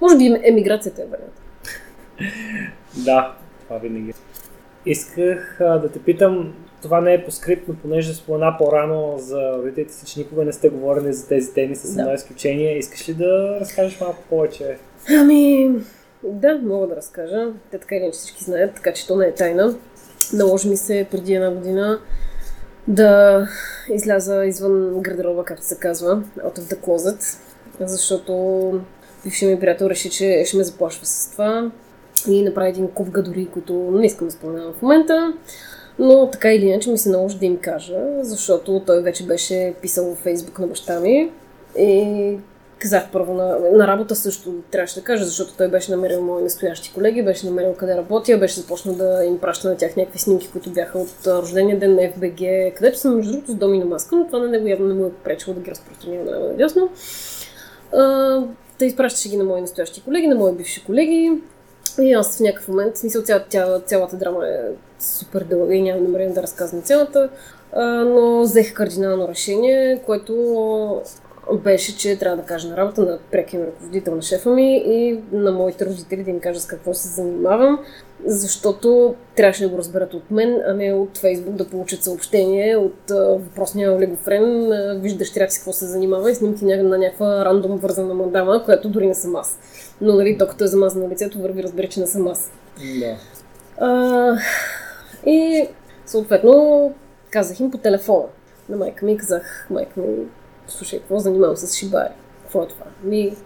Може 0.00 0.16
би 0.16 0.40
емиграцията 0.42 1.02
е 1.02 1.06
вариант. 1.06 1.34
Да, 3.04 3.34
това 3.64 3.78
винаги. 3.78 4.12
Исках 4.86 5.60
а, 5.60 5.78
да 5.78 5.88
те 5.88 5.98
питам, 5.98 6.54
това 6.82 7.00
не 7.00 7.14
е 7.14 7.24
по 7.24 7.30
скрипт, 7.30 7.68
но 7.68 7.74
понеже 7.74 8.14
спомена 8.14 8.56
по-рано 8.58 9.14
за 9.18 9.52
родителите 9.58 9.94
си, 9.94 10.06
че 10.06 10.18
никога 10.18 10.44
не 10.44 10.52
сте 10.52 10.68
говорили 10.68 11.12
за 11.12 11.28
тези 11.28 11.54
теми 11.54 11.76
с 11.76 11.90
едно 11.90 12.04
Да. 12.04 12.14
изключение. 12.14 12.78
Искаш 12.78 13.08
ли 13.08 13.14
да 13.14 13.58
разкажеш 13.60 14.00
малко 14.00 14.22
повече? 14.30 14.78
Ами, 15.20 15.70
да, 16.24 16.58
мога 16.62 16.86
да 16.86 16.96
разкажа. 16.96 17.48
Те 17.70 17.78
така 17.78 17.94
или 17.96 18.10
всички 18.12 18.44
знаят, 18.44 18.74
така 18.74 18.92
че 18.92 19.06
то 19.06 19.16
не 19.16 19.26
е 19.26 19.34
тайна. 19.34 19.74
Наложи 20.32 20.68
ми 20.68 20.76
се 20.76 21.06
преди 21.10 21.34
една 21.34 21.50
година 21.50 22.00
да 22.88 23.48
изляза 23.88 24.44
извън 24.44 25.00
гардероба, 25.00 25.44
както 25.44 25.64
се 25.64 25.78
казва, 25.78 26.22
out 26.38 26.58
of 26.58 26.74
the 26.74 26.76
closet, 26.86 27.38
защото 27.80 28.72
бившият 29.24 29.54
ми 29.54 29.60
приятел 29.60 29.86
реши, 29.86 30.10
че 30.10 30.42
ще 30.46 30.56
ме 30.56 30.64
заплашва 30.64 31.06
с 31.06 31.30
това 31.32 31.70
и 32.28 32.42
направи 32.42 32.68
един 32.68 32.88
куп 32.88 33.10
гадори, 33.10 33.48
които 33.52 33.72
не 33.74 34.06
искам 34.06 34.26
да 34.26 34.32
споменавам 34.32 34.72
в 34.72 34.82
момента. 34.82 35.32
Но 35.98 36.30
така 36.30 36.52
или 36.52 36.66
иначе 36.66 36.90
ми 36.90 36.98
се 36.98 37.10
наложи 37.10 37.38
да 37.38 37.46
им 37.46 37.56
кажа, 37.56 37.98
защото 38.20 38.82
той 38.86 39.02
вече 39.02 39.26
беше 39.26 39.74
писал 39.82 40.04
във 40.04 40.18
фейсбук 40.18 40.58
на 40.58 40.66
баща 40.66 41.00
ми 41.00 41.32
и 41.78 42.38
казах 42.80 43.04
първо 43.12 43.34
на, 43.34 43.58
на 43.72 43.86
работа 43.86 44.16
също 44.16 44.54
трябваше 44.70 44.94
да 44.94 45.04
кажа, 45.04 45.24
защото 45.24 45.54
той 45.56 45.68
беше 45.68 45.90
намерил 45.90 46.22
мои 46.22 46.42
настоящи 46.42 46.92
колеги, 46.94 47.22
беше 47.22 47.46
намерил 47.46 47.74
къде 47.74 47.96
работя, 47.96 48.38
беше 48.38 48.60
започнал 48.60 48.94
да 48.94 49.24
им 49.24 49.38
праща 49.38 49.68
на 49.68 49.76
тях 49.76 49.96
някакви 49.96 50.18
снимки, 50.18 50.48
които 50.52 50.70
бяха 50.70 50.98
от 50.98 51.26
рождения 51.26 51.78
ден 51.78 51.94
на 51.94 52.00
FBG, 52.00 52.74
където 52.74 52.98
съм 52.98 53.16
между 53.16 53.32
другото 53.32 53.52
с 53.52 53.54
Домино 53.54 53.86
маска, 53.86 54.16
но 54.16 54.26
това 54.26 54.38
на 54.38 54.48
него 54.48 54.66
явно 54.66 54.86
не 54.86 54.94
му 54.94 55.06
е 55.06 55.12
пречило 55.24 55.54
да 55.54 55.60
ги 55.60 55.70
разпространява 55.70 56.24
на 56.24 56.40
надясно. 56.40 56.90
А, 57.92 58.02
да 58.78 58.86
изпращаше 58.86 59.28
ги 59.28 59.36
на 59.36 59.44
мои 59.44 59.60
настоящи 59.60 60.02
колеги, 60.02 60.28
на 60.28 60.34
мои 60.34 60.52
бивши 60.52 60.84
колеги. 60.84 61.32
И 62.00 62.12
аз 62.12 62.36
в 62.36 62.40
някакъв 62.40 62.68
момент, 62.68 62.96
смисъл 62.96 63.22
ця, 63.22 63.44
ця, 63.48 63.80
цялата 63.86 64.16
драма 64.16 64.48
е 64.48 64.58
супер 65.00 65.44
дълга 65.44 65.74
и 65.74 65.82
нямам 65.82 66.04
намерение 66.04 66.34
да 66.34 66.42
разказвам 66.42 66.82
цялата, 66.82 67.28
но 68.06 68.42
взех 68.42 68.74
кардинално 68.74 69.28
решение, 69.28 70.02
което 70.06 71.02
беше, 71.58 71.96
че 71.96 72.18
трябва 72.18 72.36
да 72.36 72.42
кажа 72.42 72.68
на 72.68 72.76
работа 72.76 73.02
на 73.02 73.18
прекия 73.30 73.66
ръководител 73.66 74.14
на 74.14 74.22
шефа 74.22 74.50
ми 74.50 74.76
и 74.76 75.20
на 75.32 75.52
моите 75.52 75.86
родители 75.86 76.24
да 76.24 76.30
им 76.30 76.40
кажа 76.40 76.60
с 76.60 76.66
какво 76.66 76.94
се 76.94 77.08
занимавам, 77.08 77.78
защото 78.26 79.14
трябваше 79.36 79.62
да 79.62 79.68
го 79.68 79.78
разберат 79.78 80.14
от 80.14 80.30
мен, 80.30 80.60
а 80.66 80.74
не 80.74 80.92
от 80.92 81.18
Фейсбук 81.18 81.54
да 81.54 81.68
получат 81.68 82.02
съобщение 82.02 82.76
от 82.76 83.10
а, 83.10 83.14
въпросния 83.14 83.92
олигофрен, 83.92 84.72
а, 84.72 84.98
виждаш 85.02 85.32
трябва 85.32 85.50
си 85.50 85.58
какво 85.58 85.72
се 85.72 85.86
занимава 85.86 86.30
и 86.30 86.34
снимки 86.34 86.64
на, 86.64 86.82
на 86.82 86.98
някаква 86.98 87.44
рандом 87.44 87.76
вързана 87.76 88.14
мадама, 88.14 88.64
която 88.64 88.88
дори 88.88 89.06
не 89.06 89.14
съм 89.14 89.36
аз. 89.36 89.58
Но 90.00 90.14
нали, 90.14 90.36
докато 90.36 90.64
е 90.64 90.68
замазана 90.68 91.04
на 91.04 91.10
лицето, 91.10 91.38
върви 91.38 91.62
разбере, 91.62 91.88
че 91.88 92.00
не 92.00 92.06
съм 92.06 92.28
аз. 92.28 92.52
Да. 93.00 93.16
А, 93.78 94.36
и 95.26 95.68
съответно 96.06 96.94
казах 97.30 97.60
им 97.60 97.70
по 97.70 97.78
телефона 97.78 98.24
на 98.68 98.76
майка 98.76 99.06
ми, 99.06 99.18
казах, 99.18 99.66
майка 99.70 100.00
ми, 100.00 100.26
слушай, 100.70 100.98
какво 100.98 101.18
занимавам 101.18 101.56
с 101.56 101.76
шибари? 101.76 102.12
Какво 102.42 102.62
е 102.62 102.68
това? 102.68 102.86
Ми, 103.04 103.36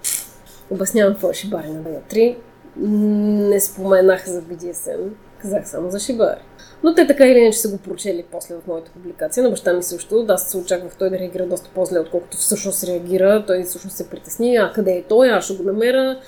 обяснявам 0.70 1.12
какво 1.12 1.30
е 1.30 1.34
шибари 1.34 1.68
на 1.68 1.80
Бега 1.80 2.00
3. 2.10 2.36
Не 2.76 3.60
споменах 3.60 4.28
за 4.28 4.42
BDSM, 4.42 5.08
казах 5.38 5.68
само 5.68 5.90
за 5.90 6.00
шибари. 6.00 6.40
Но 6.82 6.94
те 6.94 7.06
така 7.06 7.26
или 7.26 7.38
иначе 7.38 7.58
са 7.58 7.70
го 7.70 7.78
прочели 7.78 8.24
после 8.30 8.54
в 8.54 8.66
моята 8.66 8.90
публикация. 8.90 9.44
На 9.44 9.50
баща 9.50 9.72
ми 9.72 9.82
също. 9.82 10.22
Да, 10.22 10.38
се 10.38 10.56
очаквах 10.56 10.96
той 10.98 11.10
да 11.10 11.18
реагира 11.18 11.46
доста 11.46 11.70
по-зле, 11.74 11.98
отколкото 11.98 12.36
всъщност 12.36 12.84
реагира. 12.84 13.44
Той 13.46 13.62
всъщност 13.62 13.96
се 13.96 14.10
притесни. 14.10 14.56
А 14.56 14.72
къде 14.74 14.92
е 14.92 15.02
той? 15.02 15.30
Аз 15.30 15.44
ще 15.44 15.54
го 15.54 15.62
намеря. 15.62 16.20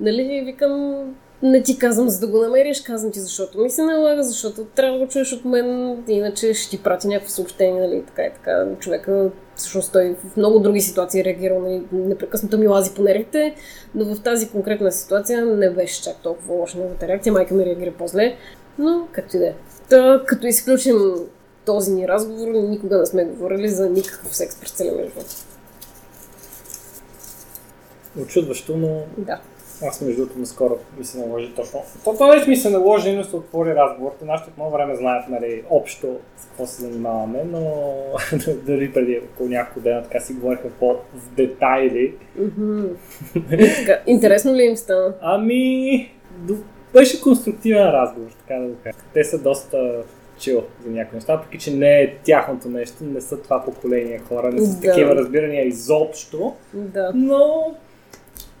Нали, 0.00 0.42
викам, 0.44 1.04
не 1.42 1.62
ти 1.62 1.78
казвам 1.78 2.08
за 2.08 2.20
да 2.20 2.26
го 2.26 2.38
намериш, 2.38 2.80
казвам 2.80 3.12
ти 3.12 3.20
защото 3.20 3.60
ми 3.60 3.70
се 3.70 3.82
налага, 3.82 4.22
защото 4.22 4.64
трябва 4.64 4.98
да 4.98 5.04
го 5.04 5.10
чуеш 5.10 5.32
от 5.32 5.44
мен, 5.44 5.96
иначе 6.08 6.54
ще 6.54 6.70
ти 6.70 6.82
прати 6.82 7.08
някакво 7.08 7.30
съобщение, 7.30 7.80
нали, 7.80 8.02
така 8.06 8.22
и 8.22 8.30
така. 8.34 8.66
Човека, 8.78 9.30
всъщност 9.62 9.92
той 9.92 10.16
в 10.32 10.36
много 10.36 10.58
други 10.58 10.80
ситуации 10.80 11.20
е 11.20 11.24
реагирал, 11.24 11.60
нали, 11.60 11.82
непрекъснато 11.92 12.58
ми 12.58 12.66
лази 12.66 12.94
по 12.94 13.02
нервите, 13.02 13.54
но 13.94 14.14
в 14.14 14.22
тази 14.22 14.48
конкретна 14.48 14.92
ситуация 14.92 15.46
не 15.46 15.70
беше 15.70 16.02
чак 16.02 16.16
толкова 16.22 16.54
лоша 16.54 16.78
неговата 16.78 17.08
реакция, 17.08 17.32
майка 17.32 17.54
ми 17.54 17.66
реагира 17.66 17.92
по-зле, 17.92 18.36
но 18.78 19.08
както 19.12 19.36
и 19.36 19.40
да 19.40 19.46
е. 19.46 19.54
Та, 19.88 20.22
като 20.26 20.46
изключим 20.46 20.96
този 21.64 21.92
ни 21.92 22.08
разговор, 22.08 22.48
никога 22.48 22.98
не 22.98 23.06
сме 23.06 23.24
говорили 23.24 23.68
за 23.68 23.88
никакъв 23.88 24.36
секс 24.36 24.60
през 24.60 24.70
целия 24.70 25.08
живот. 25.08 25.44
Очудващо, 28.22 28.76
но 28.76 29.02
Да. 29.18 29.40
Аз 29.88 30.00
между 30.00 30.20
другото 30.22 30.38
наскоро 30.38 30.78
ми 30.98 31.04
се 31.04 31.18
наложи 31.18 31.52
точно. 31.54 31.80
То, 32.04 32.16
то 32.18 32.26
вече 32.26 32.48
ми 32.50 32.56
се 32.56 32.70
наложи, 32.70 33.12
но 33.12 33.24
се 33.24 33.36
отвори 33.36 33.74
разговор. 33.74 34.12
Те 34.18 34.24
нашите 34.24 34.50
от 34.50 34.56
много 34.56 34.72
време 34.72 34.96
знаят 34.96 35.28
нали, 35.28 35.62
общо 35.70 36.16
с 36.36 36.44
какво 36.44 36.66
се 36.66 36.82
занимаваме, 36.82 37.44
но 37.44 37.92
дори 38.66 38.92
преди 38.92 39.20
около 39.32 39.48
няколко 39.48 39.80
дена 39.80 40.02
така 40.02 40.20
си 40.20 40.32
говорихме 40.32 40.70
по-в 40.70 41.34
детайли. 41.36 42.14
Мгм. 42.38 42.84
Така, 43.50 44.00
Интересно 44.06 44.54
ли 44.54 44.62
им 44.62 44.76
стана? 44.76 45.14
Ами, 45.20 46.10
беше 46.92 47.20
конструктивен 47.20 47.86
разговор, 47.90 48.30
така 48.30 48.60
да 48.60 48.66
го 48.68 48.74
кажа. 48.84 48.98
Те 49.14 49.24
са 49.24 49.38
доста 49.38 50.02
чил 50.38 50.62
за 50.84 50.90
някои 50.90 51.16
неща, 51.16 51.36
въпреки 51.36 51.58
че 51.58 51.74
не 51.74 52.00
е 52.02 52.14
тяхното 52.24 52.68
нещо, 52.68 53.04
не 53.04 53.20
са 53.20 53.42
това 53.42 53.64
поколение 53.64 54.18
хора, 54.28 54.50
не 54.50 54.66
са 54.66 54.80
Да. 54.80 54.88
такива 54.88 55.16
разбирания 55.16 55.66
изобщо, 55.66 56.54
Да. 56.74 57.12
но 57.14 57.74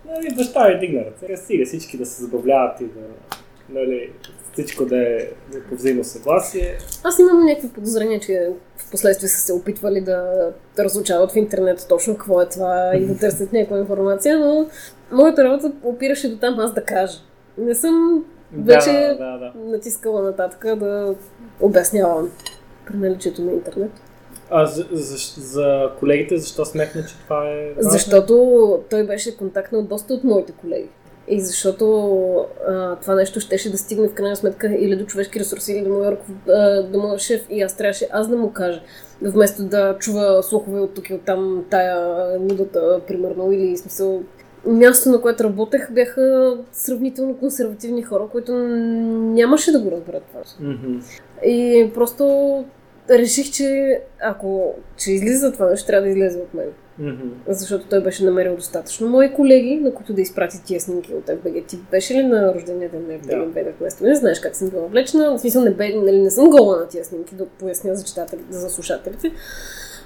нали, 0.06 0.34
баща 0.36 0.68
ви 0.68 0.78
дигна 0.78 1.00
ръце. 1.00 1.18
Сега 1.20 1.36
стига 1.36 1.64
всички 1.66 1.98
да 1.98 2.06
се 2.06 2.22
забавляват 2.22 2.80
и 2.80 2.84
да, 2.84 3.00
нали, 3.68 4.12
всичко 4.52 4.84
да 4.84 5.08
е 5.08 5.28
по 5.68 5.74
взаимно 5.74 6.04
съгласие. 6.04 6.78
Аз 7.04 7.18
имам 7.18 7.44
някакви 7.44 7.68
подозрения, 7.68 8.20
че 8.20 8.50
в 8.76 8.90
последствие 8.90 9.28
са 9.28 9.40
се 9.40 9.52
опитвали 9.52 10.00
да, 10.00 10.50
да 10.76 10.84
разучават 10.84 11.32
в 11.32 11.36
интернет 11.36 11.86
точно 11.88 12.14
какво 12.14 12.42
е 12.42 12.48
това 12.48 12.92
и 12.96 13.06
да 13.06 13.18
търсят 13.18 13.52
някаква 13.52 13.78
информация, 13.78 14.38
но 14.38 14.66
моята 15.12 15.44
работа 15.44 15.72
опираше 15.82 16.30
до 16.30 16.36
там 16.38 16.58
аз 16.58 16.74
да 16.74 16.84
кажа. 16.84 17.18
Не 17.58 17.74
съм 17.74 18.24
вече 18.52 18.90
Да, 19.18 19.38
да, 19.38 19.38
да. 19.38 19.52
натискала 19.64 20.22
нататък 20.22 20.76
да 20.76 21.14
обяснявам 21.60 22.30
при 22.86 22.96
наличието 22.96 23.42
на 23.42 23.52
интернет. 23.52 23.90
А 24.52 24.66
за, 24.66 24.86
за, 24.92 25.16
за 25.40 25.90
колегите, 25.98 26.38
защо 26.38 26.64
сметна, 26.64 27.04
че 27.06 27.14
това 27.24 27.50
е 27.50 27.72
важно? 27.76 27.90
Защото 27.90 28.84
той 28.90 29.06
беше 29.06 29.36
контактнал 29.36 29.82
доста 29.82 30.14
от 30.14 30.24
моите 30.24 30.52
колеги. 30.52 30.88
И 31.28 31.40
защото 31.40 32.46
а, 32.68 32.96
това 32.96 33.14
нещо 33.14 33.40
щеше 33.40 33.70
да 33.70 33.78
стигне 33.78 34.08
в 34.08 34.14
крайна 34.14 34.36
сметка 34.36 34.74
или 34.74 34.96
до 34.96 35.04
човешки 35.04 35.40
ресурси, 35.40 35.72
или 35.72 35.84
до 35.84 35.90
моя, 35.90 36.16
до 36.82 36.98
моя 36.98 37.18
шеф 37.18 37.46
и 37.50 37.62
аз 37.62 37.76
трябваше 37.76 38.08
аз 38.10 38.28
да 38.28 38.36
му 38.36 38.52
кажа. 38.52 38.82
Вместо 39.22 39.62
да 39.62 39.96
чува 39.98 40.42
слухове 40.42 40.80
от 40.80 40.94
тук 40.94 41.10
и 41.10 41.14
от 41.14 41.22
там 41.22 41.64
тая 41.70 41.98
нудата, 42.40 43.00
примерно, 43.06 43.52
или 43.52 43.76
смисъл 43.76 44.22
място, 44.66 45.10
на 45.10 45.20
което 45.20 45.44
работех, 45.44 45.92
бяха 45.92 46.56
сравнително 46.72 47.38
консервативни 47.38 48.02
хора, 48.02 48.28
които 48.32 48.52
нямаше 48.52 49.72
да 49.72 49.80
го 49.80 49.90
разберат 49.90 50.22
това. 50.22 50.40
Мгм. 50.60 50.98
И 51.46 51.90
просто 51.94 52.24
реших, 53.10 53.50
че 53.50 54.00
ако 54.20 54.74
че 54.96 55.12
излиза 55.12 55.52
това 55.52 55.70
нещо, 55.70 55.86
трябва 55.86 56.02
да 56.02 56.08
излезе 56.08 56.38
от 56.38 56.54
мен. 56.54 56.68
Мгм. 56.98 57.28
Защото 57.48 57.86
той 57.86 58.02
беше 58.02 58.24
намерил 58.24 58.56
достатъчно 58.56 59.08
мои 59.08 59.32
колеги, 59.32 59.76
на 59.76 59.94
които 59.94 60.12
да 60.12 60.20
изпрати 60.20 60.64
тия 60.64 60.80
снимки 60.80 61.14
от 61.14 61.26
FBG. 61.26 61.66
Ти 61.66 61.78
беше 61.90 62.14
ли 62.14 62.22
на 62.22 62.54
рождения 62.54 62.90
ден 62.90 63.06
на 63.06 63.12
FBG 63.12 63.64
да. 63.64 63.72
вместо 63.80 64.04
мен? 64.04 64.14
Знаеш 64.14 64.40
как 64.40 64.56
съм 64.56 64.68
била 64.70 64.82
облечена. 64.82 65.30
В 65.30 65.38
смисъл 65.38 65.62
не, 65.62 65.70
бе, 65.70 65.88
нали, 65.94 66.22
не 66.22 66.30
съм 66.30 66.50
гола 66.50 66.76
на 66.76 66.88
тия 66.88 67.04
снимки, 67.04 67.34
да 67.34 67.46
поясня 67.46 67.94
за 67.94 68.04
читателите, 68.04 68.52
за 68.54 68.70
слушателите. 68.70 69.32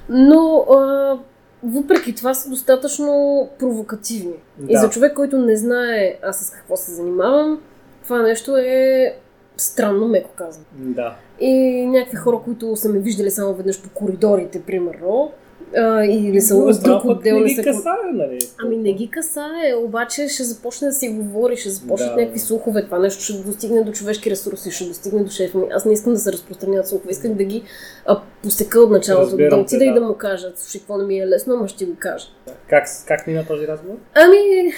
Но 0.08 0.66
а, 0.70 1.18
въпреки 1.62 2.14
това 2.14 2.34
са 2.34 2.50
достатъчно 2.50 3.48
провокативни. 3.58 4.36
И 4.68 4.72
Да. 4.72 4.78
за 4.78 4.88
човек, 4.90 5.14
който 5.14 5.38
не 5.38 5.56
знае 5.56 6.14
аз 6.22 6.38
с 6.38 6.50
какво 6.50 6.76
се 6.76 6.90
занимавам, 6.94 7.60
това 8.02 8.22
нещо 8.22 8.56
е 8.56 9.14
странно, 9.56 10.08
меко 10.08 10.30
казвам. 10.36 10.64
Да. 10.72 11.16
И 11.40 11.86
някакви 11.86 12.16
хора, 12.16 12.40
които 12.44 12.76
са 12.76 12.88
ме 12.88 12.98
виждали 12.98 13.30
само 13.30 13.54
веднъж 13.54 13.82
по 13.82 13.90
коридорите, 13.90 14.62
примерно, 14.62 15.32
а, 15.76 16.04
или 16.04 16.40
са 16.40 16.56
от 16.56 16.82
друг 16.82 17.04
отдел, 17.04 17.38
не 17.38 17.44
ги 17.44 17.54
са... 17.54 17.62
касае, 17.62 18.12
нали? 18.12 18.38
Ами 18.64 18.76
не 18.76 18.92
ги 18.92 19.10
касае, 19.10 19.74
обаче 19.84 20.28
ще 20.28 20.44
започне 20.44 20.88
да 20.88 20.94
си 20.94 21.08
говори, 21.08 21.56
ще 21.56 21.70
започнат 21.70 22.14
Да. 22.14 22.20
някакви 22.20 22.38
слухове, 22.38 22.84
това 22.84 22.98
нещо 22.98 23.22
ще 23.22 23.32
достигне 23.32 23.82
до 23.84 23.92
човешки 23.92 24.30
ресурси, 24.30 24.70
ще 24.70 24.84
достигне 24.84 25.24
до 25.24 25.30
шефа 25.30 25.58
ми. 25.58 25.64
Аз 25.72 25.84
не 25.84 25.92
искам 25.92 26.12
да 26.12 26.18
се 26.18 26.32
разпространяват 26.32 26.88
слухове, 26.88 27.10
искам 27.10 27.34
да 27.34 27.44
ги 27.44 27.62
а, 28.06 28.20
посека 28.42 28.80
от 28.80 28.90
началото, 28.90 29.26
Разбирам 29.26 29.58
да 29.58 29.62
отида 29.64 29.84
и 29.84 29.88
да. 29.88 30.00
да 30.00 30.06
му 30.06 30.14
кажа, 30.14 30.52
слушай, 30.56 30.80
какво 30.80 30.98
не 30.98 31.04
ми 31.04 31.18
е 31.18 31.26
лесно, 31.26 31.54
ама 31.54 31.68
ще 31.68 31.78
ти 31.78 31.84
го 31.84 31.96
кажа. 31.98 32.26
Как, 32.70 32.84
как 33.06 33.26
мина 33.26 33.46
този 33.46 33.66
разговор? 33.66 33.96
Ами, 34.14 34.72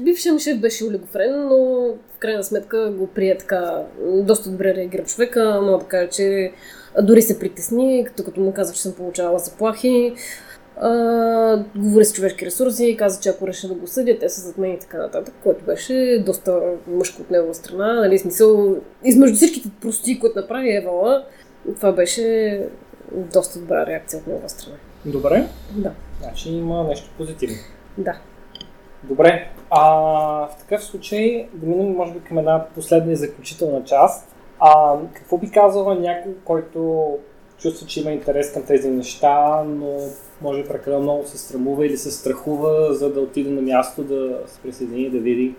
бившият 0.00 0.34
ми 0.34 0.40
шеф 0.40 0.58
беше 0.60 0.84
олигофрен, 0.84 1.48
но 1.48 1.56
в 2.14 2.18
крайна 2.18 2.44
сметка 2.44 2.90
го 2.90 3.06
прие 3.06 3.38
така, 3.38 3.82
доста 4.12 4.50
добре 4.50 4.74
реагира 4.74 5.04
човека, 5.04 5.60
мога 5.62 5.78
да 5.78 5.84
кажа, 5.84 6.08
че 6.10 6.52
дори 7.02 7.22
се 7.22 7.38
притесни, 7.38 8.04
като, 8.06 8.24
като 8.24 8.40
му 8.40 8.52
казах, 8.52 8.76
че 8.76 8.82
съм 8.82 8.92
получавала 8.92 9.38
заплахи. 9.38 10.14
А, 10.80 11.64
говори 11.76 12.04
с 12.04 12.12
човешки 12.12 12.46
ресурси, 12.46 12.96
каза, 12.98 13.20
че 13.20 13.28
ако 13.28 13.46
реша 13.46 13.68
да 13.68 13.74
го 13.74 13.86
съдя, 13.86 14.18
те 14.18 14.28
са 14.28 14.40
зад 14.40 14.58
мен 14.58 14.72
и 14.72 14.78
така 14.78 14.98
нататък, 14.98 15.34
което 15.42 15.64
беше 15.64 16.22
доста 16.26 16.60
мъжко 16.86 17.22
от 17.22 17.30
негова 17.30 17.54
страна. 17.54 17.94
Нали, 17.94 18.18
смисъл, 18.18 18.76
измежду 19.04 19.36
всичките 19.36 19.68
прости, 19.80 20.20
които 20.20 20.38
направи 20.38 20.76
Евала, 20.76 21.24
това 21.76 21.92
беше 21.92 22.60
доста 23.12 23.58
добра 23.58 23.86
реакция 23.86 24.18
от 24.18 24.26
негова 24.26 24.48
страна. 24.48 24.76
Добре. 25.04 25.44
Да, 25.76 25.90
Значи 26.22 26.48
има 26.50 26.84
нещо 26.84 27.10
позитивно. 27.18 27.56
да. 27.98 28.14
Добре. 29.04 29.50
А, 29.70 29.84
в 30.46 30.56
такъв 30.58 30.84
случай 30.84 31.48
да 31.54 31.66
минем, 31.66 31.92
може 31.92 32.12
би, 32.12 32.20
към 32.20 32.38
една 32.38 32.66
последна 32.74 33.12
и 33.12 33.16
заключителна 33.16 33.84
част. 33.84 34.28
А, 34.60 34.96
какво 35.14 35.38
би 35.38 35.50
казала 35.50 35.94
някой, 35.94 36.32
който 36.44 37.08
чувства, 37.58 37.86
че 37.86 38.00
има 38.00 38.10
интерес 38.10 38.52
към 38.52 38.62
тези 38.62 38.90
неща, 38.90 39.64
но 39.66 39.98
може 40.42 40.64
прекалено 40.64 41.02
много 41.02 41.26
се 41.26 41.38
срамува 41.38 41.86
или 41.86 41.96
се 41.96 42.10
страхува, 42.10 42.94
за 42.94 43.12
да 43.12 43.20
отиде 43.20 43.50
на 43.50 43.62
място 43.62 44.02
да 44.04 44.38
се 44.46 44.60
присъедини, 44.60 45.10
да 45.10 45.18
види. 45.18 45.54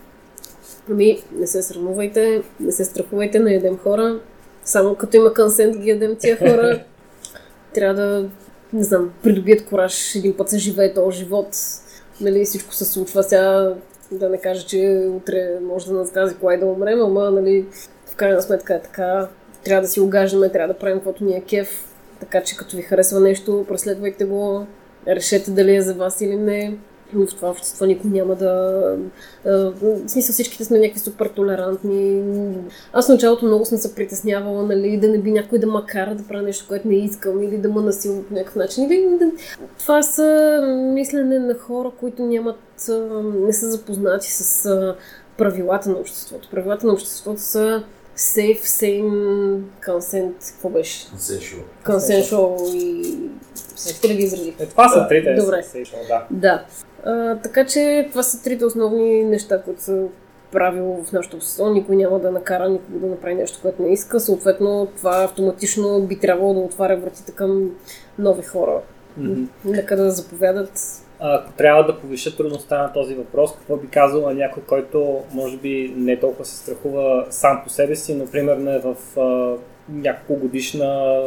Ами, 0.89 1.17
не 1.31 1.47
се 1.47 1.61
срамувайте, 1.61 2.43
не 2.59 2.71
се 2.71 2.85
страхувайте, 2.85 3.39
не 3.39 3.53
ядем 3.53 3.77
хора. 3.77 4.19
Само 4.63 4.95
като 4.95 5.17
има 5.17 5.33
консент 5.33 5.77
ги 5.77 5.89
ядем 5.89 6.15
тия 6.19 6.37
хора. 6.37 6.83
Трябва 7.73 8.01
да, 8.01 8.29
не 8.73 8.83
знам, 8.83 9.13
придобият 9.23 9.65
кораж 9.65 10.15
един 10.15 10.37
път 10.37 10.49
се 10.49 10.57
живее 10.57 10.93
този 10.93 11.17
живот. 11.17 11.47
Нали, 12.21 12.45
всичко 12.45 12.73
се 12.73 12.85
случва 12.85 13.23
сега, 13.23 13.75
да 14.11 14.29
не 14.29 14.37
кажа, 14.37 14.65
че 14.65 15.07
утре 15.09 15.59
може 15.61 15.87
да 15.87 15.93
нас 15.93 16.11
кази 16.11 16.35
кога 16.35 16.53
и 16.53 16.59
да 16.59 16.65
умрем, 16.65 17.01
ама, 17.01 17.31
нали, 17.31 17.65
в 18.05 18.15
крайна 18.15 18.41
сметка 18.41 18.75
е 18.75 18.81
така. 18.81 19.27
Трябва 19.63 19.81
да 19.81 19.87
си 19.87 19.99
огаждаме, 19.99 20.49
трябва 20.49 20.73
да 20.73 20.79
правим 20.79 20.97
каквото 20.97 21.23
ни 21.23 21.33
е 21.33 21.41
кеф. 21.41 21.87
Така 22.19 22.43
че 22.43 22.57
като 22.57 22.77
ви 22.77 22.81
харесва 22.81 23.19
нещо, 23.19 23.65
преследвайте 23.67 24.25
го, 24.25 24.67
решете 25.07 25.51
дали 25.51 25.75
е 25.75 25.81
за 25.81 25.93
вас 25.93 26.21
или 26.21 26.35
не. 26.35 26.77
В 27.13 27.35
това 27.35 27.49
общество 27.49 27.85
никой 27.85 28.09
няма 28.09 28.35
да... 28.35 28.95
В 29.45 29.73
смисъл 30.07 30.33
всичките 30.33 30.65
сме 30.65 30.79
някакви 30.79 30.99
супер 30.99 31.27
толерантни. 31.27 32.23
Аз 32.93 33.05
в 33.05 33.09
началото 33.09 33.45
много 33.45 33.65
съм 33.65 33.77
се 33.77 33.95
притеснявала, 33.95 34.63
нали, 34.63 34.97
да 34.97 35.07
не 35.07 35.17
би 35.17 35.31
някой 35.31 35.59
да 35.59 35.67
ма 35.67 35.85
кара 35.85 36.15
да 36.15 36.27
правя 36.27 36.43
нещо, 36.43 36.65
което 36.67 36.87
не 36.87 36.95
искам 36.95 37.43
или 37.43 37.57
да 37.57 37.69
ме 37.69 37.81
насилва 37.81 38.23
по 38.23 38.33
някакъв 38.33 38.55
начин. 38.55 38.83
Или, 38.83 39.17
да... 39.19 39.31
Това 39.79 40.03
са 40.03 40.59
мислене 40.93 41.39
на 41.39 41.53
хора, 41.53 41.91
които 41.99 42.21
нямат, 42.23 42.89
не 43.23 43.53
са 43.53 43.71
запознати 43.71 44.31
с 44.31 44.95
правилата 45.37 45.89
на 45.89 45.95
обществото. 45.95 46.49
Правилата 46.51 46.87
на 46.87 46.93
обществото 46.93 47.41
са 47.41 47.83
safe, 48.17 48.63
same, 48.63 49.59
consent, 49.87 50.33
какво 50.51 50.69
беше? 50.69 51.07
Consensual. 51.07 51.63
Consensual 51.85 52.75
и... 52.75 53.29
Всички 53.75 54.07
ли 54.07 54.15
ги 54.15 54.23
изразих? 54.23 54.59
Е, 54.59 54.65
това 54.65 54.89
са 54.89 55.07
трите. 55.07 55.33
Добре. 55.33 55.63
Sensational, 55.63 56.07
да. 56.07 56.25
Да. 56.31 56.65
А, 57.05 57.35
така 57.35 57.65
че 57.65 58.07
това 58.09 58.23
са 58.23 58.43
трите 58.43 58.65
основни 58.65 59.23
неща, 59.23 59.61
които 59.61 59.81
са 59.81 60.03
правило 60.51 61.03
в 61.03 61.11
нашето 61.11 61.35
общество. 61.35 61.69
Никой 61.69 61.95
няма 61.95 62.19
да 62.19 62.31
накара 62.31 62.69
никого 62.69 62.99
да 62.99 63.07
направи 63.07 63.35
нещо, 63.35 63.59
което 63.61 63.81
не 63.81 63.93
иска. 63.93 64.19
Съответно, 64.19 64.87
това 64.97 65.23
автоматично 65.23 66.01
би 66.01 66.19
трябвало 66.19 66.53
да 66.53 66.59
отваря 66.59 66.97
вратите 66.97 67.31
към 67.31 67.71
нови 68.19 68.43
хора. 68.43 68.81
Мгм. 69.17 69.43
Нека 69.65 69.95
да 69.95 70.11
заповядат. 70.11 70.71
Ако 71.19 71.51
трябва 71.53 71.83
да 71.83 71.99
повиша 71.99 72.37
трудността 72.37 72.81
на 72.81 72.93
този 72.93 73.15
въпрос, 73.15 73.51
какво 73.55 73.77
би 73.77 73.87
казал 73.87 74.21
на 74.21 74.33
някой, 74.33 74.63
който 74.63 75.19
може 75.33 75.57
би 75.57 75.93
не 75.97 76.19
толкова 76.19 76.45
се 76.45 76.55
страхува 76.55 77.25
сам 77.29 77.61
по 77.63 77.69
себе 77.69 77.95
си, 77.95 78.15
но 78.15 78.25
примерно 78.25 78.71
е 78.71 78.79
в 78.79 79.19
а, 79.19 79.57
няколко 79.89 80.41
годишна 80.41 81.21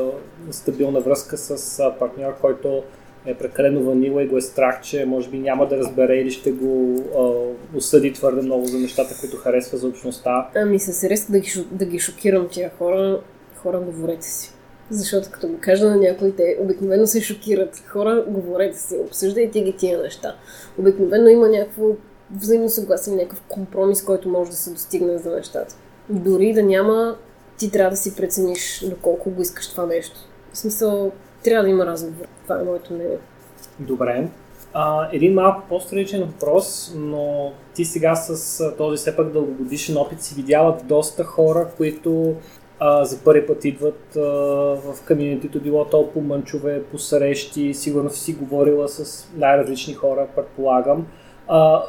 стабилна 0.50 1.00
връзка 1.00 1.38
с 1.38 1.78
а, 1.80 1.98
партньор, 1.98 2.38
който 2.40 2.82
е 3.26 3.34
прекалено 3.34 3.82
ванила 3.82 4.22
и 4.22 4.26
го 4.26 4.36
е 4.36 4.40
страх, 4.40 4.80
че 4.82 5.04
може 5.04 5.30
би 5.30 5.38
няма 5.38 5.68
да 5.68 5.76
разбере 5.76 6.16
или 6.16 6.30
ще 6.30 6.52
го 6.52 7.02
а, 7.18 7.76
осъди 7.76 8.12
твърде 8.12 8.42
много 8.42 8.66
за 8.66 8.78
нещата, 8.78 9.14
които 9.20 9.36
харесва 9.36 9.78
за 9.78 9.86
общността. 9.86 10.48
Ами 10.56 10.78
с 10.78 11.08
риск 11.08 11.30
да 11.30 11.38
ги, 11.38 11.52
да 11.70 11.84
ги 11.84 11.98
шокирам 11.98 12.48
тия 12.50 12.70
хора, 12.78 13.20
хора 13.56 13.80
говорете 13.80 14.26
си. 14.26 14.50
Защото 14.90 15.28
като 15.30 15.48
го 15.48 15.54
кажа 15.60 15.88
на 15.88 15.96
някой, 15.96 16.32
те 16.36 16.56
обикновено 16.60 17.06
се 17.06 17.20
шокират. 17.20 17.82
Хора, 17.86 18.24
говорете 18.28 18.78
си, 18.78 18.96
обсъждайте 19.06 19.60
ги 19.60 19.76
тия 19.76 20.02
неща. 20.02 20.36
Обикновено 20.78 21.28
има 21.28 21.48
някакво 21.48 21.84
взаимно 22.36 22.68
съгласие, 22.68 23.14
някакъв 23.14 23.42
компромис, 23.48 24.04
който 24.04 24.28
може 24.28 24.50
да 24.50 24.56
се 24.56 24.70
достигне 24.70 25.18
за 25.18 25.30
нещата. 25.30 25.74
Дори 26.08 26.52
да 26.52 26.62
няма, 26.62 27.16
ти 27.58 27.70
трябва 27.70 27.90
да 27.90 27.96
си 27.96 28.16
прецениш 28.16 28.84
доколко 28.88 29.30
го 29.30 29.42
искаш 29.42 29.68
това 29.68 29.86
нещо. 29.86 30.16
В 30.52 30.58
смисъл, 30.58 31.12
трябва 31.44 31.64
да 31.64 31.70
има 31.70 31.86
разговор. 31.86 32.26
Това 32.42 32.60
е 32.60 32.64
моето 32.64 32.92
мнение. 32.92 33.18
Добре. 33.78 34.28
А, 34.72 35.08
един 35.12 35.34
малко 35.34 35.62
по-страничен 35.68 36.24
въпрос, 36.24 36.92
но 36.96 37.52
ти 37.74 37.84
сега 37.84 38.14
с 38.14 38.58
този 38.78 38.96
все 38.96 39.16
пак 39.16 39.32
дългогодишен 39.32 39.96
опит 39.96 40.22
си 40.22 40.34
видяла 40.34 40.78
доста 40.84 41.24
хора, 41.24 41.68
които 41.76 42.34
а, 42.78 43.04
за 43.04 43.18
първи 43.24 43.46
път 43.46 43.64
идват 43.64 44.16
а, 44.16 44.20
в 44.74 45.06
комьюнитито, 45.06 45.60
било 45.60 45.84
то 45.84 46.12
по 46.12 46.20
мънчове, 46.20 46.82
по 46.82 46.98
срещи, 46.98 47.74
сигурно 47.74 48.10
си 48.10 48.32
говорила 48.32 48.88
с 48.88 49.28
най-различни 49.36 49.94
хора, 49.94 50.26
предполагам. 50.36 51.06
А, 51.48 51.82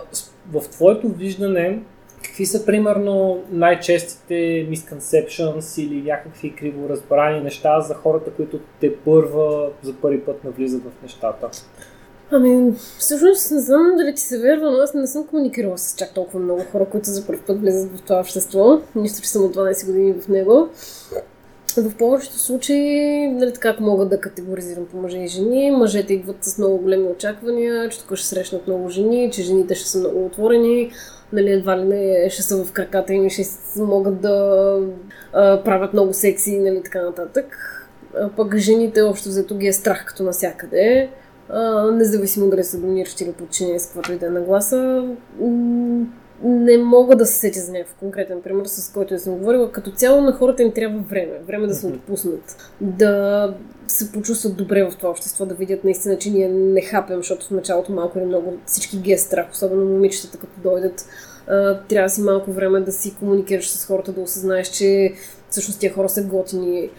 в 0.52 0.62
твоето 0.72 1.08
виждане, 1.08 1.82
какви 2.26 2.46
са 2.46 2.66
примерно 2.66 3.44
най-честите 3.52 4.34
misconceptions 4.72 5.82
или 5.82 6.02
някакви 6.02 6.56
криворазбрани 6.56 7.42
неща 7.42 7.82
за 7.82 7.94
хората, 7.94 8.32
които 8.32 8.60
те 8.82 8.96
първа 8.96 9.70
за 9.84 9.94
първи 9.94 10.22
път 10.22 10.44
навлизат 10.44 10.82
в 10.84 11.04
нещата? 11.04 11.50
Ами, 12.32 12.74
всъщност 12.98 13.52
не 13.52 13.60
знам 13.60 13.94
дали 13.98 14.16
ти 14.16 14.22
се 14.22 14.40
вярва, 14.40 14.72
но 14.72 14.78
аз 14.78 14.94
не 14.94 15.08
съм 15.08 15.28
комуникирала 15.28 15.78
с 15.78 15.96
чак 15.98 16.14
толкова 16.14 16.40
много 16.40 16.62
хора, 16.72 16.86
които 16.86 17.10
за 17.10 17.28
първ 17.28 17.40
път 17.48 17.62
влизат 17.62 17.98
в 17.98 18.02
това 18.02 18.20
общество. 18.20 18.82
Нищо, 18.96 19.22
че 19.22 19.30
съм 19.30 19.44
от 19.44 19.56
12 19.56 19.86
години 19.86 20.14
в 20.14 20.28
него. 20.28 20.70
В 21.78 21.96
повечето 21.98 22.40
случаи, 22.40 23.28
нали 23.28 23.54
така, 23.54 23.70
ако 23.70 23.84
мога 23.84 24.06
да 24.06 24.22
категоризирам 24.22 24.86
по 24.86 24.98
мъже 24.98 25.18
и 25.18 25.28
жени, 25.28 25.72
мъжете 25.72 26.14
идват 26.14 26.44
с 26.44 26.58
много 26.58 26.78
големи 26.78 27.08
очаквания, 27.08 27.90
че 27.90 28.00
тук 28.00 28.16
ще 28.18 28.28
срещнат 28.28 28.68
много 28.68 28.90
жени, 28.90 29.32
че 29.32 29.44
жените 29.44 29.76
ще 29.76 29.90
са 29.90 30.00
много 30.00 30.26
отворени, 30.26 30.92
нали, 31.34 31.52
едва 31.52 31.78
ли 31.78 31.84
не 31.84 32.30
ще 32.30 32.42
са 32.42 32.66
в 32.66 32.72
краката 32.72 33.14
им 33.14 33.26
и 33.26 33.30
ще 33.30 33.44
могат 33.78 34.22
да 34.22 34.80
а, 35.34 35.64
правят 35.64 35.94
много 35.94 36.14
секси, 36.14 36.60
нали, 36.60 36.82
така 36.84 37.02
нататък. 37.02 37.58
А 38.18 38.30
пък 38.30 38.58
жените 38.58 39.02
общо 39.02 39.30
взето 39.30 39.58
ги 39.58 39.68
е 39.68 39.74
страх 39.74 40.06
като 40.06 40.24
навсякъде. 40.24 41.10
А, 41.50 41.92
независимо 41.92 42.50
дали 42.50 42.64
са 42.64 42.80
доминиращи 42.80 43.24
или 43.24 43.32
подчинени 43.32 43.80
с 43.80 43.86
каквато 43.86 44.12
и 44.12 44.18
да 44.18 44.26
е 44.26 44.30
нагласа. 44.30 45.08
М, 45.40 46.06
Не 46.44 46.78
мога 46.78 47.16
да 47.16 47.26
се 47.26 47.40
сетя 47.40 47.60
за 47.60 47.72
някакъв 47.72 47.96
конкретен 47.96 48.42
пример, 48.42 48.66
с 48.66 48.94
който 48.94 49.14
да 49.14 49.20
съм 49.20 49.38
говорила. 49.38 49.72
Като 49.72 49.92
цяло 49.92 50.22
на 50.22 50.34
хората 50.34 50.64
им 50.64 50.72
трябва 50.72 51.00
време. 51.00 51.40
Време 51.48 51.68
да 51.68 51.76
се 51.76 51.88
отпуснат. 51.88 52.74
Да 52.82 53.54
се 53.88 54.12
почувстват 54.12 54.56
добре 54.56 54.84
в 54.84 54.98
това 54.98 55.10
общество, 55.10 55.46
да 55.46 55.56
видят 55.56 55.84
наистина, 55.84 56.18
че 56.18 56.32
ние 56.32 56.50
не 56.50 56.82
хапем, 56.82 57.18
защото 57.18 57.46
в 57.46 57.52
началото 57.52 57.92
малко 57.92 58.20
или 58.20 58.26
много 58.26 58.54
всички 58.66 58.98
ги 58.98 59.12
е 59.12 59.18
страх, 59.18 59.46
особено 59.52 59.86
момичетата, 59.86 60.38
като 60.38 60.62
дойдат. 60.64 61.06
Трябва 61.90 62.06
да 62.06 62.10
си 62.10 62.22
малко 62.22 62.52
време 62.52 62.80
да 62.80 62.92
си 62.92 63.16
комуникираш 63.16 63.70
с 63.70 63.86
хората, 63.86 64.12
да 64.12 64.22
осъзнаеш, 64.22 64.68
че 64.68 65.14
всъщност 65.50 65.80
тия 65.80 65.94
хора 65.94 66.10
са 66.10 66.24
готини. 66.24 66.90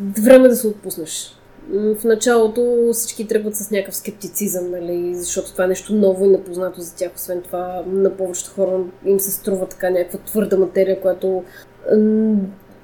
Време 0.00 0.48
да 0.48 0.56
се 0.56 0.66
отпуснеш. 0.66 1.36
В 1.70 2.04
началото 2.04 2.90
всички 2.92 3.28
тръгват 3.28 3.56
с 3.56 3.70
някакъв 3.70 3.96
скептицизъм, 3.96 4.70
нали, 4.70 5.14
защото 5.14 5.52
това 5.52 5.64
е 5.64 5.68
нещо 5.68 5.94
ново 5.94 6.24
и 6.24 6.28
непознато 6.28 6.80
за 6.80 6.94
тях. 6.94 7.12
Освен 7.14 7.42
това, 7.42 7.82
на 7.86 8.10
повечето 8.16 8.50
хора 8.50 8.80
им 9.04 9.20
се 9.20 9.30
струва 9.30 9.66
така 9.66 9.90
някаква 9.90 10.18
твърда 10.18 10.56
материя, 10.56 11.00
която 11.00 11.42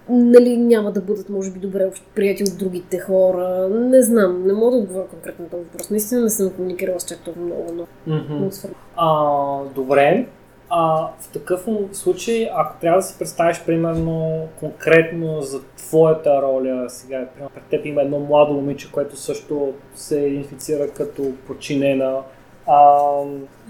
нали, 0.08 0.56
няма 0.56 0.92
да 0.92 1.00
бъдат, 1.00 1.28
може 1.28 1.50
би, 1.50 1.58
добре 1.58 1.90
прияти 2.14 2.44
от 2.44 2.58
другите 2.58 2.98
хора. 2.98 3.68
Не 3.70 4.02
знам, 4.02 4.46
не 4.46 4.52
мога 4.52 4.70
да 4.70 4.76
отговоря 4.76 5.06
конкретно 5.06 5.44
на 5.44 5.50
този 5.50 5.64
въпрос. 5.64 5.90
Наистина 5.90 6.20
не 6.20 6.30
съм 6.30 6.50
комуникирала 6.50 7.00
с 7.00 7.04
чак 7.04 7.18
толкова 7.18 7.46
много, 7.46 7.86
но 8.30 8.50
свърх. 8.50 8.74
А, 8.96 9.64
добре. 9.74 10.26
А, 10.70 11.08
в 11.20 11.28
такъв 11.32 11.66
случай, 11.92 12.50
ако 12.54 12.80
трябва 12.80 12.98
да 12.98 13.02
си 13.02 13.18
представиш, 13.18 13.62
примерно, 13.66 14.48
конкретно 14.60 15.42
за 15.42 15.62
твоята 15.62 16.42
роля, 16.42 16.84
сега, 16.88 17.26
примерно, 17.34 17.50
пред 17.54 17.64
теб 17.64 17.86
има 17.86 18.02
едно 18.02 18.18
младо 18.18 18.52
момиче, 18.52 18.92
което 18.92 19.16
също 19.16 19.72
се 19.94 20.18
идентифицира 20.18 20.90
като 20.90 21.32
подчинена 21.46 22.18
а, 22.66 22.98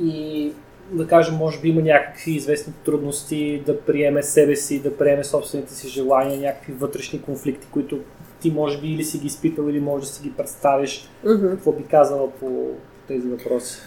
и 0.00 0.52
да 0.92 1.06
кажем, 1.06 1.36
може 1.36 1.60
би 1.60 1.68
има 1.68 1.82
някакви 1.82 2.32
известни 2.32 2.72
трудности 2.84 3.62
да 3.66 3.80
приеме 3.80 4.22
себе 4.22 4.56
си, 4.56 4.82
да 4.82 4.96
приеме 4.96 5.24
собствените 5.24 5.74
си 5.74 5.88
желания, 5.88 6.40
някакви 6.40 6.72
вътрешни 6.72 7.22
конфликти, 7.22 7.66
които 7.70 7.98
ти 8.40 8.50
може 8.50 8.80
би 8.80 8.88
или 8.88 9.04
си 9.04 9.18
ги 9.18 9.26
изпитал, 9.26 9.64
или 9.68 9.80
може 9.80 10.04
да 10.04 10.12
си 10.12 10.22
ги 10.22 10.32
представиш. 10.32 11.08
Мгм. 11.24 11.48
Какво 11.50 11.72
би 11.72 11.84
казала 11.84 12.30
по 12.30 12.66
тези 13.08 13.28
въпроси? 13.28 13.80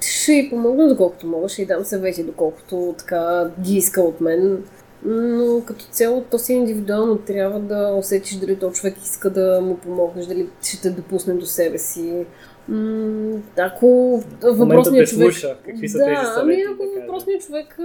Ще 0.00 0.32
й 0.32 0.50
помогна 0.50 0.88
доколкото 0.88 1.26
мога, 1.26 1.48
ще 1.48 1.62
й 1.62 1.66
дам 1.66 1.84
съвети, 1.84 2.24
доколкото 2.24 2.94
така 2.98 3.50
ги 3.60 3.76
иска 3.76 4.00
от 4.02 4.20
мен. 4.20 4.64
Но 5.04 5.62
като 5.64 5.84
цяло 5.84 6.24
то 6.30 6.38
си 6.38 6.52
индивидуално. 6.52 7.18
Трябва 7.18 7.60
да 7.60 7.94
усетиш 7.98 8.36
дали 8.36 8.58
то 8.58 8.70
човек 8.70 8.96
иска 9.04 9.30
да 9.30 9.60
му 9.60 9.76
помогнеш, 9.76 10.26
дали 10.26 10.48
ще 10.62 10.80
те 10.80 10.90
допусне 10.90 11.34
до 11.34 11.46
себе 11.46 11.78
си. 11.78 12.26
М, 12.68 13.36
ако 13.58 14.20
въпросният 14.42 15.08
човек... 15.08 15.32
слуша. 15.32 15.56
Какви 15.66 15.88
са 15.88 15.98
да, 15.98 16.04
тези 16.04 16.26
съвети? 16.34 16.62
ами 16.62 16.74
ако 16.74 16.78
кажем? 16.78 17.00
въпросният 17.00 17.42
човек 17.42 17.78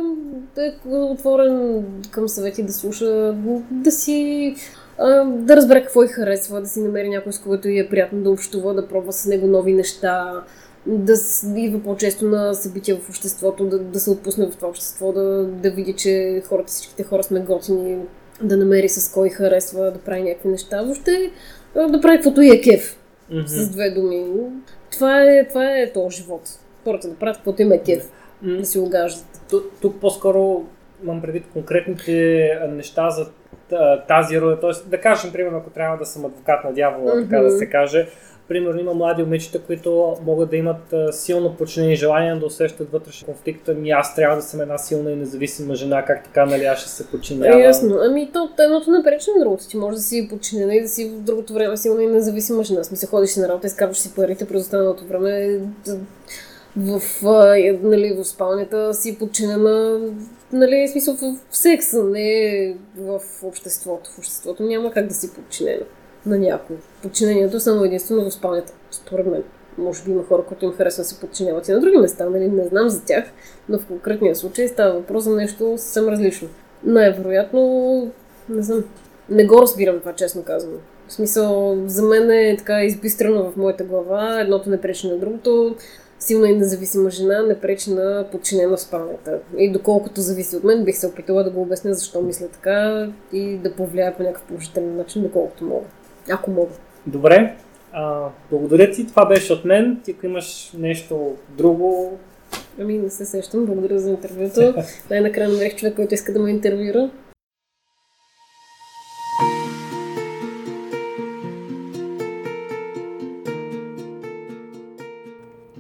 да 0.56 0.66
е 0.66 0.74
отворен 0.86 1.86
към 2.12 2.30
съвети, 2.30 2.64
да 2.64 2.74
слуша, 2.74 3.36
да 3.72 3.92
си 3.92 4.56
да 5.26 5.56
разбере 5.56 5.82
какво 5.82 6.04
й 6.04 6.08
харесва, 6.08 6.62
да 6.62 6.68
си 6.68 6.82
намери 6.82 7.10
някой, 7.10 7.34
с 7.34 7.40
когото 7.40 7.70
й 7.70 7.80
е 7.80 7.90
приятно 7.90 8.22
да 8.22 8.30
общува, 8.30 8.74
да 8.74 8.88
пробва 8.88 9.14
с 9.14 9.26
него 9.26 9.48
нови 9.48 9.74
неща, 9.74 10.44
да 10.86 11.14
идва 11.56 11.84
по-често 11.84 12.26
на 12.26 12.54
събития 12.54 12.96
в 12.98 13.10
обществото, 13.10 13.66
да, 13.66 13.80
да 13.80 14.00
се 14.00 14.10
отпусне 14.10 14.48
в 14.48 14.56
това 14.56 14.68
общество, 14.68 15.12
да, 15.12 15.44
да 15.44 15.72
види, 15.72 15.94
че 15.94 16.42
хората, 16.46 16.68
всичките 16.72 17.04
хора 17.04 17.24
сме 17.24 17.40
готини, 17.40 17.98
да 18.42 18.58
намери 18.58 18.90
с 18.90 19.14
кой 19.14 19.30
харесва, 19.30 19.92
да 19.92 20.00
прави 20.00 20.22
някакви 20.24 20.50
неща. 20.50 20.84
Въобще 20.84 21.32
да 21.76 22.02
прави 22.02 22.18
каквото 22.18 22.42
и 22.42 22.50
е 22.50 22.62
кеф, 22.62 22.98
Мгм. 23.32 23.48
с 23.48 23.70
две 23.70 23.90
думи. 23.92 24.26
Това 24.92 25.24
е, 25.24 25.48
това 25.48 25.78
е 25.78 25.92
този 25.94 26.18
живот. 26.18 26.42
Хората 26.84 27.08
да 27.08 27.16
правят 27.16 27.38
каквото 27.38 27.62
им 27.62 27.72
е 27.72 27.80
кеф, 27.84 28.12
М, 28.42 28.58
да 28.58 28.66
си 28.66 28.80
огаждат. 28.80 29.42
Тук, 29.50 29.64
тук 29.82 30.00
по-скоро 30.02 30.64
имам 31.04 31.22
предвид 31.22 31.44
конкретните 31.54 32.50
неща 32.70 33.10
за 33.10 33.26
тази 34.08 34.42
роля. 34.42 34.60
Тоест, 34.60 34.90
да 34.90 35.02
кажем, 35.02 35.32
примерно, 35.32 35.58
ако 35.58 35.70
трябва 35.70 35.98
да 35.98 36.06
съм 36.06 36.26
адвокат 36.26 36.64
на 36.64 36.74
дявола, 36.74 37.14
така 37.22 37.40
да 37.42 37.52
се 37.52 37.70
каже, 37.70 38.08
примерно 38.50 38.80
има 38.80 38.94
млади 38.94 39.24
момичета, 39.24 39.62
които 39.62 40.18
могат 40.26 40.50
да 40.50 40.58
имат 40.58 40.94
силно 41.12 41.56
подчинени 41.56 41.96
желания, 41.96 42.40
да 42.40 42.46
усещат 42.46 42.92
вътрешен 42.92 43.26
конфликт. 43.26 43.70
Ами 43.70 43.92
аз 43.92 44.16
трябва 44.16 44.36
да 44.36 44.42
съм 44.42 44.62
една 44.62 44.78
силна 44.78 45.12
и 45.12 45.16
независима 45.16 45.76
жена, 45.76 46.06
как 46.06 46.24
така, 46.24 46.46
нали, 46.46 46.66
аз 46.66 46.80
ще 46.80 46.90
се 46.90 47.08
подчинявам. 47.08 47.60
Е, 47.60 47.64
ясно. 47.64 47.98
Ами 48.02 48.30
то 48.34 48.50
едното 48.60 48.92
не 48.92 49.04
пречи 49.04 49.30
на 49.38 49.44
другото. 49.44 49.68
Ти 49.68 49.78
може 49.78 49.96
да 49.96 50.02
си 50.02 50.28
подчинена 50.30 50.76
и 50.76 50.82
да 50.82 50.88
си 50.88 51.10
в 51.10 51.22
другото 51.22 51.54
време 51.54 51.78
силна 51.78 52.04
и 52.04 52.08
независима 52.08 52.64
жена. 52.64 52.84
Смисъл, 52.84 53.10
ходиш 53.10 53.36
на 53.36 53.48
работа, 53.48 53.68
изкарваш 53.68 53.98
си 53.98 54.16
парите, 54.16 54.48
през 54.48 54.62
останалото 54.62 55.06
време 55.06 55.60
да, 55.86 55.98
в, 56.78 57.02
а, 57.26 57.78
нали, 57.84 58.14
в 58.14 58.26
спалнята 58.26 58.94
си 58.94 59.18
подчинена, 59.20 60.00
нали, 60.54 60.88
смисъл 60.88 61.16
в, 61.16 61.36
в 61.50 61.58
секса, 61.58 62.04
не 62.04 62.76
в 62.98 63.20
обществото. 63.44 64.10
В 64.16 64.18
обществото 64.18 64.64
няма 64.64 64.92
как 64.92 65.08
да 65.08 65.14
си 65.14 65.34
подчинена 65.34 65.86
на 66.26 66.38
някой. 66.38 66.76
Подчинението 67.02 67.60
само 67.60 67.84
единствено 67.84 68.30
в 68.30 68.34
спалнята, 68.34 68.74
според 68.92 69.28
мен. 69.28 69.44
Може 69.78 70.04
би 70.04 70.12
има 70.12 70.24
хора, 70.24 70.44
които 70.44 70.66
им 70.66 70.74
харесва 70.74 71.04
да 71.04 71.10
се 71.10 71.20
подчиняват 71.20 71.68
и 71.68 71.72
на 71.72 71.80
други 71.80 71.98
места, 71.98 72.30
нали, 72.30 72.48
не 72.48 72.68
знам 72.68 72.90
за 72.90 73.06
тях, 73.06 73.26
но 73.70 73.80
в 73.80 73.86
конкретния 73.86 74.36
случай 74.36 74.68
става 74.68 74.94
въпрос 74.94 75.24
за 75.24 75.36
нещо 75.36 75.78
съвсем 75.78 76.08
различно. 76.08 76.48
Най-вероятно, 76.84 77.62
не 78.50 78.62
знам, 78.62 78.84
не 79.30 79.46
го 79.46 79.62
разбирам 79.62 80.00
това, 80.00 80.14
честно 80.14 80.44
казвам. 80.44 80.78
В 81.08 81.14
смисъл, 81.14 81.78
за 81.86 82.04
мен 82.04 82.32
е 82.32 82.56
така 82.58 82.84
избистрено 82.84 83.52
в 83.52 83.58
моята 83.58 83.84
глава, 83.84 84.42
едното 84.42 84.70
не 84.70 84.82
пречи 84.82 85.08
на 85.08 85.18
другото, 85.18 85.76
силна 86.20 86.50
и 86.50 86.56
независима 86.56 87.10
жена 87.10 87.42
не 87.42 87.60
пречи 87.60 87.94
на 87.94 88.26
подчинена 88.32 88.78
в 88.78 88.82
спалнята. 88.82 89.40
И 89.58 89.72
доколкото 89.72 90.22
зависи 90.22 90.56
от 90.56 90.64
мен, 90.64 90.84
бих 90.84 90.98
се 90.98 91.08
опитала 91.08 91.44
да 91.44 91.50
го 91.50 91.62
обясня 91.62 91.94
защо 91.94 92.22
мисля 92.22 92.48
така 92.48 93.08
и 93.34 93.58
да 93.58 93.76
повлияя 93.76 94.18
по 94.18 94.24
някакъв 94.24 94.44
положителен 94.44 94.98
начин, 94.98 95.22
доколкото 95.22 95.64
мога. 95.64 95.86
Ако 96.30 96.52
мога. 96.52 96.72
Добре, 97.06 97.56
а, 97.92 98.28
благодаря 98.52 98.92
ти. 98.92 99.08
Това 99.08 99.26
беше 99.26 99.54
от 99.54 99.66
мен. 99.66 100.02
Ти 100.04 100.12
ако 100.12 100.26
имаш 100.26 100.72
нещо 100.78 101.36
друго, 101.50 102.20
Ами 102.82 102.98
не 102.98 103.10
се 103.10 103.26
сещам, 103.26 103.66
благодаря 103.66 104.00
за 104.00 104.10
интервюто. 104.10 104.74
Най-накрая 105.10 105.50
намерих 105.50 105.76
човек, 105.76 105.96
който 105.96 106.14
иска 106.14 106.34
да 106.34 106.40
ме 106.40 106.52
интервюра. 106.52 107.10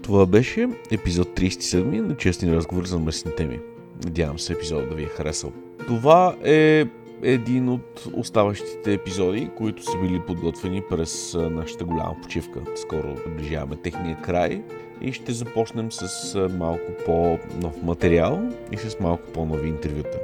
Това 0.03 0.25
беше 0.25 0.69
епизод 0.91 1.27
37 1.27 2.01
на 2.01 2.17
честни 2.17 2.55
разговори 2.55 2.87
за 2.87 2.99
местни 2.99 3.31
теми. 3.35 3.59
Надявам 4.03 4.39
се 4.39 4.53
епизода 4.53 4.87
да 4.87 4.95
ви 4.95 5.03
е 5.03 5.07
харесал. 5.07 5.51
Това 5.87 6.35
е 6.43 6.85
един 7.23 7.69
от 7.69 8.07
оставащите 8.13 8.93
епизоди, 8.93 9.49
които 9.57 9.83
са 9.83 9.97
били 10.01 10.21
подготвени 10.27 10.81
през 10.89 11.33
нашата 11.33 11.85
голяма 11.85 12.15
почивка. 12.21 12.59
Скоро 12.75 13.07
наближаваме 13.27 13.75
техния 13.75 14.17
край 14.21 14.61
и 15.01 15.13
ще 15.13 15.31
започнем 15.31 15.91
с 15.91 16.35
малко 16.57 16.91
по-нов 17.05 17.83
материал 17.83 18.41
и 18.71 18.77
с 18.77 18.99
малко 18.99 19.23
по-нови 19.33 19.67
интервюта. 19.67 20.17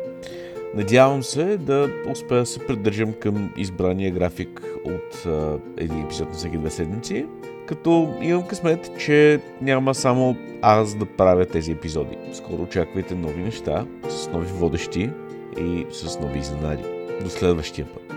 Надявам 0.76 1.24
се 1.24 1.58
да 1.58 1.90
успея 2.12 2.40
да 2.40 2.46
се 2.46 2.60
придържам 2.60 3.14
към 3.14 3.54
избрания 3.58 4.12
график 4.12 4.64
от 4.86 5.28
един 5.78 6.06
епизод 6.06 6.28
на 6.28 6.34
всеки 6.34 6.58
две 6.58 6.70
седмици, 6.70 7.26
като 7.68 8.14
имам 8.22 8.48
късмет, 8.48 8.92
че 9.00 9.42
няма 9.62 9.96
само 9.96 10.36
аз 10.62 10.96
да 10.96 11.06
правя 11.06 11.46
тези 11.46 11.72
епизоди. 11.72 12.18
Скоро 12.34 12.62
очаквайте 12.62 13.16
нови 13.16 13.44
неща 13.44 13.86
с 14.10 14.28
нови 14.28 14.48
водещи 14.48 15.10
и 15.58 15.86
с 15.92 16.20
нови 16.20 16.40
изненади. 16.40 16.84
До 17.24 17.30
следващия 17.30 17.88
път. 17.94 18.15